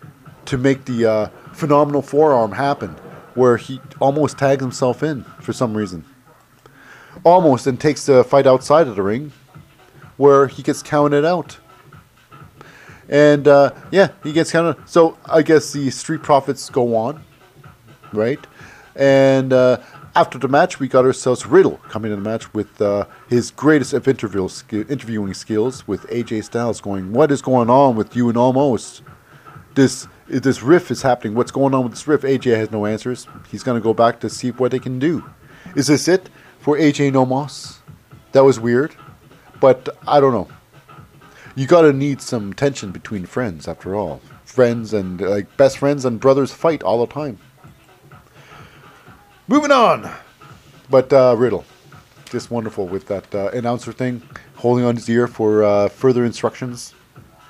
to 0.46 0.58
make 0.58 0.86
the 0.86 1.06
uh, 1.06 1.30
phenomenal 1.54 2.02
forearm 2.02 2.54
happen, 2.54 2.96
where 3.36 3.58
he 3.58 3.80
almost 4.00 4.40
tags 4.40 4.64
himself 4.64 5.04
in 5.04 5.26
for 5.42 5.54
some 5.54 5.78
reason. 5.78 6.06
Omos 7.24 7.68
and 7.68 7.80
takes 7.80 8.08
the 8.08 8.24
fight 8.24 8.48
outside 8.48 8.88
of 8.88 8.96
the 8.96 9.04
ring, 9.04 9.32
where 10.18 10.48
he 10.48 10.64
gets 10.64 10.82
counted 10.82 11.24
out. 11.24 11.60
And 13.10 13.48
uh, 13.48 13.72
yeah, 13.92 14.10
he 14.24 14.32
gets 14.32 14.52
kind 14.52 14.68
of. 14.68 14.80
So 14.88 15.18
I 15.26 15.42
guess 15.42 15.74
the 15.74 15.90
Street 15.90 16.22
Profits 16.22 16.70
go 16.70 16.96
on, 16.96 17.24
right? 18.14 18.40
And 18.96 19.52
uh, 19.52 19.80
after 20.16 20.38
the 20.38 20.48
match, 20.48 20.80
we 20.80 20.88
got 20.88 21.06
ourselves 21.06 21.46
Riddle 21.46 21.78
coming 21.90 22.12
in 22.12 22.22
the 22.22 22.30
match 22.30 22.54
with 22.54 22.82
uh, 22.82 23.06
his 23.28 23.52
greatest 23.52 23.94
of 23.94 24.52
ski- 24.52 24.86
interviewing 24.90 25.34
skills 25.34 25.88
with 25.88 26.06
AJ 26.08 26.44
Styles 26.44 26.82
going, 26.82 27.12
What 27.12 27.32
is 27.32 27.42
going 27.42 27.70
on 27.70 27.96
with 27.96 28.16
you 28.16 28.30
and 28.30 28.38
Omos? 28.38 29.02
This 29.76 30.08
this 30.28 30.62
riff 30.62 30.92
is 30.92 31.02
happening. 31.02 31.34
What's 31.34 31.52
going 31.52 31.74
on 31.74 31.84
with 31.84 31.94
this 31.94 32.08
riff? 32.08 32.22
AJ 32.22 32.56
has 32.58 32.72
no 32.72 32.86
answers. 32.86 33.28
He's 33.50 33.64
going 33.64 33.80
to 33.80 33.84
go 33.84 33.94
back 33.94 34.20
to 34.20 34.30
see 34.30 34.52
what 34.52 34.72
they 34.72 34.80
can 34.80 35.00
do. 35.00 35.24
Is 35.76 35.88
this 35.88 36.08
it 36.08 36.30
for 36.60 36.78
AJ 36.78 37.14
Nomos? 37.14 37.80
That 38.34 38.44
was 38.44 38.60
weird, 38.60 38.96
but 39.60 39.90
I 40.08 40.20
don't 40.20 40.34
know. 40.34 40.48
You 41.56 41.68
got 41.68 41.82
to 41.82 41.94
need 41.94 42.22
some 42.22 42.54
tension 42.54 42.92
between 42.92 43.26
friends, 43.26 43.68
after 43.68 43.96
all. 43.96 44.22
Friends 44.46 44.94
and 44.94 45.20
like 45.22 45.56
best 45.58 45.78
friends 45.78 46.06
and 46.06 46.20
brothers 46.20 46.52
fight 46.52 46.84
all 46.84 47.06
the 47.06 47.14
time. 47.14 47.38
Moving 49.48 49.72
on. 49.72 50.10
But 50.90 51.12
uh, 51.14 51.36
Riddle, 51.38 51.66
just 52.30 52.50
wonderful 52.50 52.88
with 52.88 53.08
that 53.08 53.34
uh, 53.34 53.50
announcer 53.50 53.92
thing, 53.92 54.22
holding 54.56 54.86
on 54.86 54.96
his 54.96 55.10
ear 55.10 55.28
for 55.28 55.64
uh, 55.64 55.90
further 55.90 56.26
instructions 56.26 56.94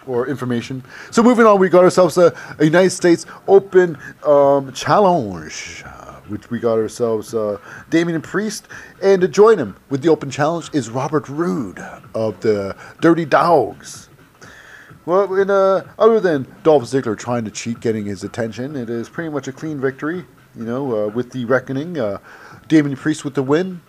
or 0.08 0.28
information. 0.28 0.84
So 1.12 1.24
moving 1.24 1.46
on, 1.46 1.60
we 1.60 1.70
got 1.70 1.84
ourselves 1.84 2.18
a, 2.18 2.34
a 2.58 2.66
United 2.66 2.90
States 2.90 3.26
Open 3.48 3.98
um, 4.26 4.74
Challenge, 4.74 5.84
which 6.30 6.50
we 6.50 6.60
got 6.60 6.78
ourselves 6.78 7.34
uh, 7.34 7.58
Damian 7.90 8.22
Priest, 8.22 8.68
and 9.02 9.22
to 9.22 9.28
join 9.28 9.58
him 9.58 9.76
with 9.90 10.02
the 10.02 10.10
Open 10.10 10.30
Challenge 10.30 10.70
is 10.74 10.90
Robert 10.90 11.28
Roode 11.28 11.80
of 12.14 12.40
the 12.42 12.76
Dirty 13.02 13.26
Dogs. 13.26 14.10
Well, 15.06 15.34
in, 15.36 15.50
uh, 15.50 15.88
other 15.98 16.20
than 16.20 16.48
Dolph 16.64 16.84
Ziggler 16.84 17.18
trying 17.18 17.46
to 17.46 17.52
cheat, 17.52 17.80
getting 17.80 18.06
his 18.06 18.24
attention, 18.24 18.76
it 18.76 18.90
is 18.90 19.10
pretty 19.10 19.30
much 19.30 19.48
a 19.48 19.52
clean 19.52 19.80
victory. 19.80 20.26
You 20.56 20.66
know, 20.66 21.06
uh, 21.06 21.08
with 21.08 21.32
the 21.32 21.46
reckoning, 21.46 22.00
uh, 22.00 22.18
Damian 22.68 22.98
Priest 22.98 23.24
with 23.24 23.34
the 23.34 23.44
win, 23.44 23.82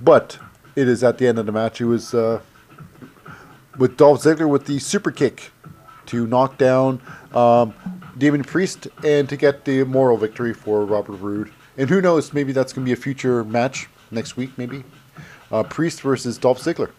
but 0.00 0.38
it 0.76 0.88
is 0.88 1.04
at 1.04 1.18
the 1.18 1.26
end 1.26 1.38
of 1.38 1.46
the 1.46 1.52
match. 1.52 1.80
It 1.80 1.86
was 1.86 2.14
uh, 2.14 2.40
with 3.78 3.96
Dolph 3.96 4.22
Ziggler 4.22 4.48
with 4.48 4.66
the 4.66 4.78
super 4.78 5.10
kick 5.10 5.52
to 6.06 6.26
knock 6.26 6.58
down 6.58 7.00
um, 7.32 7.72
Damian 8.18 8.44
Priest 8.44 8.88
and 9.04 9.28
to 9.28 9.36
get 9.36 9.64
the 9.64 9.84
moral 9.84 10.16
victory 10.16 10.52
for 10.52 10.84
Robert 10.84 11.16
Roode. 11.16 11.52
And 11.80 11.88
who 11.88 12.02
knows, 12.02 12.34
maybe 12.34 12.52
that's 12.52 12.74
going 12.74 12.84
to 12.84 12.88
be 12.90 12.92
a 12.92 13.02
future 13.02 13.42
match 13.42 13.88
next 14.10 14.36
week, 14.36 14.50
maybe. 14.58 14.84
Uh, 15.50 15.62
Priest 15.62 16.02
versus 16.02 16.36
Dolph 16.36 16.60
Ziggler. 16.60 16.90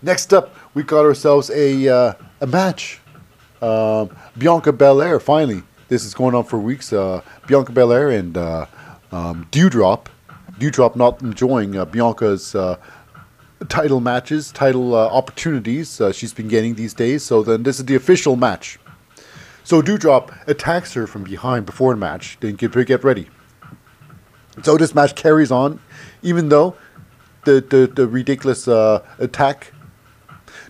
Next 0.00 0.32
up, 0.32 0.56
we 0.72 0.82
got 0.82 1.04
ourselves 1.04 1.50
a, 1.50 1.88
uh, 1.88 2.14
a 2.40 2.46
match. 2.46 3.02
Um, 3.60 4.16
Bianca 4.38 4.72
Belair, 4.72 5.20
finally. 5.20 5.62
This 5.88 6.06
is 6.06 6.14
going 6.14 6.34
on 6.34 6.44
for 6.44 6.58
weeks. 6.58 6.90
Uh, 6.90 7.20
Bianca 7.46 7.70
Belair 7.70 8.08
and 8.08 8.34
uh, 8.34 8.64
um, 9.12 9.46
Doudrop. 9.52 10.06
Doudrop 10.58 10.96
not 10.96 11.20
enjoying 11.20 11.76
uh, 11.76 11.84
Bianca's 11.84 12.54
uh, 12.54 12.78
title 13.68 14.00
matches, 14.00 14.50
title 14.52 14.94
uh, 14.94 15.06
opportunities 15.08 16.00
uh, 16.00 16.12
she's 16.12 16.32
been 16.32 16.48
getting 16.48 16.76
these 16.76 16.94
days. 16.94 17.22
So 17.22 17.42
then 17.42 17.62
this 17.62 17.78
is 17.78 17.84
the 17.84 17.94
official 17.94 18.36
match. 18.36 18.78
So 19.64 19.80
Doudrop 19.80 20.48
attacks 20.48 20.92
her 20.94 21.06
from 21.06 21.24
behind 21.24 21.66
before 21.66 21.94
the 21.94 22.00
match, 22.00 22.36
then 22.40 22.56
get 22.56 22.72
get 22.86 23.04
ready. 23.04 23.28
So 24.62 24.76
this 24.76 24.94
match 24.94 25.14
carries 25.14 25.50
on, 25.50 25.80
even 26.22 26.48
though 26.48 26.76
the 27.44 27.60
the, 27.60 27.90
the 27.92 28.06
ridiculous 28.06 28.68
uh, 28.68 29.04
attack. 29.18 29.72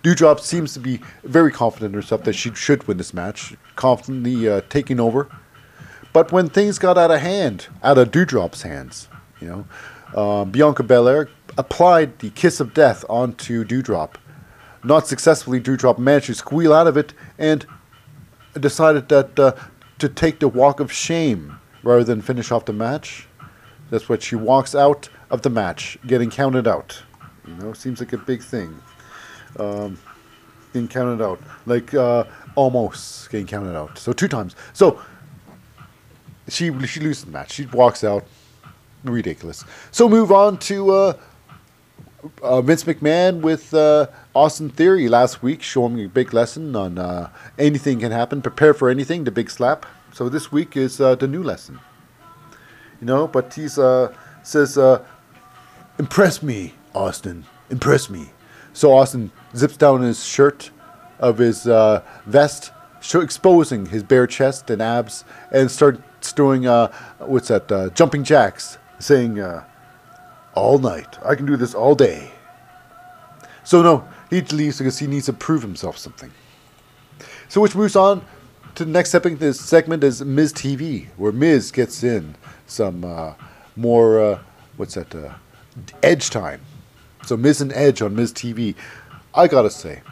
Doudrop 0.02 0.40
seems 0.40 0.74
to 0.74 0.80
be 0.80 1.00
very 1.22 1.52
confident 1.52 1.94
in 1.94 1.94
herself 1.94 2.24
that 2.24 2.34
she 2.34 2.52
should 2.54 2.86
win 2.88 2.96
this 2.96 3.14
match, 3.14 3.54
confidently 3.76 4.48
uh, 4.48 4.60
taking 4.68 4.98
over. 4.98 5.28
But 6.12 6.32
when 6.32 6.48
things 6.48 6.78
got 6.78 6.98
out 6.98 7.10
of 7.10 7.20
hand, 7.20 7.68
out 7.82 7.98
of 7.98 8.10
Doudrop's 8.10 8.62
hands, 8.62 9.08
you 9.40 9.48
know, 9.48 10.20
um, 10.20 10.50
Bianca 10.50 10.82
Belair 10.82 11.28
applied 11.56 12.18
the 12.18 12.30
kiss 12.30 12.60
of 12.60 12.74
death 12.74 13.04
onto 13.08 13.64
Doudrop. 13.64 14.14
Not 14.84 15.06
successfully, 15.06 15.60
Doudrop 15.60 15.98
managed 15.98 16.26
to 16.26 16.34
squeal 16.34 16.72
out 16.72 16.86
of 16.86 16.96
it 16.96 17.14
and 17.38 17.64
decided 18.60 19.08
that 19.08 19.38
uh, 19.38 19.52
to 19.98 20.08
take 20.08 20.40
the 20.40 20.48
walk 20.48 20.80
of 20.80 20.92
shame 20.92 21.58
rather 21.82 22.04
than 22.04 22.20
finish 22.20 22.50
off 22.50 22.64
the 22.64 22.72
match. 22.72 23.26
That's 23.90 24.08
what 24.08 24.22
she 24.22 24.36
walks 24.36 24.74
out 24.74 25.08
of 25.30 25.42
the 25.42 25.50
match, 25.50 25.98
getting 26.06 26.30
counted 26.30 26.66
out. 26.66 27.02
You 27.46 27.54
know, 27.54 27.72
seems 27.72 28.00
like 28.00 28.12
a 28.12 28.18
big 28.18 28.42
thing. 28.42 28.78
Um, 29.58 29.98
getting 30.72 30.88
counted 30.88 31.22
out, 31.22 31.40
like 31.66 31.92
uh, 31.92 32.24
almost 32.54 33.30
getting 33.30 33.46
counted 33.46 33.76
out. 33.76 33.98
So 33.98 34.12
two 34.12 34.28
times. 34.28 34.56
So 34.72 35.00
she 36.48 36.70
she 36.86 37.00
loses 37.00 37.24
the 37.24 37.30
match. 37.30 37.52
She 37.52 37.66
walks 37.66 38.04
out. 38.04 38.24
Ridiculous. 39.04 39.64
So 39.90 40.08
move 40.08 40.30
on 40.30 40.58
to 40.58 40.90
uh, 40.90 41.12
uh, 42.42 42.60
Vince 42.60 42.84
McMahon 42.84 43.40
with 43.40 43.74
uh, 43.74 44.06
Austin 44.34 44.70
Theory 44.70 45.08
last 45.08 45.42
week, 45.42 45.62
showing 45.62 45.96
me 45.96 46.04
a 46.04 46.08
big 46.08 46.32
lesson 46.32 46.74
on 46.76 46.98
uh, 46.98 47.30
anything 47.58 48.00
can 48.00 48.12
happen. 48.12 48.42
Prepare 48.42 48.74
for 48.74 48.88
anything. 48.88 49.24
The 49.24 49.30
big 49.30 49.50
slap. 49.50 49.86
So 50.12 50.28
this 50.28 50.52
week 50.52 50.76
is 50.76 51.00
uh, 51.00 51.14
the 51.14 51.26
new 51.26 51.42
lesson. 51.42 51.80
You 53.00 53.06
know, 53.06 53.26
but 53.26 53.54
he's 53.54 53.78
uh, 53.78 54.14
says, 54.42 54.78
uh, 54.78 55.04
"Impress 55.98 56.42
me, 56.42 56.74
Austin. 56.94 57.44
Impress 57.70 58.08
me." 58.08 58.30
So 58.72 58.92
Austin 58.92 59.32
zips 59.54 59.76
down 59.76 60.02
his 60.02 60.24
shirt 60.24 60.70
of 61.18 61.38
his 61.38 61.64
vest, 62.26 62.72
exposing 63.14 63.86
his 63.86 64.02
bare 64.02 64.26
chest 64.26 64.70
and 64.70 64.80
abs, 64.80 65.24
and 65.50 65.70
starts 65.70 66.32
doing 66.32 66.64
what's 67.18 67.48
that? 67.48 67.92
jumping 67.94 68.24
jacks, 68.24 68.78
saying 68.98 69.36
all 70.54 70.78
night. 70.78 71.18
I 71.24 71.34
can 71.34 71.46
do 71.46 71.56
this 71.56 71.74
all 71.74 71.94
day. 71.94 72.30
So 73.64 73.82
no, 73.82 74.08
he 74.30 74.40
leaves 74.40 74.78
because 74.78 74.98
he 74.98 75.06
needs 75.06 75.26
to 75.26 75.32
prove 75.32 75.62
himself 75.62 75.96
something. 75.98 76.30
So 77.48 77.60
which 77.60 77.74
moves 77.74 77.96
on 77.96 78.24
to 78.74 78.84
the 78.84 78.90
next 78.90 79.10
segment. 79.10 79.40
This 79.40 79.60
segment 79.60 80.02
is 80.02 80.24
Miz 80.24 80.52
TV, 80.52 81.08
where 81.16 81.32
Miz 81.32 81.70
gets 81.70 82.02
in 82.02 82.34
some 82.66 83.04
uh, 83.04 83.34
more 83.76 84.20
uh, 84.20 84.38
what's 84.76 84.94
that? 84.94 85.14
Uh, 85.14 85.34
edge 86.02 86.30
time. 86.30 86.60
So 87.24 87.36
Miz 87.36 87.60
and 87.60 87.72
Edge 87.72 88.02
on 88.02 88.16
Miz 88.16 88.32
TV. 88.32 88.74
I 89.34 89.48
gotta 89.48 89.70
say, 89.70 90.02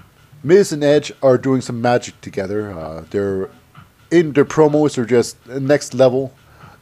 Miz 0.42 0.72
and 0.72 0.84
Edge 0.84 1.12
are 1.22 1.36
doing 1.36 1.60
some 1.60 1.80
magic 1.80 2.20
together. 2.20 2.72
Uh, 2.72 3.04
they're 3.10 3.50
in 4.10 4.32
their 4.32 4.44
promos 4.44 4.98
are 4.98 5.04
just 5.04 5.44
next 5.46 5.94
level. 5.94 6.32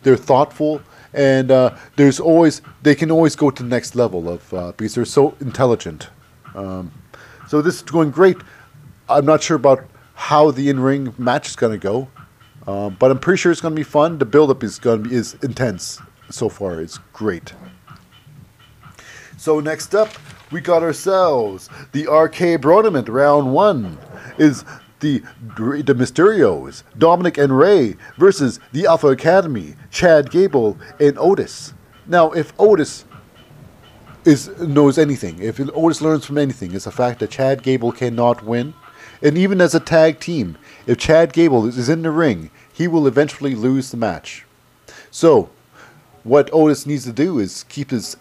They're 0.03 0.17
thoughtful 0.17 0.83
and 1.13 1.51
uh, 1.51 1.77
there's 1.97 2.21
always 2.21 2.63
they 2.83 2.95
can 2.95 3.11
always 3.11 3.37
go 3.37 3.51
to 3.51 3.63
the 3.63 3.69
next 3.69 3.95
level 3.95 4.29
of 4.29 4.53
uh, 4.55 4.73
because 4.77 4.95
they're 4.95 5.05
so 5.05 5.35
intelligent. 5.41 6.09
Um, 6.55 6.93
so 7.47 7.63
this 7.63 7.77
is 7.77 7.83
going 7.83 8.11
great. 8.11 8.37
I'm 9.09 9.25
not 9.25 9.43
sure 9.43 9.57
about 9.57 9.87
how 10.15 10.51
the 10.51 10.69
in-ring 10.69 11.15
match 11.17 11.49
is 11.49 11.57
going 11.57 11.73
to 11.73 11.79
go, 11.79 12.09
um, 12.67 12.97
but 12.99 13.11
I'm 13.11 13.19
pretty 13.19 13.39
sure 13.39 13.53
it's 13.53 13.61
going 13.61 13.75
to 13.75 13.79
be 13.79 13.85
fun. 13.85 14.19
The 14.19 14.27
build-up 14.27 14.63
is 14.63 14.79
going 14.79 15.05
to 15.05 15.09
be 15.09 15.15
is 15.17 15.35
intense 15.43 16.01
so 16.31 16.49
far. 16.49 16.81
It's 16.81 16.99
great. 17.13 17.55
So 19.37 19.61
next 19.61 19.95
up, 19.95 20.11
we 20.51 20.61
got 20.61 20.83
ourselves 20.83 21.71
the 21.93 22.07
RK 22.07 22.61
Tournament 22.61 23.09
round 23.09 23.53
one. 23.53 23.97
Is 24.37 24.65
the 25.01 25.23
the 25.57 25.95
Mysterios, 25.95 26.83
Dominic 26.97 27.39
and 27.39 27.57
Rey 27.57 27.97
versus 28.17 28.61
the 28.73 28.87
Alpha 28.87 29.09
Academy, 29.09 29.75
Chad 29.91 30.31
Gable 30.31 30.79
and 31.01 31.19
Otis. 31.19 31.75
Now, 32.07 32.33
if 32.33 32.53
Otis 32.59 33.05
is 34.25 34.49
knows 34.59 34.99
anything, 34.99 35.39
if 35.41 35.61
Otis 35.61 36.01
learns 36.01 36.25
from 36.25 36.39
anything, 36.39 36.75
it's 36.75 36.85
the 36.85 36.91
fact 36.91 37.21
that 37.21 37.31
Chad 37.31 37.63
Gable 37.63 37.93
cannot 37.93 38.45
win. 38.45 38.75
And 39.23 39.37
even 39.37 39.61
as 39.61 39.75
a 39.75 39.81
tag 39.81 40.21
team, 40.21 40.57
if 40.87 40.99
Chad 40.99 41.33
Gable 41.33 41.67
is 41.67 41.89
in 41.89 42.03
the 42.03 42.11
ring, 42.11 42.51
he 42.73 42.87
will 42.87 43.07
eventually 43.07 43.55
lose 43.55 43.91
the 43.91 43.97
match. 43.97 44.45
So, 45.11 45.51
what 46.23 46.51
Otis 46.53 46.87
needs 46.87 47.05
to 47.05 47.13
do 47.13 47.39
is 47.39 47.65
keep 47.65 47.91
his 47.91 48.17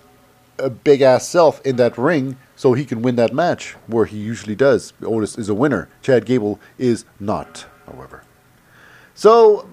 uh, 0.59 0.69
big 0.69 1.01
ass 1.01 1.27
self 1.27 1.63
in 1.65 1.75
that 1.75 1.97
ring 1.97 2.37
so 2.57 2.73
he 2.73 2.83
can 2.83 3.03
win 3.03 3.15
that 3.15 3.33
match, 3.33 3.73
where 3.85 4.05
he 4.05 4.17
usually 4.17 4.55
does. 4.55 4.91
Otis 5.03 5.37
is 5.37 5.47
a 5.47 5.53
winner. 5.53 5.87
Chad 6.01 6.25
Gable 6.25 6.59
is 6.79 7.05
not, 7.19 7.67
however. 7.85 8.23
So, 9.13 9.69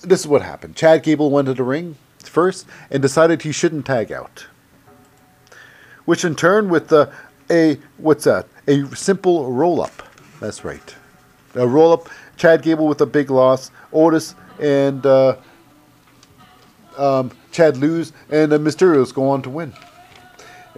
this 0.00 0.20
is 0.20 0.28
what 0.28 0.40
happened. 0.40 0.76
Chad 0.76 1.02
Gable 1.02 1.30
went 1.30 1.46
to 1.46 1.54
the 1.54 1.64
ring 1.64 1.96
first 2.20 2.66
and 2.90 3.02
decided 3.02 3.42
he 3.42 3.50
shouldn't 3.50 3.86
tag 3.86 4.12
out. 4.12 4.46
Which 6.04 6.24
in 6.24 6.36
turn, 6.36 6.68
with 6.68 6.92
uh, 6.92 7.10
a, 7.50 7.76
what's 7.96 8.24
that? 8.24 8.46
A 8.68 8.86
simple 8.94 9.50
roll 9.50 9.82
up. 9.82 10.02
That's 10.38 10.64
right. 10.64 10.94
A 11.56 11.66
roll 11.66 11.92
up. 11.92 12.08
Chad 12.36 12.62
Gable 12.62 12.86
with 12.86 13.00
a 13.00 13.06
big 13.06 13.30
loss. 13.30 13.72
Otis 13.92 14.36
and 14.60 15.04
uh, 15.04 15.36
um, 16.96 17.32
Chad 17.50 17.76
lose, 17.76 18.12
and 18.30 18.52
the 18.52 18.58
Mysterios 18.58 19.12
go 19.12 19.28
on 19.28 19.42
to 19.42 19.50
win. 19.50 19.74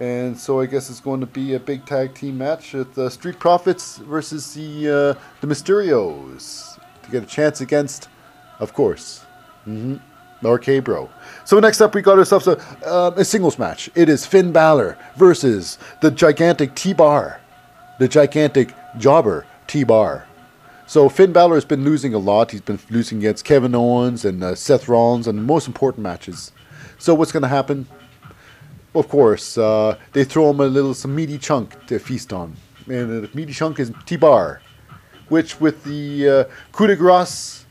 And 0.01 0.35
so 0.35 0.59
I 0.59 0.65
guess 0.65 0.89
it's 0.89 0.99
going 0.99 1.19
to 1.19 1.27
be 1.27 1.53
a 1.53 1.59
big 1.59 1.85
tag 1.85 2.15
team 2.15 2.39
match 2.39 2.73
with 2.73 2.95
the 2.95 3.07
Street 3.11 3.37
Profits 3.37 3.97
versus 3.97 4.51
the 4.55 4.89
uh, 4.89 5.21
the 5.41 5.47
Mysterios 5.47 6.79
to 7.03 7.11
get 7.11 7.21
a 7.21 7.27
chance 7.27 7.61
against, 7.61 8.09
of 8.57 8.73
course, 8.73 9.23
mm-hmm, 9.67 9.97
Bro. 10.79 11.09
So 11.45 11.59
next 11.59 11.81
up, 11.81 11.93
we 11.93 12.01
got 12.01 12.17
ourselves 12.17 12.47
a, 12.47 12.57
uh, 12.83 13.11
a 13.15 13.23
singles 13.23 13.59
match. 13.59 13.91
It 13.93 14.09
is 14.09 14.25
Finn 14.25 14.51
Balor 14.51 14.97
versus 15.17 15.77
the 16.01 16.09
gigantic 16.09 16.73
T 16.73 16.93
Bar, 16.93 17.39
the 17.99 18.07
gigantic 18.07 18.73
jobber 18.97 19.45
T 19.67 19.83
Bar. 19.83 20.25
So 20.87 21.09
Finn 21.09 21.31
Balor 21.31 21.53
has 21.53 21.65
been 21.65 21.83
losing 21.83 22.15
a 22.15 22.17
lot. 22.17 22.49
He's 22.49 22.61
been 22.61 22.79
losing 22.89 23.19
against 23.19 23.45
Kevin 23.45 23.75
Owens 23.75 24.25
and 24.25 24.43
uh, 24.43 24.55
Seth 24.55 24.87
Rollins 24.87 25.27
and 25.27 25.37
the 25.37 25.43
most 25.43 25.67
important 25.67 26.01
matches. 26.01 26.51
So 26.97 27.13
what's 27.13 27.31
going 27.31 27.43
to 27.43 27.49
happen? 27.49 27.85
Of 28.93 29.07
course, 29.07 29.57
uh, 29.57 29.97
they 30.11 30.23
throw 30.23 30.49
him 30.49 30.59
a 30.59 30.65
little 30.65 30.93
some 30.93 31.15
meaty 31.15 31.37
chunk 31.37 31.85
to 31.87 31.99
feast 31.99 32.33
on, 32.33 32.55
and 32.87 33.23
the 33.23 33.29
meaty 33.33 33.53
chunk 33.53 33.79
is 33.79 33.91
T-bar, 34.05 34.61
which 35.29 35.61
with 35.61 35.83
the 35.83 36.29
uh, 36.29 36.43
coup 36.71 36.87
de 36.87 36.95
grace, 36.95 37.65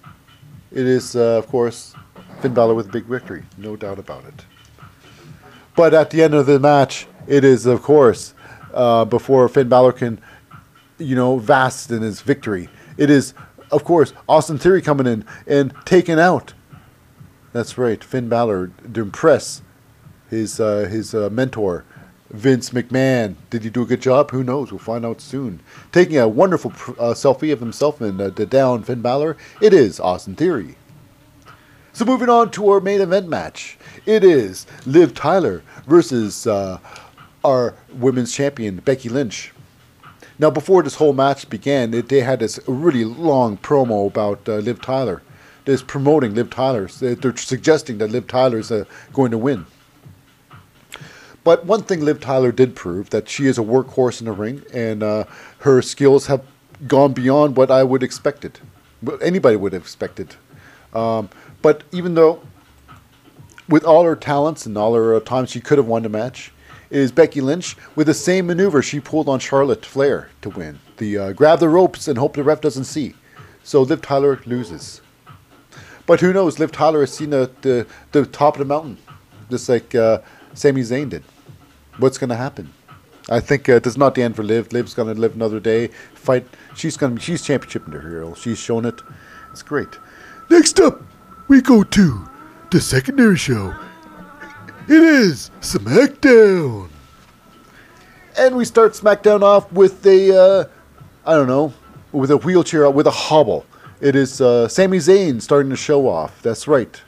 it 0.73 0.87
is 0.87 1.17
uh, 1.17 1.39
of 1.39 1.47
course 1.49 1.95
Finn 2.41 2.55
Balor 2.55 2.75
with 2.75 2.87
a 2.87 2.91
big 2.91 3.05
victory, 3.05 3.43
no 3.59 3.77
doubt 3.77 3.99
about 3.99 4.25
it. 4.25 4.47
But 5.77 5.93
at 5.93 6.11
the 6.11 6.23
end 6.23 6.35
of 6.35 6.47
the 6.47 6.59
match, 6.59 7.07
it 7.27 7.45
is 7.45 7.67
of 7.67 7.83
course 7.83 8.35
uh, 8.73 9.05
before 9.05 9.49
Finn 9.49 9.69
Balor 9.69 9.93
can, 9.93 10.21
you 10.99 11.17
know, 11.17 11.39
vast 11.39 11.91
in 11.91 12.03
his 12.03 12.23
victory. 12.23 12.69
It 12.97 13.11
is 13.11 13.35
of 13.71 13.85
course 13.85 14.15
Austin 14.27 14.59
Theory 14.59 14.81
coming 14.81 15.07
in 15.07 15.25
and 15.47 15.75
taking 15.85 16.19
out. 16.19 16.55
That's 17.53 17.77
right, 17.77 18.03
Finn 18.03 18.29
Balor 18.29 18.73
to 18.95 19.03
impress 19.03 19.61
his 20.31 20.61
uh, 20.61 20.89
his 20.91 21.15
uh, 21.15 21.29
mentor, 21.31 21.85
Vince 22.31 22.71
McMahon. 22.71 23.35
Did 23.51 23.65
he 23.65 23.71
do 23.71 23.83
a 23.83 23.87
good 23.87 24.01
job? 24.01 24.31
Who 24.31 24.45
knows? 24.45 24.71
We'll 24.71 24.79
find 24.79 25.05
out 25.05 25.21
soon. 25.21 25.61
Taking 25.93 26.17
a 26.19 26.29
wonderful 26.29 26.71
uh, 26.93 27.13
selfie 27.15 27.53
of 27.53 27.61
himself 27.61 28.01
and 28.01 28.21
uh, 28.21 28.31
the 28.31 28.47
down 28.47 28.85
Finn 28.85 29.03
Balor, 29.03 29.37
it 29.61 29.75
is 29.75 29.99
Austin 30.01 30.37
Theory. 30.37 30.77
So 31.93 32.05
moving 32.05 32.29
on 32.29 32.53
to 32.53 32.71
our 32.71 32.81
main 32.81 33.01
event 33.01 33.29
match, 33.29 33.77
it 34.07 34.23
is 34.23 34.67
Liv 34.87 35.13
Tyler 35.13 35.63
versus 35.89 36.47
uh, 36.47 36.79
our 37.45 37.75
women's 37.93 38.33
champion 38.33 38.77
Becky 38.77 39.09
Lynch. 39.09 39.53
Now, 40.39 40.51
before 40.51 40.83
this 40.83 40.95
whole 40.95 41.13
match 41.13 41.51
began, 41.51 41.93
it, 41.93 42.09
they 42.09 42.21
had 42.21 42.39
this 42.39 42.61
really 42.67 43.05
long 43.05 43.59
promo 43.59 44.07
about 44.07 44.49
uh, 44.49 44.57
Liv 44.57 44.81
Tyler. 44.81 45.21
They're 45.67 45.77
promoting 45.79 46.35
Liv 46.35 46.49
Tyler. 46.49 46.87
They're 46.87 47.37
suggesting 47.37 47.99
that 47.99 48.11
Liv 48.11 48.27
Tyler 48.27 48.59
is 48.59 48.73
going 49.13 49.33
to 49.33 49.39
win. 49.39 49.67
But 51.43 51.65
one 51.65 51.83
thing 51.83 52.05
Liv 52.05 52.21
Tyler 52.21 52.53
did 52.53 52.77
prove 52.77 53.11
that 53.11 53.29
she 53.29 53.47
is 53.47 53.59
a 53.59 53.63
workhorse 53.63 54.21
in 54.21 54.27
the 54.27 54.33
ring, 54.33 54.63
and 54.73 55.03
uh, 55.03 55.25
her 55.61 55.81
skills 55.81 56.27
have 56.27 56.43
gone 56.87 57.13
beyond 57.13 57.57
what 57.57 57.71
I 57.71 57.83
would 57.83 58.03
expected, 58.03 58.59
what 59.01 59.23
anybody 59.23 59.57
would 59.57 59.73
have 59.73 59.83
expected. 59.83 60.37
Um, 60.93 61.31
but 61.63 61.85
even 61.93 62.15
though, 62.15 62.43
with 63.69 63.85
all 63.85 64.05
her 64.05 64.17
talents 64.17 64.67
and 64.67 64.77
all 64.77 64.95
her 64.95 65.15
uh, 65.15 65.47
she 65.47 65.61
could 65.61 65.79
have 65.79 65.87
won 65.87 66.03
the 66.03 66.09
match, 66.09 66.53
is 66.91 67.13
Becky 67.13 67.41
Lynch 67.41 67.77
with 67.95 68.09
the 68.09 68.15
same 68.15 68.49
maneuver 68.49 68.83
she 68.83 68.99
pulled 69.01 69.29
on 69.29 69.39
Charlotte 69.39 69.87
Flair 69.87 70.29
to 70.43 70.51
win. 70.51 70.81
The 70.97 71.19
uh, 71.19 71.33
grab 71.33 71.61
the 71.61 71.69
ropes 71.69 72.09
and 72.09 72.19
hope 72.19 72.35
the 72.35 72.43
ref 72.43 72.61
doesn't 72.61 72.85
see. 72.85 73.15
So 73.63 73.83
Liv 73.83 74.03
Tyler 74.03 74.41
loses. 74.45 75.01
But 76.07 76.21
who 76.21 76.33
knows? 76.33 76.59
Liv 76.59 76.73
Tyler 76.73 77.01
has 77.01 77.15
seen 77.15 77.31
the, 77.31 77.51
the, 77.61 77.87
the 78.11 78.27
top 78.27 78.57
of 78.57 78.59
the 78.59 78.65
mountain, 78.65 78.99
just 79.49 79.69
like 79.69 79.95
uh, 79.95 80.19
Sami 80.55 80.83
Zayn 80.83 81.11
did. 81.11 81.23
What's 81.99 82.19
going 82.19 82.31
to 82.31 82.37
happen? 82.37 82.73
I 83.29 83.41
think 83.41 83.69
uh, 83.69 83.81
is 83.85 83.97
not 83.97 84.15
the 84.15 84.23
end 84.23 84.37
for 84.37 84.43
Liv. 84.43 84.73
Liv's 84.73 84.95
going 84.95 85.15
to 85.15 85.21
live 85.21 85.35
another 85.35 85.61
day, 85.61 85.89
fight. 86.15 86.47
She's 86.75 86.97
going 86.97 87.17
to 87.17 87.23
she's 87.23 87.43
championship 87.43 87.87
material. 87.87 88.35
She's 88.35 88.59
shown 88.59 88.85
it. 88.85 89.01
It's 89.53 89.63
great. 89.63 89.89
Next 90.51 90.81
up, 90.81 91.03
we 91.49 91.61
go 91.61 91.85
to 91.85 92.29
the 92.71 92.81
secondary 92.81 93.37
show. 93.37 93.75
It 94.89 95.03
is 95.03 95.51
SmackDown. 95.61 96.89
And 98.37 98.57
we 98.57 98.65
start 98.65 98.93
SmackDown 98.93 99.43
off 99.43 99.71
with 99.73 100.05
a, 100.07 100.37
uh, 100.37 100.65
I 101.27 101.35
don't 101.35 101.47
know, 101.47 101.73
with 102.13 102.31
a 102.31 102.37
wheelchair, 102.39 102.91
with 102.91 103.07
a 103.07 103.13
hobble. 103.13 103.67
It 104.01 104.17
is 104.17 104.41
uh, 104.41 104.67
Sami 104.67 104.99
Zayn 104.99 105.41
starting 105.43 105.71
to 105.71 105.77
show 105.77 106.09
off. 106.09 106.41
That's 106.43 106.67
right. 106.67 107.01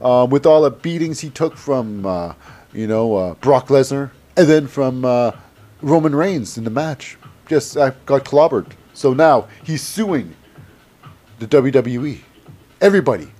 Uh, 0.00 0.26
with 0.28 0.46
all 0.46 0.62
the 0.62 0.70
beatings 0.70 1.20
he 1.20 1.30
took 1.30 1.56
from, 1.56 2.04
uh, 2.04 2.34
you 2.72 2.86
know, 2.86 3.16
uh, 3.16 3.34
Brock 3.34 3.68
Lesnar, 3.68 4.10
and 4.36 4.46
then 4.46 4.66
from 4.66 5.04
uh, 5.04 5.32
Roman 5.82 6.14
Reigns 6.14 6.58
in 6.58 6.64
the 6.64 6.70
match. 6.70 7.16
Just 7.48 7.76
uh, 7.76 7.92
got 8.04 8.24
clobbered. 8.24 8.72
So 8.92 9.12
now 9.12 9.48
he's 9.64 9.82
suing 9.82 10.34
the 11.38 11.46
WWE. 11.46 12.18
Everybody. 12.80 13.30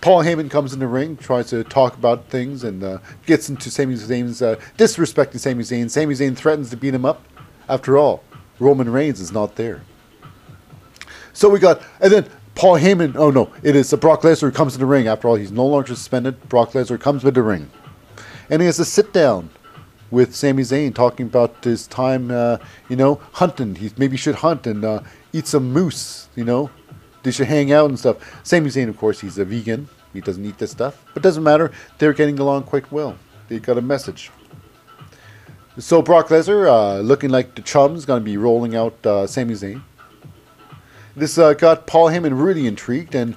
Paul 0.00 0.24
Heyman 0.24 0.50
comes 0.50 0.72
in 0.72 0.80
the 0.80 0.88
ring, 0.88 1.16
tries 1.16 1.48
to 1.50 1.62
talk 1.62 1.94
about 1.94 2.28
things, 2.28 2.64
and 2.64 2.82
uh, 2.82 2.98
gets 3.24 3.48
into 3.48 3.70
Sami 3.70 3.94
Zayn's 3.94 4.42
uh, 4.42 4.56
disrespecting 4.76 5.38
Sami 5.38 5.62
Zayn. 5.62 5.88
Sami 5.88 6.14
Zayn 6.14 6.36
threatens 6.36 6.70
to 6.70 6.76
beat 6.76 6.92
him 6.92 7.04
up. 7.04 7.24
After 7.68 7.96
all, 7.96 8.24
Roman 8.58 8.90
Reigns 8.90 9.20
is 9.20 9.30
not 9.30 9.54
there. 9.54 9.82
So 11.32 11.48
we 11.48 11.60
got, 11.60 11.82
and 12.00 12.12
then 12.12 12.28
Paul 12.54 12.78
Heyman. 12.78 13.16
Oh 13.16 13.30
no, 13.30 13.52
it 13.62 13.74
is 13.76 13.92
uh, 13.92 13.96
Brock 13.96 14.22
Lesnar 14.22 14.40
who 14.42 14.50
comes 14.52 14.74
in 14.74 14.80
the 14.80 14.86
ring. 14.86 15.08
After 15.08 15.28
all, 15.28 15.36
he's 15.36 15.52
no 15.52 15.66
longer 15.66 15.88
suspended. 15.88 16.48
Brock 16.48 16.72
Lesnar 16.72 17.00
comes 17.00 17.24
with 17.24 17.34
the 17.34 17.42
ring, 17.42 17.70
and 18.50 18.60
he 18.60 18.66
has 18.66 18.78
a 18.78 18.84
sit 18.84 19.12
down 19.12 19.50
with 20.10 20.34
Sami 20.34 20.62
Zayn, 20.62 20.94
talking 20.94 21.26
about 21.26 21.64
his 21.64 21.86
time, 21.86 22.30
uh, 22.30 22.58
you 22.88 22.96
know, 22.96 23.20
hunting. 23.32 23.74
He 23.74 23.90
maybe 23.96 24.16
should 24.16 24.36
hunt 24.36 24.66
and 24.66 24.84
uh, 24.84 25.00
eat 25.32 25.46
some 25.46 25.72
moose. 25.72 26.28
You 26.36 26.44
know, 26.44 26.70
they 27.22 27.30
should 27.30 27.46
hang 27.46 27.72
out 27.72 27.88
and 27.88 27.98
stuff. 27.98 28.16
Sami 28.44 28.68
Zayn, 28.68 28.88
of 28.88 28.98
course, 28.98 29.20
he's 29.20 29.38
a 29.38 29.44
vegan. 29.44 29.88
He 30.12 30.20
doesn't 30.20 30.44
eat 30.44 30.58
this 30.58 30.70
stuff, 30.70 31.02
but 31.14 31.22
doesn't 31.22 31.42
matter. 31.42 31.72
They're 31.98 32.12
getting 32.12 32.38
along 32.38 32.64
quite 32.64 32.92
well. 32.92 33.16
They 33.48 33.58
got 33.58 33.78
a 33.78 33.82
message. 33.82 34.30
So 35.78 36.02
Brock 36.02 36.28
Lesnar, 36.28 36.66
uh, 36.68 37.00
looking 37.00 37.30
like 37.30 37.54
the 37.54 37.62
chum's 37.62 38.04
going 38.04 38.20
to 38.20 38.24
be 38.24 38.36
rolling 38.36 38.76
out 38.76 38.94
uh, 39.06 39.26
Sami 39.26 39.54
Zayn. 39.54 39.82
This 41.16 41.38
uh, 41.38 41.52
got 41.54 41.86
Paul 41.86 42.08
Heyman 42.08 42.42
really 42.42 42.66
intrigued, 42.66 43.14
and 43.14 43.36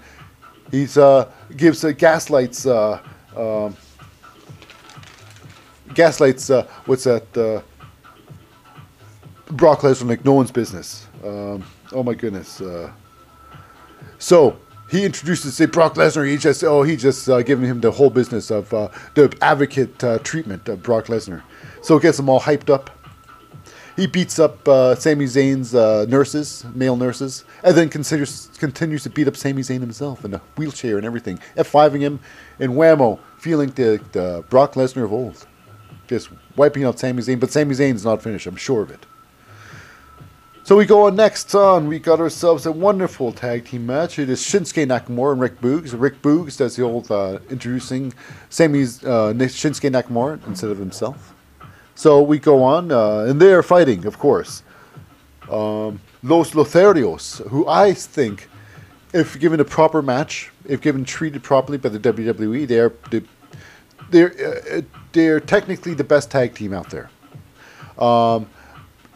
he's 0.71 0.97
uh, 0.97 1.31
gives 1.55 1.83
uh, 1.83 1.91
gaslights. 1.91 2.65
Um 2.65 3.75
gaslights. 5.95 6.49
Uh, 6.49 6.67
what's 6.85 7.05
that? 7.05 7.35
Uh, 7.37 7.61
Brock 9.51 9.81
Lesnar 9.81 10.23
one's 10.25 10.51
business. 10.51 11.07
Um, 11.23 11.63
oh 11.91 12.03
my 12.03 12.13
goodness. 12.13 12.61
Uh, 12.61 12.91
so 14.17 14.59
he 14.89 15.05
introduces 15.05 15.55
say 15.55 15.65
Brock 15.65 15.95
Lesnar. 15.95 16.29
He 16.29 16.37
just 16.37 16.63
oh 16.63 16.83
he 16.83 16.95
just 16.95 17.27
uh, 17.29 17.41
giving 17.41 17.67
him 17.67 17.81
the 17.81 17.91
whole 17.91 18.09
business 18.09 18.51
of 18.51 18.73
uh, 18.73 18.89
the 19.13 19.35
advocate 19.41 20.03
uh, 20.03 20.19
treatment 20.19 20.67
of 20.67 20.83
Brock 20.83 21.05
Lesnar. 21.05 21.43
So 21.81 21.97
it 21.97 22.01
gets 22.01 22.17
them 22.17 22.29
all 22.29 22.39
hyped 22.39 22.69
up. 22.69 22.89
He 23.95 24.07
beats 24.07 24.39
up 24.39 24.67
uh, 24.67 24.95
Sami 24.95 25.25
Zayn's 25.25 25.73
uh, 25.73 26.05
nurses, 26.09 26.65
male 26.73 26.97
nurses, 26.97 27.45
and 27.63 27.77
then 27.77 27.87
considers, 27.87 28.49
continues 28.57 29.03
to 29.03 29.09
beat 29.09 29.27
up 29.27 29.37
Sami 29.37 29.61
Zayn 29.61 29.79
himself 29.79 30.25
in 30.25 30.33
a 30.33 30.41
wheelchair 30.57 30.97
and 30.97 31.05
everything, 31.05 31.39
F5ing 31.55 32.01
him, 32.01 32.19
and 32.59 32.73
whammo, 32.73 33.19
feeling 33.37 33.69
the, 33.69 34.01
the 34.11 34.43
Brock 34.49 34.73
Lesnar 34.73 35.05
of 35.05 35.13
old. 35.13 35.47
Just 36.07 36.29
wiping 36.57 36.83
out 36.83 36.99
Sami 36.99 37.21
Zayn, 37.21 37.39
but 37.39 37.51
Sami 37.51 37.73
Zayn's 37.73 38.03
not 38.03 38.21
finished, 38.21 38.47
I'm 38.47 38.57
sure 38.57 38.81
of 38.81 38.91
it. 38.91 39.05
So 40.63 40.75
we 40.75 40.85
go 40.85 41.05
on 41.05 41.15
next 41.15 41.53
on. 41.53 41.87
We 41.87 41.99
got 41.99 42.19
ourselves 42.19 42.65
a 42.65 42.71
wonderful 42.71 43.31
tag 43.31 43.65
team 43.65 43.85
match. 43.85 44.17
It 44.17 44.31
is 44.31 44.41
Shinsuke 44.41 44.87
Nakamura 44.87 45.33
and 45.33 45.39
Rick 45.39 45.61
Boogs. 45.61 45.93
Rick 45.95 46.23
Boogs 46.23 46.57
does 46.57 46.75
the 46.75 46.81
old 46.81 47.11
uh, 47.11 47.37
introducing 47.51 48.15
Sami's 48.49 49.03
uh, 49.05 49.31
Shinsuke 49.33 49.91
Nakamura 49.91 50.45
instead 50.47 50.71
of 50.71 50.79
himself. 50.79 51.34
So 51.95 52.21
we 52.21 52.39
go 52.39 52.61
on, 52.61 52.91
uh, 52.91 53.19
and 53.19 53.41
they 53.41 53.53
are 53.53 53.63
fighting, 53.63 54.05
of 54.05 54.19
course. 54.19 54.63
Um, 55.49 56.01
Los 56.23 56.51
Lotharios, 56.51 57.47
who 57.47 57.65
I 57.67 57.93
think, 57.93 58.49
if 59.13 59.39
given 59.39 59.61
a 59.61 59.65
proper 59.65 60.01
match, 60.01 60.51
if 60.65 60.81
given 60.81 61.05
treated 61.05 61.41
properly 61.41 61.77
by 61.77 61.89
the 61.89 61.99
WWE, 61.99 62.67
they 62.67 62.79
are 62.79 62.93
they're 64.09 64.33
uh, 64.73 64.81
they're 65.13 65.39
technically 65.39 65.93
the 65.93 66.03
best 66.03 66.29
tag 66.29 66.53
team 66.53 66.73
out 66.73 66.89
there. 66.89 67.09
Um, 67.97 68.47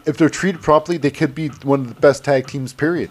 if 0.05 0.17
they're 0.17 0.29
treated 0.29 0.61
properly, 0.61 0.97
they 0.97 1.11
could 1.11 1.35
be 1.35 1.49
one 1.63 1.81
of 1.81 1.93
the 1.93 1.99
best 1.99 2.23
tag 2.23 2.47
teams. 2.47 2.71
Period. 2.71 3.09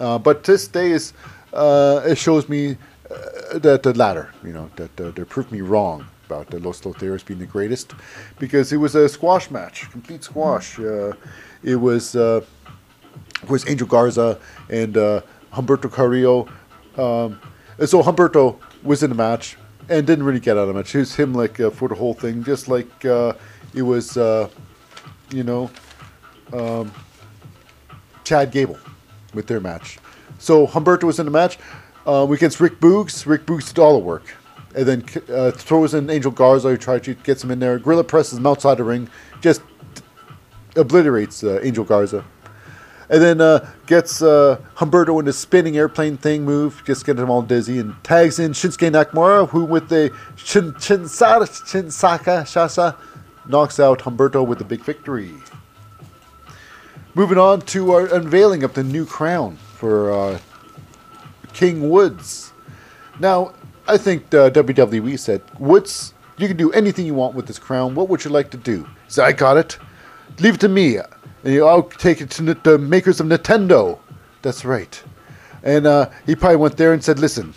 Uh, 0.00 0.18
but 0.18 0.44
this 0.44 0.66
day 0.66 0.92
is 0.92 1.12
uh, 1.52 2.00
it 2.06 2.16
shows 2.16 2.48
me 2.48 2.78
uh, 3.10 3.58
that 3.58 3.82
the 3.82 3.92
latter, 3.92 4.32
you 4.42 4.52
know, 4.52 4.70
that 4.76 4.98
uh, 4.98 5.10
they 5.10 5.24
proved 5.24 5.52
me 5.52 5.60
wrong 5.60 6.06
about 6.26 6.52
Los 6.54 6.80
Lotharios 6.82 7.24
being 7.24 7.40
the 7.40 7.46
greatest 7.46 7.92
because 8.38 8.72
it 8.72 8.76
was 8.76 8.94
a 8.94 9.08
squash 9.08 9.50
match, 9.50 9.90
complete 9.90 10.24
squash. 10.24 10.78
Uh, 10.78 11.12
it 11.62 11.76
was 11.76 12.16
uh, 12.16 12.40
was 13.48 13.68
Angel 13.68 13.86
Garza 13.86 14.38
and 14.70 14.96
uh, 14.96 15.20
Humberto 15.52 15.90
Carrillo. 15.90 16.48
Um, 16.96 17.40
and 17.78 17.88
so 17.88 18.02
Humberto 18.02 18.58
was 18.82 19.02
in 19.02 19.10
the 19.10 19.16
match 19.16 19.56
and 19.88 20.06
didn't 20.06 20.24
really 20.24 20.40
get 20.40 20.56
out 20.56 20.68
of 20.68 20.74
much. 20.74 20.94
It 20.94 20.98
was 21.00 21.14
him 21.16 21.34
like 21.34 21.58
uh, 21.60 21.70
for 21.70 21.88
the 21.88 21.94
whole 21.94 22.14
thing, 22.14 22.44
just 22.44 22.68
like 22.68 23.04
it 23.04 23.82
was, 23.82 24.16
you 24.16 25.42
know, 25.42 25.70
um, 26.52 26.92
Chad 28.24 28.50
Gable 28.50 28.78
with 29.34 29.46
their 29.46 29.60
match. 29.60 29.98
So 30.38 30.66
Humberto 30.66 31.04
was 31.04 31.18
in 31.18 31.26
the 31.26 31.32
match 31.32 31.58
uh, 32.06 32.26
against 32.30 32.60
Rick 32.60 32.80
Boogs. 32.80 33.26
Rick 33.26 33.46
Boogs 33.46 33.68
did 33.68 33.78
all 33.78 33.94
the 33.94 34.04
work 34.04 34.34
and 34.74 34.86
then 34.86 35.04
uh, 35.28 35.50
throws 35.50 35.94
in 35.94 36.08
Angel 36.10 36.30
Garza, 36.30 36.68
who 36.68 36.76
tries 36.76 37.02
to 37.02 37.14
get 37.14 37.42
him 37.42 37.50
in 37.50 37.58
there. 37.58 37.78
Gorilla 37.78 38.04
presses 38.04 38.38
him 38.38 38.46
outside 38.46 38.78
the 38.78 38.84
ring, 38.84 39.08
just 39.40 39.62
obliterates 40.76 41.44
uh, 41.44 41.60
Angel 41.62 41.84
Garza. 41.84 42.24
And 43.10 43.20
then 43.20 43.40
uh, 43.42 43.70
gets 43.86 44.22
uh, 44.22 44.58
Humberto 44.76 45.18
in 45.18 45.26
the 45.26 45.32
spinning 45.34 45.76
airplane 45.76 46.16
thing 46.16 46.44
move, 46.44 46.82
just 46.86 47.04
getting 47.04 47.22
him 47.22 47.30
all 47.30 47.42
dizzy, 47.42 47.78
and 47.78 47.94
tags 48.02 48.38
in 48.38 48.52
Shinsuke 48.52 48.90
Nakamura, 48.90 49.48
who 49.48 49.64
with 49.64 49.90
the 49.90 50.10
Chin, 50.36 50.72
Chinsara, 50.74 51.42
Chinsaka 51.42 52.42
Shasa 52.42 52.96
knocks 53.46 53.78
out 53.78 53.98
Humberto 53.98 54.46
with 54.46 54.62
a 54.62 54.64
big 54.64 54.80
victory. 54.80 55.34
Moving 57.14 57.36
on 57.36 57.60
to 57.62 57.92
our 57.92 58.06
unveiling 58.06 58.62
of 58.62 58.72
the 58.72 58.82
new 58.82 59.04
crown 59.04 59.56
for 59.76 60.10
uh, 60.10 60.38
King 61.52 61.90
Woods. 61.90 62.54
Now, 63.20 63.52
I 63.86 63.96
think 63.98 64.30
the 64.30 64.50
WWE 64.50 65.18
said, 65.18 65.42
"What's 65.58 66.14
you 66.38 66.48
can 66.48 66.56
do 66.56 66.72
anything 66.72 67.06
you 67.06 67.14
want 67.14 67.34
with 67.34 67.46
this 67.46 67.58
crown. 67.58 67.94
What 67.94 68.08
would 68.08 68.24
you 68.24 68.30
like 68.30 68.50
to 68.50 68.56
do?" 68.56 68.86
Said, 69.08 69.24
"I 69.24 69.32
got 69.32 69.56
it. 69.56 69.78
Leave 70.38 70.54
it 70.54 70.60
to 70.60 70.68
me. 70.68 70.98
And 71.44 71.62
I'll 71.62 71.82
take 71.82 72.20
it 72.20 72.30
to 72.30 72.54
the 72.54 72.78
makers 72.78 73.20
of 73.20 73.26
Nintendo." 73.26 73.98
That's 74.42 74.64
right. 74.64 75.02
And 75.62 75.86
uh, 75.86 76.10
he 76.26 76.34
probably 76.34 76.56
went 76.56 76.76
there 76.76 76.92
and 76.92 77.02
said, 77.02 77.18
"Listen, 77.18 77.54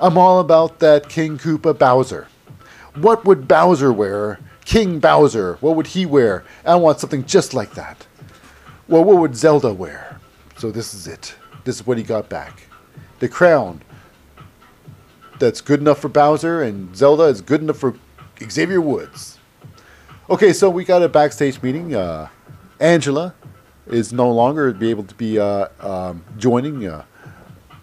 I'm 0.00 0.18
all 0.18 0.40
about 0.40 0.80
that 0.80 1.08
King 1.08 1.38
Koopa 1.38 1.78
Bowser. 1.78 2.26
What 2.96 3.24
would 3.24 3.48
Bowser 3.48 3.92
wear? 3.92 4.38
King 4.64 4.98
Bowser. 4.98 5.56
What 5.60 5.76
would 5.76 5.88
he 5.88 6.06
wear? 6.06 6.44
I 6.64 6.74
want 6.76 7.00
something 7.00 7.24
just 7.24 7.54
like 7.54 7.74
that. 7.74 8.06
Well, 8.88 9.04
what 9.04 9.18
would 9.18 9.36
Zelda 9.36 9.72
wear? 9.72 10.18
So 10.58 10.70
this 10.70 10.94
is 10.94 11.06
it. 11.06 11.34
This 11.64 11.76
is 11.76 11.86
what 11.86 11.98
he 11.98 12.04
got 12.04 12.28
back. 12.28 12.62
The 13.18 13.28
crown 13.28 13.80
that's 15.38 15.60
good 15.60 15.80
enough 15.80 16.00
for 16.00 16.08
Bowser, 16.08 16.62
and 16.62 16.96
Zelda 16.96 17.24
is 17.24 17.40
good 17.40 17.60
enough 17.60 17.78
for 17.78 17.94
Xavier 18.42 18.80
Woods. 18.80 19.38
Okay, 20.30 20.52
so 20.52 20.70
we 20.70 20.84
got 20.84 21.02
a 21.02 21.08
backstage 21.08 21.62
meeting. 21.62 21.94
Uh, 21.94 22.28
Angela 22.80 23.34
is 23.86 24.12
no 24.12 24.30
longer 24.30 24.72
be 24.72 24.90
able 24.90 25.04
to 25.04 25.14
be 25.14 25.38
uh, 25.38 25.68
um, 25.80 26.24
joining 26.38 26.86
uh, 26.86 27.04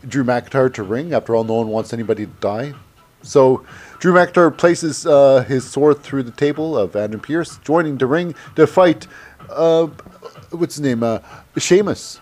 Drew 0.08 0.24
McIntyre 0.24 0.74
to 0.74 0.84
ring. 0.84 1.14
After 1.14 1.36
all, 1.36 1.44
no 1.44 1.56
one 1.56 1.68
wants 1.68 1.94
anybody 1.94 2.26
to 2.26 2.32
die. 2.40 2.74
So 3.22 3.66
Drew 4.00 4.14
McIntyre 4.14 4.56
places 4.58 5.06
uh, 5.06 5.44
his 5.48 5.70
sword 5.70 6.02
through 6.02 6.24
the 6.24 6.32
table 6.32 6.78
of 6.78 6.96
Adam 6.96 7.20
Pearce, 7.20 7.58
joining 7.60 7.98
the 7.98 8.08
ring 8.08 8.34
to 8.56 8.66
fight. 8.66 9.08
Uh, 9.50 9.88
what's 10.50 10.76
his 10.76 10.82
name? 10.82 11.04
Uh, 11.04 11.20
Sheamus. 11.58 12.20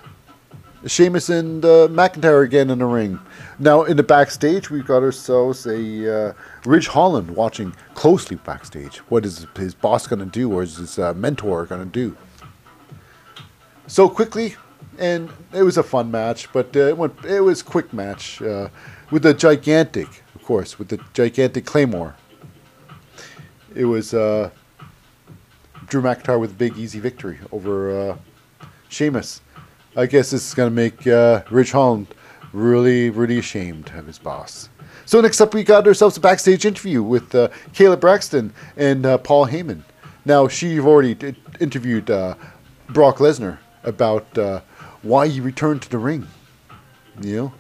Sheamus 0.87 1.29
and 1.29 1.63
uh, 1.65 1.87
McIntyre 1.89 2.43
again 2.43 2.69
in 2.69 2.79
the 2.79 2.85
ring. 2.85 3.19
Now 3.59 3.83
in 3.83 3.97
the 3.97 4.03
backstage, 4.03 4.69
we've 4.69 4.85
got 4.85 5.03
ourselves 5.03 5.65
a 5.65 6.29
uh, 6.29 6.33
Ridge 6.65 6.87
Holland 6.87 7.31
watching 7.31 7.75
closely 7.95 8.37
backstage. 8.37 8.97
What 9.09 9.25
is 9.25 9.45
his 9.57 9.73
boss 9.73 10.07
going 10.07 10.19
to 10.19 10.25
do, 10.25 10.51
or 10.53 10.63
is 10.63 10.77
his 10.77 10.97
uh, 10.97 11.13
mentor 11.13 11.65
going 11.65 11.81
to 11.81 11.91
do? 11.91 12.15
So 13.87 14.07
quickly, 14.07 14.55
and 14.97 15.29
it 15.51 15.63
was 15.63 15.77
a 15.77 15.83
fun 15.83 16.11
match, 16.11 16.51
but 16.53 16.75
uh, 16.75 16.79
it 16.79 16.97
went. 16.97 17.25
It 17.25 17.41
was 17.41 17.61
a 17.61 17.65
quick 17.65 17.91
match 17.91 18.41
uh, 18.41 18.69
with 19.11 19.23
the 19.23 19.33
gigantic, 19.33 20.23
of 20.35 20.43
course, 20.43 20.79
with 20.79 20.87
the 20.87 20.99
gigantic 21.13 21.65
Claymore. 21.65 22.15
It 23.75 23.85
was 23.85 24.13
uh, 24.13 24.49
Drew 25.87 26.01
McIntyre 26.01 26.39
with 26.39 26.51
a 26.51 26.55
big 26.55 26.77
easy 26.77 26.99
victory 26.99 27.39
over 27.51 28.11
uh, 28.11 28.17
Sheamus. 28.87 29.41
I 29.95 30.05
guess 30.05 30.31
this 30.31 30.47
is 30.47 30.53
going 30.53 30.69
to 30.69 30.75
make 30.75 31.07
uh, 31.07 31.41
Ridge 31.49 31.71
Holland 31.71 32.07
really, 32.53 33.09
really 33.09 33.39
ashamed 33.39 33.91
of 33.95 34.05
his 34.05 34.19
boss. 34.19 34.69
So 35.05 35.19
next 35.21 35.41
up, 35.41 35.53
we 35.53 35.63
got 35.63 35.87
ourselves 35.87 36.15
a 36.17 36.19
backstage 36.19 36.65
interview 36.65 37.01
with 37.01 37.33
uh, 37.33 37.49
Kayla 37.73 37.99
Braxton 37.99 38.53
and 38.77 39.05
uh, 39.05 39.17
Paul 39.17 39.47
Heyman. 39.47 39.81
Now, 40.25 40.47
she've 40.47 40.85
already 40.85 41.15
did, 41.15 41.35
interviewed 41.59 42.11
uh, 42.11 42.35
Brock 42.89 43.17
Lesnar 43.17 43.57
about 43.83 44.37
uh, 44.37 44.61
why 45.01 45.27
he 45.27 45.41
returned 45.41 45.81
to 45.81 45.89
the 45.89 45.97
ring. 45.97 46.27
You 47.21 47.53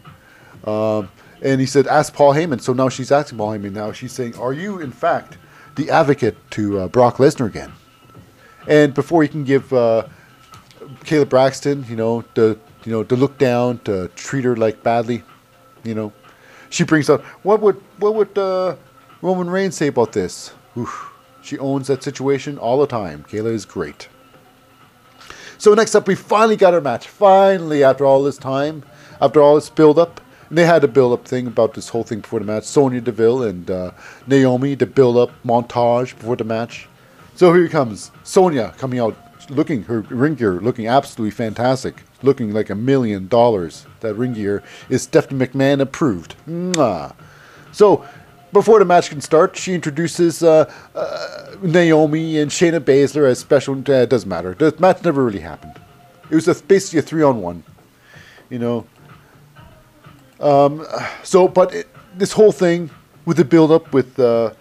know, 0.65 0.71
um, 0.71 1.11
and 1.41 1.59
he 1.59 1.65
said, 1.65 1.87
"Ask 1.87 2.13
Paul 2.13 2.33
Heyman." 2.33 2.61
So 2.61 2.71
now 2.71 2.87
she's 2.89 3.11
asking 3.11 3.37
Paul 3.37 3.51
Heyman. 3.51 3.73
Now 3.73 3.91
she's 3.91 4.13
saying, 4.13 4.35
"Are 4.37 4.53
you 4.53 4.79
in 4.79 4.91
fact 4.91 5.37
the 5.75 5.89
advocate 5.89 6.37
to 6.51 6.79
uh, 6.79 6.87
Brock 6.87 7.17
Lesnar 7.17 7.47
again?" 7.47 7.71
And 8.67 8.93
before 8.93 9.23
he 9.23 9.27
can 9.27 9.43
give 9.43 9.73
uh, 9.73 10.07
Kayla 11.03 11.27
Braxton, 11.27 11.85
you 11.89 11.95
know, 11.95 12.23
the 12.33 12.57
you 12.85 12.91
know, 12.91 13.03
to 13.03 13.15
look 13.15 13.37
down, 13.37 13.79
to 13.79 14.07
treat 14.15 14.45
her 14.45 14.55
like 14.55 14.83
badly, 14.83 15.23
you 15.83 15.93
know. 15.93 16.13
She 16.69 16.83
brings 16.83 17.09
up 17.09 17.23
what 17.43 17.61
would 17.61 17.81
what 17.97 18.15
would 18.15 18.37
uh, 18.37 18.75
Roman 19.21 19.49
Reigns 19.49 19.75
say 19.75 19.87
about 19.87 20.13
this? 20.13 20.53
Oof. 20.77 21.13
She 21.41 21.57
owns 21.57 21.87
that 21.87 22.03
situation 22.03 22.57
all 22.57 22.79
the 22.79 22.87
time. 22.87 23.25
Kayla 23.27 23.53
is 23.53 23.65
great. 23.65 24.09
So 25.57 25.73
next 25.73 25.95
up, 25.95 26.07
we 26.07 26.15
finally 26.15 26.55
got 26.55 26.73
our 26.73 26.81
match. 26.81 27.07
Finally, 27.07 27.83
after 27.83 28.05
all 28.05 28.23
this 28.23 28.37
time, 28.37 28.83
after 29.19 29.41
all 29.41 29.55
this 29.55 29.69
build 29.69 29.99
up, 29.99 30.21
and 30.49 30.57
they 30.57 30.65
had 30.65 30.83
a 30.83 30.87
build 30.87 31.13
up 31.13 31.27
thing 31.27 31.47
about 31.47 31.73
this 31.73 31.89
whole 31.89 32.03
thing 32.03 32.21
before 32.21 32.39
the 32.39 32.45
match. 32.45 32.63
Sonya 32.63 33.01
Deville 33.01 33.43
and 33.43 33.69
uh, 33.69 33.91
Naomi, 34.27 34.75
the 34.75 34.85
build 34.85 35.17
up 35.17 35.31
montage 35.43 36.17
before 36.17 36.35
the 36.35 36.43
match. 36.43 36.87
So 37.35 37.53
here 37.53 37.67
comes 37.67 38.11
Sonya 38.23 38.73
coming 38.77 38.99
out 38.99 39.15
looking 39.49 39.83
her 39.83 40.01
ring 40.01 40.35
gear 40.35 40.53
looking 40.53 40.87
absolutely 40.87 41.31
fantastic, 41.31 42.03
looking 42.21 42.53
like 42.53 42.69
a 42.69 42.75
million 42.75 43.27
dollars. 43.27 43.85
That 44.01 44.15
ring 44.15 44.33
gear 44.33 44.63
is 44.89 45.03
Stephanie 45.03 45.45
McMahon 45.45 45.81
approved. 45.81 46.35
Mwah. 46.47 47.13
So 47.71 48.05
before 48.51 48.79
the 48.79 48.85
match 48.85 49.09
can 49.09 49.21
start, 49.21 49.55
she 49.55 49.73
introduces 49.73 50.43
uh, 50.43 50.71
uh, 50.95 51.55
Naomi 51.61 52.39
and 52.39 52.49
Shayna 52.49 52.79
Baszler 52.79 53.29
as 53.29 53.39
special. 53.39 53.75
Uh, 53.75 53.93
it 53.93 54.09
doesn't 54.09 54.29
matter. 54.29 54.53
The 54.53 54.75
match 54.79 55.03
never 55.03 55.23
really 55.23 55.39
happened. 55.39 55.79
It 56.29 56.35
was 56.35 56.47
a, 56.47 56.55
basically 56.55 56.99
a 56.99 57.01
three 57.03 57.23
on 57.23 57.41
one. 57.41 57.63
You 58.49 58.59
know. 58.59 58.87
Um, 60.39 60.85
so, 61.23 61.47
but 61.47 61.73
it, 61.73 61.87
this 62.15 62.31
whole 62.31 62.51
thing 62.51 62.89
with 63.25 63.37
the 63.37 63.45
build 63.45 63.71
up 63.71 63.93
with 63.93 64.19
uh, 64.19 64.53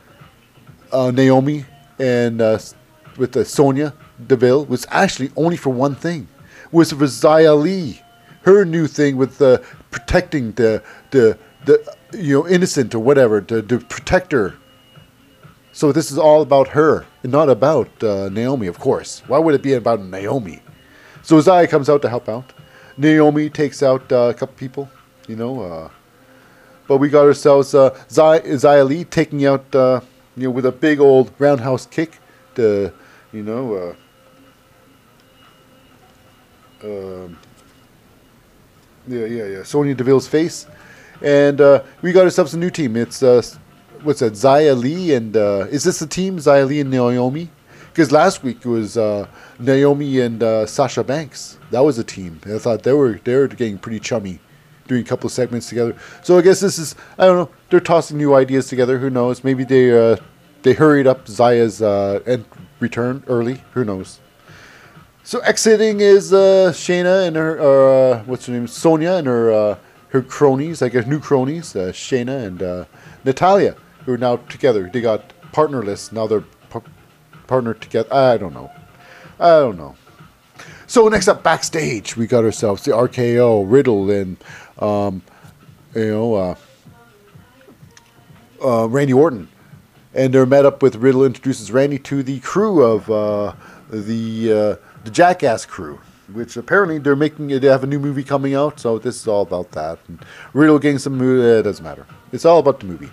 uh, 0.92 1.10
Naomi 1.10 1.64
and 1.98 2.40
uh, 2.40 2.58
with 3.16 3.46
Sonya 3.46 3.94
Deville 4.26 4.64
was 4.66 4.86
actually 4.90 5.30
only 5.36 5.56
for 5.56 5.70
one 5.70 5.94
thing. 5.94 6.28
Was 6.72 6.92
for 6.92 7.04
Xia 7.04 7.60
Li, 7.60 8.02
her 8.42 8.64
new 8.64 8.86
thing 8.86 9.16
with 9.16 9.38
the 9.38 9.64
protecting 9.90 10.52
the 10.52 10.82
the 11.10 11.38
the 11.64 11.96
you 12.12 12.34
know 12.34 12.48
innocent 12.48 12.94
or 12.94 12.98
whatever 12.98 13.40
to, 13.40 13.62
to 13.62 13.78
protect 13.78 14.32
her. 14.32 14.54
So 15.72 15.92
this 15.92 16.10
is 16.10 16.18
all 16.18 16.42
about 16.42 16.68
her 16.68 17.06
and 17.22 17.30
not 17.30 17.48
about 17.48 17.88
uh, 18.02 18.28
Naomi, 18.30 18.66
of 18.66 18.78
course. 18.78 19.22
Why 19.28 19.38
would 19.38 19.54
it 19.54 19.62
be 19.62 19.74
about 19.74 20.00
Naomi? 20.00 20.60
So 21.22 21.36
Xia 21.36 21.68
comes 21.68 21.88
out 21.88 22.02
to 22.02 22.08
help 22.08 22.28
out. 22.28 22.52
Naomi 22.96 23.48
takes 23.48 23.82
out 23.82 24.10
uh, 24.10 24.30
a 24.30 24.34
couple 24.34 24.56
people, 24.56 24.90
you 25.28 25.36
know. 25.36 25.62
Uh, 25.62 25.88
but 26.88 26.96
we 26.96 27.08
got 27.08 27.26
ourselves 27.26 27.74
uh, 27.74 27.90
Xia 28.08 28.88
Li 28.88 29.04
taking 29.04 29.46
out, 29.46 29.72
uh, 29.74 30.00
you 30.36 30.44
know, 30.44 30.50
with 30.50 30.66
a 30.66 30.72
big 30.72 30.98
old 31.00 31.30
roundhouse 31.38 31.86
kick. 31.86 32.18
To, 32.56 32.92
you 33.32 33.42
know, 33.44 33.74
uh, 33.74 33.94
um, 36.82 37.38
yeah, 39.06 39.24
yeah, 39.24 39.44
yeah. 39.46 39.62
Sonya 39.62 39.94
Deville's 39.94 40.28
face, 40.28 40.66
and 41.22 41.60
uh, 41.60 41.82
we 42.02 42.12
got 42.12 42.24
ourselves 42.24 42.54
a 42.54 42.58
new 42.58 42.70
team. 42.70 42.96
It's 42.96 43.22
uh, 43.22 43.42
what's 44.02 44.20
that? 44.20 44.34
Xia 44.34 44.78
Li 44.78 45.14
and 45.14 45.36
uh, 45.36 45.66
is 45.70 45.84
this 45.84 45.98
the 45.98 46.06
team? 46.06 46.38
Xia 46.38 46.66
Li 46.66 46.80
and 46.80 46.90
Naomi? 46.90 47.50
Because 47.88 48.12
last 48.12 48.42
week 48.42 48.58
it 48.58 48.68
was 48.68 48.96
uh, 48.96 49.26
Naomi 49.58 50.20
and 50.20 50.42
uh, 50.42 50.66
Sasha 50.66 51.02
Banks. 51.02 51.58
That 51.70 51.80
was 51.80 51.98
a 51.98 52.04
team. 52.04 52.40
I 52.46 52.58
thought 52.58 52.82
they 52.82 52.92
were 52.92 53.20
they 53.24 53.34
were 53.34 53.48
getting 53.48 53.78
pretty 53.78 53.98
chummy, 54.00 54.38
doing 54.86 55.02
a 55.02 55.04
couple 55.04 55.26
of 55.26 55.32
segments 55.32 55.68
together. 55.68 55.96
So 56.22 56.38
I 56.38 56.42
guess 56.42 56.60
this 56.60 56.78
is 56.78 56.94
I 57.18 57.26
don't 57.26 57.36
know. 57.36 57.50
They're 57.70 57.80
tossing 57.80 58.18
new 58.18 58.34
ideas 58.34 58.68
together. 58.68 58.98
Who 58.98 59.10
knows? 59.10 59.42
Maybe 59.42 59.64
they 59.64 59.90
uh, 59.90 60.16
they 60.62 60.74
hurried 60.74 61.06
up 61.06 61.26
Xia's 61.26 61.82
uh, 61.82 62.38
return 62.80 63.24
early. 63.26 63.62
Who 63.72 63.84
knows? 63.84 64.20
So 65.28 65.40
exiting 65.40 66.00
is 66.00 66.32
uh, 66.32 66.72
Shayna 66.72 67.26
and 67.26 67.36
her, 67.36 67.60
uh, 67.60 68.22
what's 68.24 68.46
her 68.46 68.52
name, 68.54 68.66
Sonya 68.66 69.10
and 69.10 69.26
her 69.26 69.52
uh, 69.52 69.78
her 70.08 70.22
cronies, 70.22 70.80
I 70.80 70.88
guess 70.88 71.06
new 71.06 71.20
cronies, 71.20 71.76
uh, 71.76 71.92
Shayna 71.92 72.46
and 72.46 72.62
uh, 72.62 72.84
Natalya, 73.24 73.76
who 74.06 74.14
are 74.14 74.16
now 74.16 74.36
together. 74.36 74.88
They 74.90 75.02
got 75.02 75.34
partnerless. 75.52 76.12
Now 76.12 76.28
they're 76.28 76.46
p- 76.72 76.80
partnered 77.46 77.82
together. 77.82 78.10
I 78.10 78.38
don't 78.38 78.54
know. 78.54 78.72
I 79.38 79.50
don't 79.58 79.76
know. 79.76 79.96
So 80.86 81.06
next 81.08 81.28
up, 81.28 81.42
backstage, 81.42 82.16
we 82.16 82.26
got 82.26 82.42
ourselves 82.42 82.84
the 82.84 82.92
RKO, 82.92 83.70
Riddle, 83.70 84.10
and 84.10 84.38
um, 84.78 85.20
you 85.94 86.10
know 86.10 86.34
uh, 86.36 86.54
uh, 88.64 88.88
Randy 88.88 89.12
Orton, 89.12 89.48
and 90.14 90.32
they're 90.32 90.46
met 90.46 90.64
up 90.64 90.82
with 90.82 90.96
Riddle 90.96 91.26
introduces 91.26 91.70
Randy 91.70 91.98
to 91.98 92.22
the 92.22 92.40
crew 92.40 92.82
of 92.82 93.08
the 93.90 94.78
the 95.04 95.10
Jackass 95.10 95.66
crew, 95.66 96.00
which 96.32 96.56
apparently 96.56 96.98
they're 96.98 97.16
making 97.16 97.48
they 97.48 97.66
have 97.66 97.84
a 97.84 97.86
new 97.86 97.98
movie 97.98 98.24
coming 98.24 98.54
out, 98.54 98.80
so 98.80 98.98
this 98.98 99.16
is 99.16 99.28
all 99.28 99.42
about 99.42 99.72
that. 99.72 99.98
And 100.08 100.24
Riddle 100.52 100.78
getting 100.78 100.98
some 100.98 101.16
movie, 101.16 101.60
it 101.60 101.62
doesn't 101.62 101.84
matter. 101.84 102.06
It's 102.32 102.44
all 102.44 102.58
about 102.58 102.80
the 102.80 102.86
movie. 102.86 103.10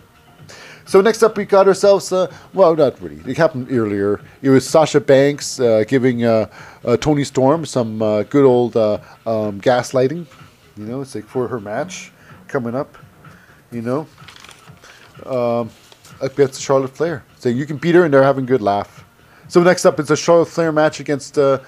So 0.87 1.01
next 1.01 1.23
up, 1.23 1.35
we 1.35 1.45
got 1.45 1.67
ourselves, 1.67 2.11
uh, 2.11 2.31
well, 2.53 2.75
not 2.75 3.01
really. 3.01 3.19
It 3.29 3.37
happened 3.37 3.71
earlier. 3.71 4.21
It 4.43 4.49
was 4.51 4.69
Sasha 4.69 5.01
Banks 5.01 5.59
uh, 5.59 5.83
giving 5.87 6.25
uh, 6.25 6.47
uh 6.83 6.95
Toni 6.97 7.23
Storm 7.23 7.65
some 7.65 8.03
uh, 8.03 8.21
good 8.23 8.45
old 8.45 8.77
uh, 8.77 8.99
um, 9.25 9.59
gaslighting. 9.61 10.27
You 10.77 10.83
know, 10.85 11.01
it's 11.01 11.15
like 11.15 11.25
for 11.25 11.47
her 11.47 11.59
match 11.59 12.11
coming 12.47 12.75
up. 12.75 12.97
You 13.71 13.81
know, 13.81 14.07
um, 15.25 15.71
against 16.21 16.61
Charlotte 16.61 16.95
Flair. 16.95 17.25
So 17.39 17.49
you 17.49 17.65
can 17.65 17.77
beat 17.77 17.95
her, 17.95 18.05
and 18.05 18.13
they're 18.13 18.23
having 18.23 18.43
a 18.45 18.47
good 18.47 18.61
laugh. 18.61 19.04
So 19.47 19.61
next 19.63 19.85
up, 19.85 19.99
it's 19.99 20.09
a 20.09 20.15
Charlotte 20.15 20.47
Flair 20.47 20.71
match 20.71 20.99
against 20.99 21.37
uh, 21.37 21.59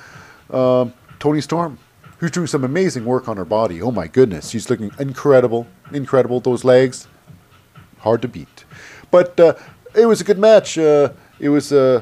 uh, 0.49 0.89
Toni 1.19 1.41
Storm, 1.41 1.77
who's 2.17 2.31
doing 2.31 2.47
some 2.47 2.63
amazing 2.63 3.05
work 3.05 3.27
on 3.27 3.37
her 3.37 3.45
body. 3.45 3.81
Oh 3.81 3.91
my 3.91 4.07
goodness, 4.07 4.49
she's 4.49 4.69
looking 4.69 4.91
incredible, 4.99 5.67
incredible. 5.91 6.39
Those 6.39 6.63
legs, 6.63 7.07
hard 7.99 8.21
to 8.23 8.27
beat. 8.27 8.65
But 9.11 9.39
uh, 9.39 9.53
it 9.95 10.05
was 10.05 10.21
a 10.21 10.23
good 10.23 10.39
match. 10.39 10.77
Uh, 10.77 11.11
it 11.39 11.49
was 11.49 11.71
uh, 11.71 12.01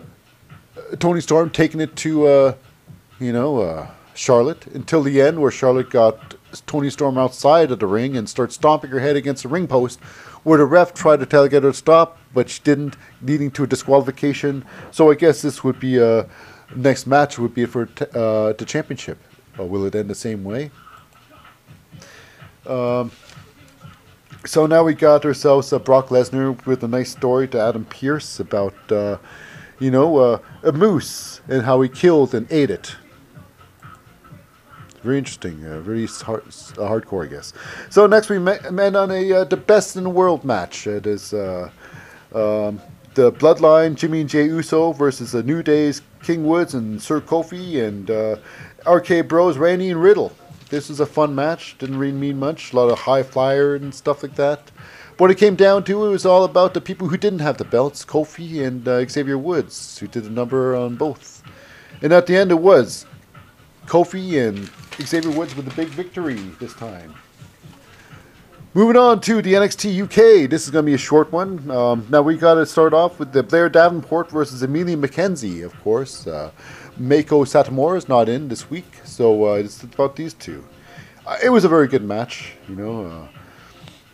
Toni 1.00 1.22
Storm 1.22 1.50
taking 1.50 1.82
it 1.82 1.96
to, 1.98 2.26
uh, 2.26 2.54
you 3.20 3.34
know, 3.34 3.88
Charlotte 4.14 4.68
until 4.68 5.04
the 5.04 5.22
end, 5.22 5.42
where 5.42 5.52
Charlotte 5.52 5.90
got 5.90 6.36
Toni 6.68 6.90
Storm 6.90 7.18
outside 7.18 7.70
of 7.72 7.80
the 7.80 7.88
ring 7.88 8.16
and 8.16 8.30
starts 8.30 8.56
stomping 8.56 8.92
her 8.92 9.00
head 9.00 9.18
against 9.18 9.44
the 9.44 9.50
ring 9.50 9.68
post, 9.68 10.00
where 10.46 10.60
the 10.60 10.66
ref 10.66 10.94
tried 10.94 11.20
to 11.20 11.26
tell 11.26 11.44
her 11.44 11.50
to 11.50 11.60
to 11.60 11.74
stop, 11.74 12.20
but 12.34 12.50
she 12.50 12.62
didn't, 12.64 12.96
leading 13.24 13.50
to 13.50 13.64
a 13.64 13.68
disqualification. 13.68 14.64
So 14.92 15.12
I 15.12 15.16
guess 15.16 15.42
this 15.42 15.64
would 15.64 15.80
be 15.80 15.98
a 15.98 16.30
next 16.76 17.08
match 17.08 17.40
would 17.40 17.56
be 17.56 17.66
for 17.66 17.88
t- 17.88 18.06
uh, 18.14 18.54
the 18.54 18.64
championship. 18.66 19.18
Uh, 19.60 19.66
will 19.66 19.86
it 19.86 19.96
end 19.96 20.08
the 20.08 20.16
same 20.16 20.44
way? 20.44 20.70
Um, 22.68 23.12
so 24.46 24.68
now 24.68 24.84
we 24.84 24.94
got 24.94 25.26
ourselves 25.26 25.74
uh, 25.74 25.80
Brock 25.80 26.10
Lesnar 26.10 26.64
with 26.68 26.84
a 26.84 26.88
nice 26.88 27.12
story 27.12 27.48
to 27.48 27.60
Adam 27.60 27.86
Pearce 27.86 28.40
about, 28.40 28.76
uh, 28.92 29.18
you 29.80 29.90
know, 29.90 30.18
uh, 30.18 30.40
a 30.62 30.72
moose 30.72 31.42
and 31.48 31.64
how 31.64 31.82
he 31.82 31.90
killed 31.90 32.36
and 32.36 32.46
ate 32.52 32.70
it. 32.70 32.96
Very 35.06 35.20
interesting, 35.20 35.64
uh, 35.68 35.82
very 35.82 36.08
hard, 36.08 36.42
uh, 36.48 36.90
hardcore, 36.90 37.28
I 37.28 37.30
guess. 37.30 37.54
So 37.92 38.08
next 38.08 38.28
we 38.28 38.40
met, 38.40 38.66
on 38.66 39.12
a 39.12 39.34
uh, 39.34 39.44
the 39.44 39.56
best 39.56 39.96
in 39.96 40.04
the 40.04 40.10
world 40.10 40.44
match. 40.44 40.88
It 40.88 41.06
is 41.06 41.32
uh, 41.32 41.70
um, 42.34 42.82
the 43.14 43.32
Bloodline 43.32 43.94
Jimmy 43.94 44.22
and 44.22 44.30
Jey 44.30 44.46
Uso 44.46 44.94
versus 44.94 45.34
the 45.34 45.44
New 45.44 45.62
Days 45.62 46.02
King 46.24 46.44
Woods 46.44 46.74
and 46.74 47.00
Sir 47.00 47.22
Kofi 47.22 47.84
and 47.88 48.10
uh, 48.10 48.38
RK 48.92 49.28
Bros 49.28 49.60
Randy 49.60 49.92
and 49.92 50.02
Riddle. 50.02 50.36
This 50.72 50.90
was 50.90 51.00
a 51.00 51.06
fun 51.06 51.36
match. 51.36 51.78
Didn't 51.78 52.00
really 52.00 52.18
mean 52.18 52.40
much. 52.40 52.74
A 52.74 52.76
lot 52.76 52.90
of 52.90 52.98
high 52.98 53.22
flyer 53.22 53.76
and 53.76 53.94
stuff 53.94 54.24
like 54.24 54.34
that. 54.38 54.72
What 55.20 55.30
it 55.30 55.38
came 55.38 55.56
down 55.56 55.84
to, 55.84 56.04
it 56.04 56.10
was 56.10 56.26
all 56.26 56.46
about 56.46 56.74
the 56.74 56.82
people 56.82 57.10
who 57.10 57.18
didn't 57.18 57.42
have 57.42 57.60
the 57.60 57.64
belts, 57.64 58.04
Kofi 58.04 58.66
and 58.66 58.88
uh, 58.88 59.08
Xavier 59.08 59.38
Woods, 59.38 60.00
who 60.00 60.08
did 60.08 60.26
a 60.26 60.32
number 60.32 60.76
on 60.76 60.96
both. 60.96 61.44
And 62.02 62.12
at 62.12 62.26
the 62.26 62.36
end, 62.36 62.50
it 62.50 62.56
was 62.56 63.06
Kofi 63.86 64.48
and 64.48 64.70
Xavier 65.06 65.32
Woods 65.32 65.56
with 65.56 65.66
the 65.66 65.76
big 65.76 65.90
victory 65.90 66.36
this 66.60 66.74
time. 66.74 67.14
Moving 68.74 68.98
on 68.98 69.22
to 69.22 69.42
the 69.42 69.54
NXT 69.54 70.04
UK. 70.04 70.50
This 70.50 70.66
is 70.66 70.70
going 70.70 70.84
to 70.84 70.88
be 70.88 70.96
a 70.96 70.98
short 70.98 71.32
one. 71.32 71.72
Um, 71.72 72.06
now 72.10 72.22
we 72.22 72.36
got 72.36 72.56
to 72.56 72.66
start 72.66 72.94
off 72.94 73.20
with 73.20 73.32
the 73.32 73.42
Blair 73.42 73.70
Davenport 73.70 74.30
versus 74.30 74.64
Emilia 74.64 74.98
McKenzie, 74.98 75.64
of 75.64 75.80
course. 75.82 76.28
Uh, 76.28 76.52
Meiko 77.00 77.46
Satomura 77.46 77.98
is 77.98 78.10
not 78.10 78.28
in 78.28 78.50
this 78.50 78.70
week, 78.70 79.00
so 79.06 79.46
uh, 79.46 79.54
it's 79.54 79.82
about 79.82 80.18
these 80.18 80.34
two. 80.34 80.62
Uh, 81.26 81.38
it 81.42 81.50
was 81.50 81.64
a 81.64 81.70
very 81.70 81.88
good 81.88 82.04
match, 82.04 82.54
you 82.68 82.76
know. 82.76 83.06
Uh, 83.06 83.28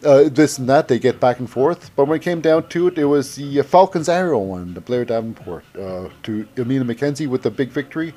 uh, 0.08 0.30
this 0.30 0.58
and 0.58 0.70
that, 0.70 0.88
they 0.88 1.00
get 1.00 1.20
back 1.20 1.40
and 1.40 1.50
forth. 1.50 1.90
But 1.96 2.06
when 2.06 2.20
it 2.20 2.24
came 2.24 2.42
down 2.42 2.68
to 2.70 2.88
it, 2.88 2.98
it 2.98 3.06
was 3.06 3.36
the 3.36 3.64
Falcon's 3.64 4.10
Arrow 4.10 4.40
one, 4.40 4.74
the 4.74 4.82
Blair 4.82 5.06
Davenport, 5.06 5.64
uh, 5.76 6.10
to 6.24 6.48
Emilia 6.58 6.84
McKenzie 6.84 7.28
with 7.28 7.42
the 7.42 7.52
big 7.52 7.70
victory. 7.70 8.14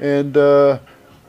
And 0.00 0.36
uh, 0.36 0.78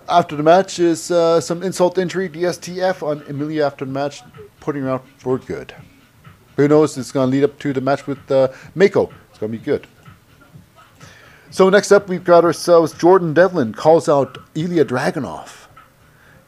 after 0.07 0.35
the 0.35 0.43
match 0.43 0.79
is 0.79 1.11
uh, 1.11 1.41
some 1.41 1.61
insult 1.61 1.97
injury, 1.97 2.29
DSTF 2.29 3.03
on 3.05 3.23
Emilia 3.27 3.65
after 3.65 3.85
the 3.85 3.91
match, 3.91 4.21
putting 4.59 4.83
her 4.83 4.89
out 4.89 5.05
for 5.17 5.37
good. 5.37 5.75
Who 6.55 6.67
knows? 6.67 6.97
It's 6.97 7.11
going 7.11 7.29
to 7.29 7.31
lead 7.31 7.43
up 7.43 7.59
to 7.59 7.73
the 7.73 7.81
match 7.81 8.07
with 8.07 8.31
uh, 8.31 8.49
Meiko. 8.75 9.11
It's 9.29 9.39
going 9.39 9.51
to 9.51 9.57
be 9.57 9.63
good. 9.63 9.87
So 11.49 11.69
next 11.69 11.91
up, 11.91 12.07
we've 12.07 12.23
got 12.23 12.45
ourselves 12.45 12.93
Jordan 12.93 13.33
Devlin 13.33 13.73
calls 13.73 14.07
out 14.07 14.37
Ilja 14.53 14.85
Dragunov. 14.85 15.67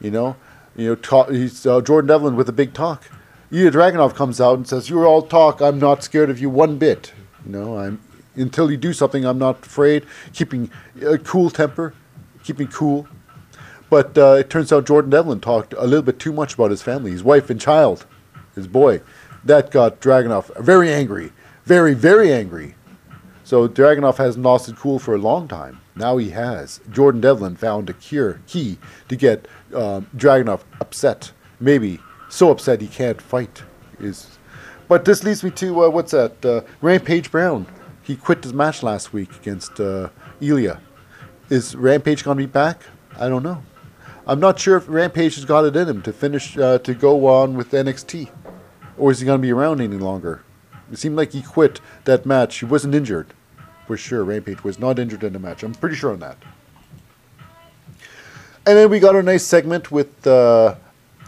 You 0.00 0.10
know, 0.10 0.36
you 0.76 0.98
know, 1.10 1.22
he's 1.24 1.66
uh, 1.66 1.80
Jordan 1.82 2.08
Devlin 2.08 2.36
with 2.36 2.48
a 2.48 2.52
big 2.52 2.72
talk. 2.72 3.04
Ilja 3.52 3.70
Dragunov 3.70 4.14
comes 4.14 4.40
out 4.40 4.56
and 4.56 4.66
says, 4.66 4.88
"You're 4.88 5.06
all 5.06 5.22
talk. 5.22 5.60
I'm 5.60 5.78
not 5.78 6.02
scared 6.02 6.30
of 6.30 6.40
you 6.40 6.48
one 6.48 6.78
bit. 6.78 7.12
You 7.44 7.52
know, 7.52 7.78
I'm 7.78 8.00
until 8.36 8.70
you 8.70 8.76
do 8.76 8.92
something, 8.92 9.24
I'm 9.24 9.38
not 9.38 9.64
afraid. 9.64 10.04
Keeping 10.32 10.70
a 11.04 11.18
cool 11.18 11.50
temper, 11.50 11.94
keeping 12.44 12.68
cool." 12.68 13.08
But 13.90 14.16
uh, 14.16 14.36
it 14.40 14.50
turns 14.50 14.72
out 14.72 14.86
Jordan 14.86 15.10
Devlin 15.10 15.40
talked 15.40 15.74
a 15.74 15.84
little 15.84 16.02
bit 16.02 16.18
too 16.18 16.32
much 16.32 16.54
about 16.54 16.70
his 16.70 16.82
family, 16.82 17.10
his 17.10 17.22
wife 17.22 17.50
and 17.50 17.60
child, 17.60 18.06
his 18.54 18.66
boy. 18.66 19.00
That 19.44 19.70
got 19.70 20.00
Dragunov 20.00 20.56
very 20.62 20.92
angry, 20.92 21.32
very 21.64 21.94
very 21.94 22.32
angry. 22.32 22.74
So 23.44 23.68
Dragunov 23.68 24.16
hasn't 24.16 24.44
lost 24.44 24.66
his 24.66 24.74
cool 24.74 24.98
for 24.98 25.14
a 25.14 25.18
long 25.18 25.48
time. 25.48 25.80
Now 25.96 26.16
he 26.16 26.30
has. 26.30 26.80
Jordan 26.90 27.20
Devlin 27.20 27.56
found 27.56 27.90
a 27.90 27.92
cure 27.92 28.40
key 28.46 28.78
to 29.08 29.16
get 29.16 29.46
um, 29.74 30.08
Dragunov 30.16 30.62
upset. 30.80 31.32
Maybe 31.60 32.00
so 32.28 32.50
upset 32.50 32.80
he 32.80 32.88
can't 32.88 33.20
fight. 33.20 33.62
Is, 34.00 34.38
but 34.88 35.04
this 35.04 35.22
leads 35.22 35.44
me 35.44 35.50
to 35.52 35.84
uh, 35.84 35.88
what's 35.90 36.12
that? 36.12 36.44
Uh, 36.44 36.62
Rampage 36.80 37.30
Brown. 37.30 37.66
He 38.02 38.16
quit 38.16 38.42
his 38.42 38.52
match 38.52 38.82
last 38.82 39.12
week 39.12 39.34
against 39.36 39.78
uh, 39.78 40.08
Ilja. 40.40 40.80
Is 41.54 41.76
Rampage 41.76 42.24
going 42.24 42.36
to 42.36 42.42
be 42.42 42.50
back? 42.50 42.82
I 43.16 43.28
don't 43.28 43.44
know. 43.44 43.62
I'm 44.26 44.40
not 44.40 44.58
sure 44.58 44.76
if 44.76 44.88
Rampage 44.88 45.36
has 45.36 45.44
got 45.44 45.64
it 45.64 45.76
in 45.76 45.88
him 45.88 46.02
to 46.02 46.12
finish 46.12 46.58
uh, 46.58 46.78
to 46.78 46.94
go 46.94 47.28
on 47.28 47.54
with 47.54 47.70
NXT, 47.70 48.28
or 48.98 49.12
is 49.12 49.20
he 49.20 49.26
going 49.26 49.38
to 49.38 49.42
be 49.42 49.52
around 49.52 49.80
any 49.80 49.96
longer? 49.96 50.42
It 50.90 50.98
seemed 50.98 51.14
like 51.14 51.30
he 51.30 51.42
quit 51.42 51.80
that 52.06 52.26
match. 52.26 52.58
He 52.58 52.64
wasn't 52.64 52.96
injured, 52.96 53.34
for 53.86 53.96
sure. 53.96 54.24
Rampage 54.24 54.64
was 54.64 54.80
not 54.80 54.98
injured 54.98 55.22
in 55.22 55.32
the 55.32 55.38
match. 55.38 55.62
I'm 55.62 55.76
pretty 55.76 55.94
sure 55.94 56.10
on 56.10 56.18
that. 56.18 56.38
And 58.66 58.76
then 58.76 58.90
we 58.90 58.98
got 58.98 59.14
a 59.14 59.22
nice 59.22 59.44
segment 59.44 59.92
with 59.92 60.26
uh, 60.26 60.74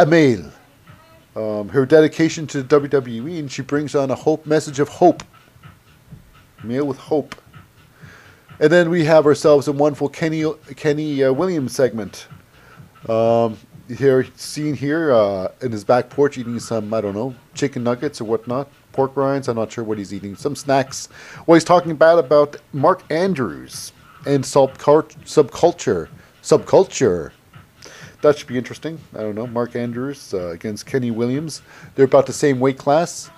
um, 0.00 1.68
her 1.68 1.86
dedication 1.86 2.48
to 2.48 2.64
WWE, 2.64 3.38
and 3.38 3.52
she 3.52 3.62
brings 3.62 3.94
on 3.94 4.10
a 4.10 4.16
hope 4.16 4.44
message 4.44 4.80
of 4.80 4.88
hope. 4.88 5.22
Meal 6.64 6.84
with 6.84 6.98
hope. 6.98 7.36
And 8.58 8.72
then 8.72 8.90
we 8.90 9.04
have 9.04 9.26
ourselves 9.26 9.68
a 9.68 9.72
wonderful 9.72 10.08
Kenny 10.08 10.44
Kenny 10.76 11.22
uh, 11.22 11.32
Williams 11.32 11.74
segment. 11.74 12.28
Um, 13.08 13.58
here, 13.88 14.26
seen 14.34 14.74
here 14.74 15.12
uh, 15.12 15.48
in 15.60 15.70
his 15.70 15.84
back 15.84 16.10
porch 16.10 16.38
eating 16.38 16.58
some 16.58 16.92
I 16.92 17.00
don't 17.00 17.14
know 17.14 17.34
chicken 17.54 17.84
nuggets 17.84 18.20
or 18.20 18.24
whatnot, 18.24 18.68
pork 18.92 19.16
rinds. 19.16 19.48
I'm 19.48 19.56
not 19.56 19.70
sure 19.70 19.84
what 19.84 19.98
he's 19.98 20.12
eating. 20.12 20.36
Some 20.36 20.56
snacks. 20.56 21.08
Well, 21.46 21.54
he's 21.54 21.64
talking 21.64 21.94
bad 21.96 22.18
about 22.18 22.56
Mark 22.72 23.02
Andrews 23.10 23.92
and 24.26 24.42
subculture, 24.42 26.08
subculture 26.42 27.30
that 28.22 28.38
should 28.38 28.48
be 28.48 28.58
interesting. 28.58 28.98
I 29.14 29.18
don't 29.18 29.34
know. 29.34 29.46
Mark 29.46 29.76
Andrews 29.76 30.34
uh, 30.34 30.48
against 30.48 30.86
Kenny 30.86 31.10
Williams. 31.10 31.62
They're 31.94 32.06
about 32.06 32.26
the 32.26 32.32
same 32.32 32.60
weight 32.60 32.78
class. 32.78 33.30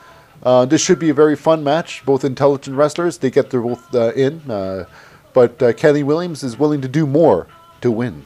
Uh, 0.42 0.64
this 0.64 0.80
should 0.80 0.98
be 0.98 1.10
a 1.10 1.14
very 1.14 1.36
fun 1.36 1.64
match. 1.64 2.04
Both 2.04 2.24
intelligent 2.24 2.76
wrestlers. 2.76 3.18
They 3.18 3.30
get 3.30 3.50
their 3.50 3.60
both 3.60 3.94
uh, 3.94 4.12
in. 4.12 4.40
Uh, 5.38 5.46
but 5.46 5.62
uh, 5.62 5.72
Kenny 5.72 6.02
Williams 6.02 6.42
is 6.42 6.58
willing 6.58 6.80
to 6.80 6.88
do 6.88 7.06
more 7.06 7.46
to 7.80 7.90
win. 7.90 8.24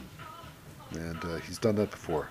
And 0.91 1.23
uh, 1.23 1.37
he's 1.37 1.57
done 1.57 1.75
that 1.75 1.91
before. 1.91 2.29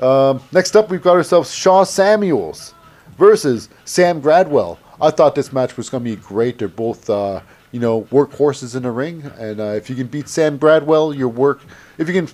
Um, 0.00 0.40
next 0.52 0.74
up, 0.74 0.90
we've 0.90 1.02
got 1.02 1.16
ourselves 1.16 1.54
Shaw 1.54 1.84
Samuels 1.84 2.74
versus 3.18 3.68
Sam 3.84 4.20
Gradwell. 4.20 4.78
I 5.00 5.10
thought 5.10 5.34
this 5.34 5.52
match 5.52 5.76
was 5.76 5.88
going 5.90 6.04
to 6.04 6.10
be 6.10 6.16
great. 6.16 6.58
They're 6.58 6.68
both, 6.68 7.08
you 7.08 7.80
know, 7.80 8.02
workhorses 8.02 8.76
in 8.76 8.82
the 8.84 8.90
ring. 8.90 9.22
And 9.38 9.60
if 9.60 9.90
you 9.90 9.96
can 9.96 10.06
beat 10.06 10.28
Sam 10.28 10.58
Gradwell, 10.58 11.16
your 11.16 11.28
work. 11.28 11.62
If 11.98 12.08
you 12.08 12.14
can 12.14 12.28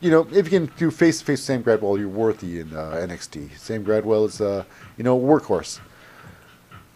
you 0.00 0.10
know, 0.10 0.26
if 0.32 0.50
you 0.50 0.60
can 0.60 0.72
do 0.78 0.90
face 0.90 1.18
to 1.20 1.24
face 1.24 1.42
Sam 1.42 1.62
Gradwell, 1.62 1.98
you're 1.98 2.08
worthy 2.08 2.60
in 2.60 2.74
uh, 2.74 3.06
NXT. 3.06 3.56
Sam 3.56 3.84
Gradwell 3.84 4.26
is, 4.26 4.40
uh, 4.40 4.64
you 4.96 5.04
know, 5.04 5.18
a 5.18 5.20
workhorse. 5.20 5.78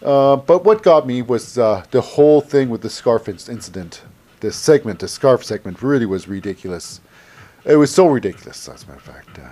Uh, 0.05 0.37
but 0.37 0.65
what 0.65 0.83
got 0.83 1.07
me 1.07 1.23
was 1.23 1.57
uh, 1.57 1.85
the 1.91 2.01
whole 2.01 2.41
thing 2.41 2.69
with 2.69 2.83
the 2.83 2.91
scarf 2.91 3.29
incident. 3.29 4.03
The 4.41 4.53
segment, 4.53 4.99
the 5.01 5.09
scarf 5.09 5.43
segment, 5.43 5.83
really 5.83 6.07
was 6.07 6.29
ridiculous. 6.29 7.01
It 7.65 7.77
was 7.77 7.91
so 7.93 8.07
ridiculous, 8.07 8.69
as 8.69 8.83
a 8.85 8.87
matter 8.87 8.99
of 8.99 9.03
fact. 9.03 9.39
Uh, 9.39 9.49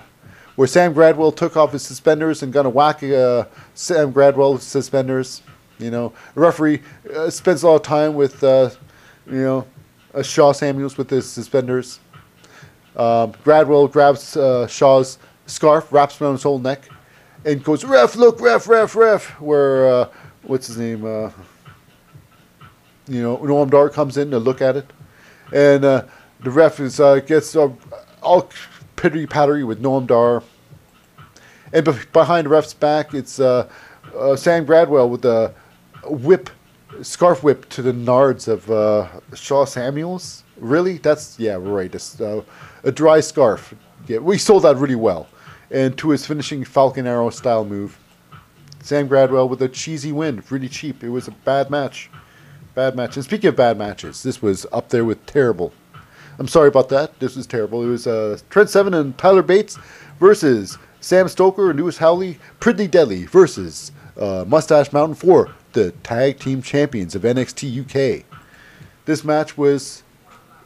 where 0.57 0.69
Sam 0.69 0.93
Gradwell 0.93 1.35
took 1.35 1.57
off 1.57 1.73
his 1.73 1.83
suspenders 1.83 2.43
and 2.43 2.53
gonna 2.53 2.69
whack 2.69 3.03
uh, 3.03 3.47
Sam 3.75 4.13
Gradwell's 4.13 4.63
suspenders. 4.63 5.43
You 5.79 5.91
know, 5.91 6.13
the 6.35 6.41
referee 6.43 6.83
spends 7.31 7.63
a 7.63 7.69
lot 7.69 7.77
of 7.77 7.83
time 7.83 8.15
with, 8.15 8.43
you 8.43 8.71
know, 9.27 9.67
Shaw 10.23 10.53
Samuels 10.53 10.99
with 10.99 11.09
his 11.09 11.29
suspenders 11.29 11.99
um, 12.97 13.33
Gradwell 13.45 13.91
grabs 13.91 14.37
uh, 14.37 14.67
Shaw's 14.67 15.19
scarf, 15.47 15.93
wraps 15.93 16.21
around 16.21 16.35
his 16.35 16.43
whole 16.43 16.59
neck, 16.59 16.89
and 17.45 17.63
goes, 17.65 17.85
"Ref, 17.85 18.17
look, 18.17 18.41
ref, 18.41 18.69
ref, 18.69 18.95
ref." 18.95 19.41
Where 19.41 19.87
uh, 19.87 20.09
what's 20.43 20.67
his 20.67 20.79
name? 20.79 21.05
Uh, 21.05 21.31
you 23.09 23.23
know, 23.23 23.37
Noam 23.39 23.71
Dar 23.71 23.89
comes 23.89 24.17
in 24.17 24.31
to 24.31 24.39
look 24.39 24.61
at 24.63 24.77
it, 24.77 24.91
and 25.53 25.85
uh, 25.85 26.05
the 26.41 26.51
ref 26.51 26.81
is 26.81 27.01
uh, 27.01 27.21
gets 27.21 27.57
uh, 27.57 27.71
all 28.23 28.49
pittery 28.97 29.27
pattery 29.27 29.65
with 29.65 29.83
Noam 29.83 30.07
Dar, 30.07 30.43
and 31.73 31.85
be- 31.85 31.93
behind 32.13 32.47
the 32.47 32.51
ref's 32.51 32.75
back, 32.75 33.15
it's 33.15 33.33
Sam 33.33 33.69
Gradwell 34.67 35.09
with 35.09 35.25
a 35.25 35.53
whip, 36.05 36.51
scarf 37.03 37.43
whip 37.43 37.69
to 37.71 37.83
the 37.83 37.93
nards 37.93 38.49
of 38.49 39.15
Shaw 39.37 39.65
Samuels. 39.65 40.45
Really? 40.59 40.99
That's 40.99 41.39
yeah, 41.41 41.59
right. 41.59 41.93
A 42.85 42.93
dry 42.93 43.21
scarf. 43.21 43.75
Yeah, 44.07 44.19
we 44.19 44.39
sold 44.39 44.63
that 44.65 44.77
really 44.77 44.95
well. 44.95 45.29
And 45.71 45.97
to 45.99 46.11
his 46.11 46.27
finishing 46.27 46.65
Falcon 46.65 47.07
Arrow 47.07 47.31
style 47.31 47.65
move. 47.65 47.99
Sam 48.83 49.09
Gradwell 49.09 49.49
with 49.49 49.63
a 49.63 49.69
cheesy 49.69 50.11
win, 50.11 50.43
really 50.51 50.69
cheap. 50.69 51.05
It 51.05 51.11
was 51.11 51.29
a 51.29 51.31
bad 51.31 51.71
match. 51.71 52.11
Bad 52.75 52.97
match. 52.97 53.17
And 53.17 53.25
speaking 53.25 53.49
of 53.49 53.57
bad 53.57 53.79
matches, 53.79 54.23
this 54.23 54.43
was 54.43 54.67
up 54.73 54.89
there 54.89 55.05
with 55.05 55.25
terrible. 55.25 55.73
I'm 56.39 56.49
sorry 56.49 56.69
about 56.69 56.89
that. 56.89 57.19
This 57.21 57.37
was 57.37 57.47
terrible. 57.47 57.85
It 57.85 57.87
was 57.87 58.07
uh, 58.07 58.39
Trent 58.51 58.71
Seven 58.71 58.93
and 58.93 59.17
Tyler 59.17 59.43
Bates 59.43 59.79
versus 60.19 60.79
Sam 61.01 61.29
Stoker 61.29 61.71
and 61.71 61.79
Lewis 61.79 61.99
Howley. 61.99 62.39
Pretty 62.59 62.89
Deadly 62.89 63.27
versus 63.27 63.93
uh, 64.19 64.45
Mustache 64.49 64.93
Mountain 64.93 65.15
for 65.15 65.55
the 65.75 65.93
tag 66.03 66.41
team 66.41 66.61
champions 66.61 67.15
of 67.15 67.23
NXT 67.23 68.19
UK. 68.19 68.25
This 69.05 69.23
match 69.23 69.57
was 69.57 70.03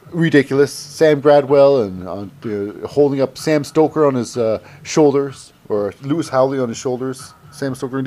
ridiculous. 0.09 0.73
Sam 0.73 1.21
Gradwell 1.21 1.85
and 1.85 2.81
uh, 2.83 2.87
holding 2.87 3.21
up 3.21 3.37
Sam 3.37 3.63
Stoker 3.63 4.05
on 4.05 4.15
his 4.15 4.37
uh, 4.37 4.59
shoulders, 4.83 5.53
or 5.69 5.93
Lewis 6.01 6.29
Howley 6.29 6.59
on 6.59 6.69
his 6.69 6.77
shoulders. 6.77 7.33
Sam 7.57 7.75
Stoker. 7.75 8.03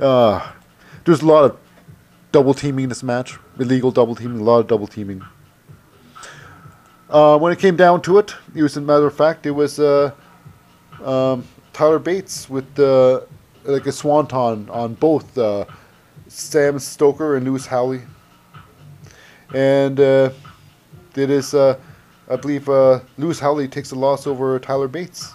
Uh, 0.00 0.52
there's 1.04 1.22
a 1.22 1.26
lot 1.26 1.44
of 1.44 1.58
double 2.30 2.54
teaming 2.54 2.84
in 2.84 2.88
this 2.88 3.02
match, 3.02 3.38
illegal 3.58 3.90
double 3.90 4.14
teaming, 4.14 4.40
a 4.40 4.44
lot 4.44 4.60
of 4.60 4.66
double 4.66 4.86
teaming. 4.86 5.22
Uh, 7.10 7.38
when 7.38 7.52
it 7.52 7.58
came 7.58 7.76
down 7.76 8.00
to 8.02 8.18
it, 8.18 8.34
it 8.54 8.62
was 8.62 8.76
a 8.76 8.80
matter 8.80 9.06
of 9.06 9.14
fact, 9.14 9.44
it 9.44 9.50
was 9.50 9.78
uh, 9.78 10.12
um, 11.04 11.46
Tyler 11.72 11.98
Bates 11.98 12.48
with 12.48 12.66
like 13.64 13.86
a 13.86 13.92
swanton 13.92 14.68
on 14.70 14.94
both 14.94 15.36
uh, 15.36 15.64
Sam 16.28 16.78
Stoker 16.78 17.36
and 17.36 17.44
Lewis 17.44 17.66
Howley. 17.66 18.02
And 19.54 19.96
did 21.14 21.28
his 21.28 21.54
uh, 21.54 21.78
I 22.28 22.36
believe 22.36 22.68
uh, 22.68 23.00
Lewis 23.18 23.38
Howley 23.38 23.68
takes 23.68 23.90
a 23.92 23.94
loss 23.94 24.26
over 24.26 24.58
Tyler 24.58 24.88
Bates. 24.88 25.34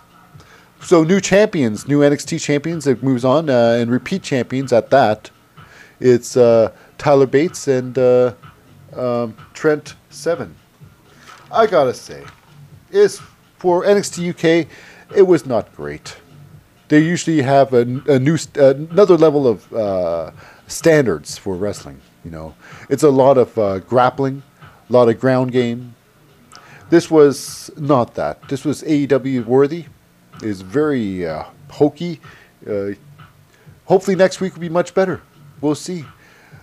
So 0.82 1.03
new 1.03 1.19
champions, 1.19 1.88
new 1.88 1.99
NXT 1.99 2.39
champions. 2.41 2.88
It 2.88 3.03
moves 3.03 3.25
on 3.25 3.49
uh, 3.49 3.78
and 3.80 3.91
repeat 3.91 4.23
champions 4.23 4.71
at 4.71 4.89
that. 4.91 5.30
It's 5.99 6.38
uh, 6.38 6.71
Tyler 6.97 7.25
Bates 7.25 7.67
and 7.67 7.97
uh, 7.97 8.34
um, 8.95 9.36
Trent 9.53 9.95
Seven. 10.09 10.55
I 11.51 11.65
gotta 11.65 11.93
say, 11.93 12.23
is 12.91 13.21
for 13.57 13.84
NXT 13.84 14.30
UK, 14.30 14.67
it 15.15 15.23
was 15.23 15.45
not 15.45 15.73
great. 15.75 16.17
They 16.89 16.99
usually 16.99 17.41
have 17.41 17.73
a, 17.73 17.82
a 18.07 18.19
new 18.19 18.38
st- 18.38 18.57
another 18.57 19.17
level 19.17 19.47
of 19.47 19.73
uh, 19.73 20.32
standards 20.67 21.38
for 21.38 21.55
wrestling. 21.55 21.99
You 22.23 22.32
know, 22.32 22.55
it's 22.89 23.03
a 23.03 23.09
lot 23.09 23.38
of 23.38 23.57
uh, 23.57 23.80
grappling, 23.80 24.43
a 24.89 24.93
lot 24.93 25.09
of 25.09 25.19
ground 25.19 25.51
game. 25.51 25.95
This 26.89 27.11
was 27.11 27.71
not 27.78 28.15
that. 28.15 28.47
This 28.47 28.63
was 28.63 28.84
AEW 28.84 29.45
worthy. 29.45 29.86
Is 30.41 30.61
very 30.61 31.25
uh, 31.27 31.45
hokey. 31.69 32.19
Uh, 32.67 32.91
hopefully 33.85 34.15
next 34.15 34.39
week 34.39 34.53
will 34.53 34.61
be 34.61 34.69
much 34.69 34.93
better. 34.93 35.21
We'll 35.61 35.75
see. 35.75 36.05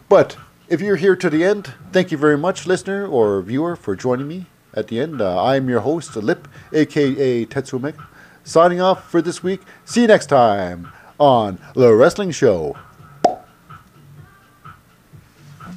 But 0.09 0.37
if 0.69 0.81
you're 0.81 0.97
here 0.97 1.17
to 1.17 1.29
the 1.29 1.45
end, 1.45 1.75
thank 1.93 2.13
you 2.13 2.19
very 2.19 2.39
much, 2.39 2.67
listener 2.67 3.07
or 3.07 3.43
viewer, 3.43 3.77
for 3.77 3.97
joining 3.97 4.29
me 4.29 4.47
at 4.73 4.89
the 4.89 5.01
end. 5.01 5.21
Uh, 5.21 5.43
I'm 5.45 5.69
your 5.69 5.81
host, 5.81 6.15
Lip, 6.17 6.47
aka 6.73 7.47
Tetsuo 7.47 7.81
Mega, 7.81 8.07
signing 8.45 8.81
off 8.81 9.11
for 9.11 9.21
this 9.21 9.43
week. 9.43 9.63
See 9.85 10.03
you 10.03 10.07
next 10.07 10.27
time 10.27 10.93
on 11.19 11.59
The 11.75 11.95
Wrestling 11.95 12.31
Show. 12.31 12.77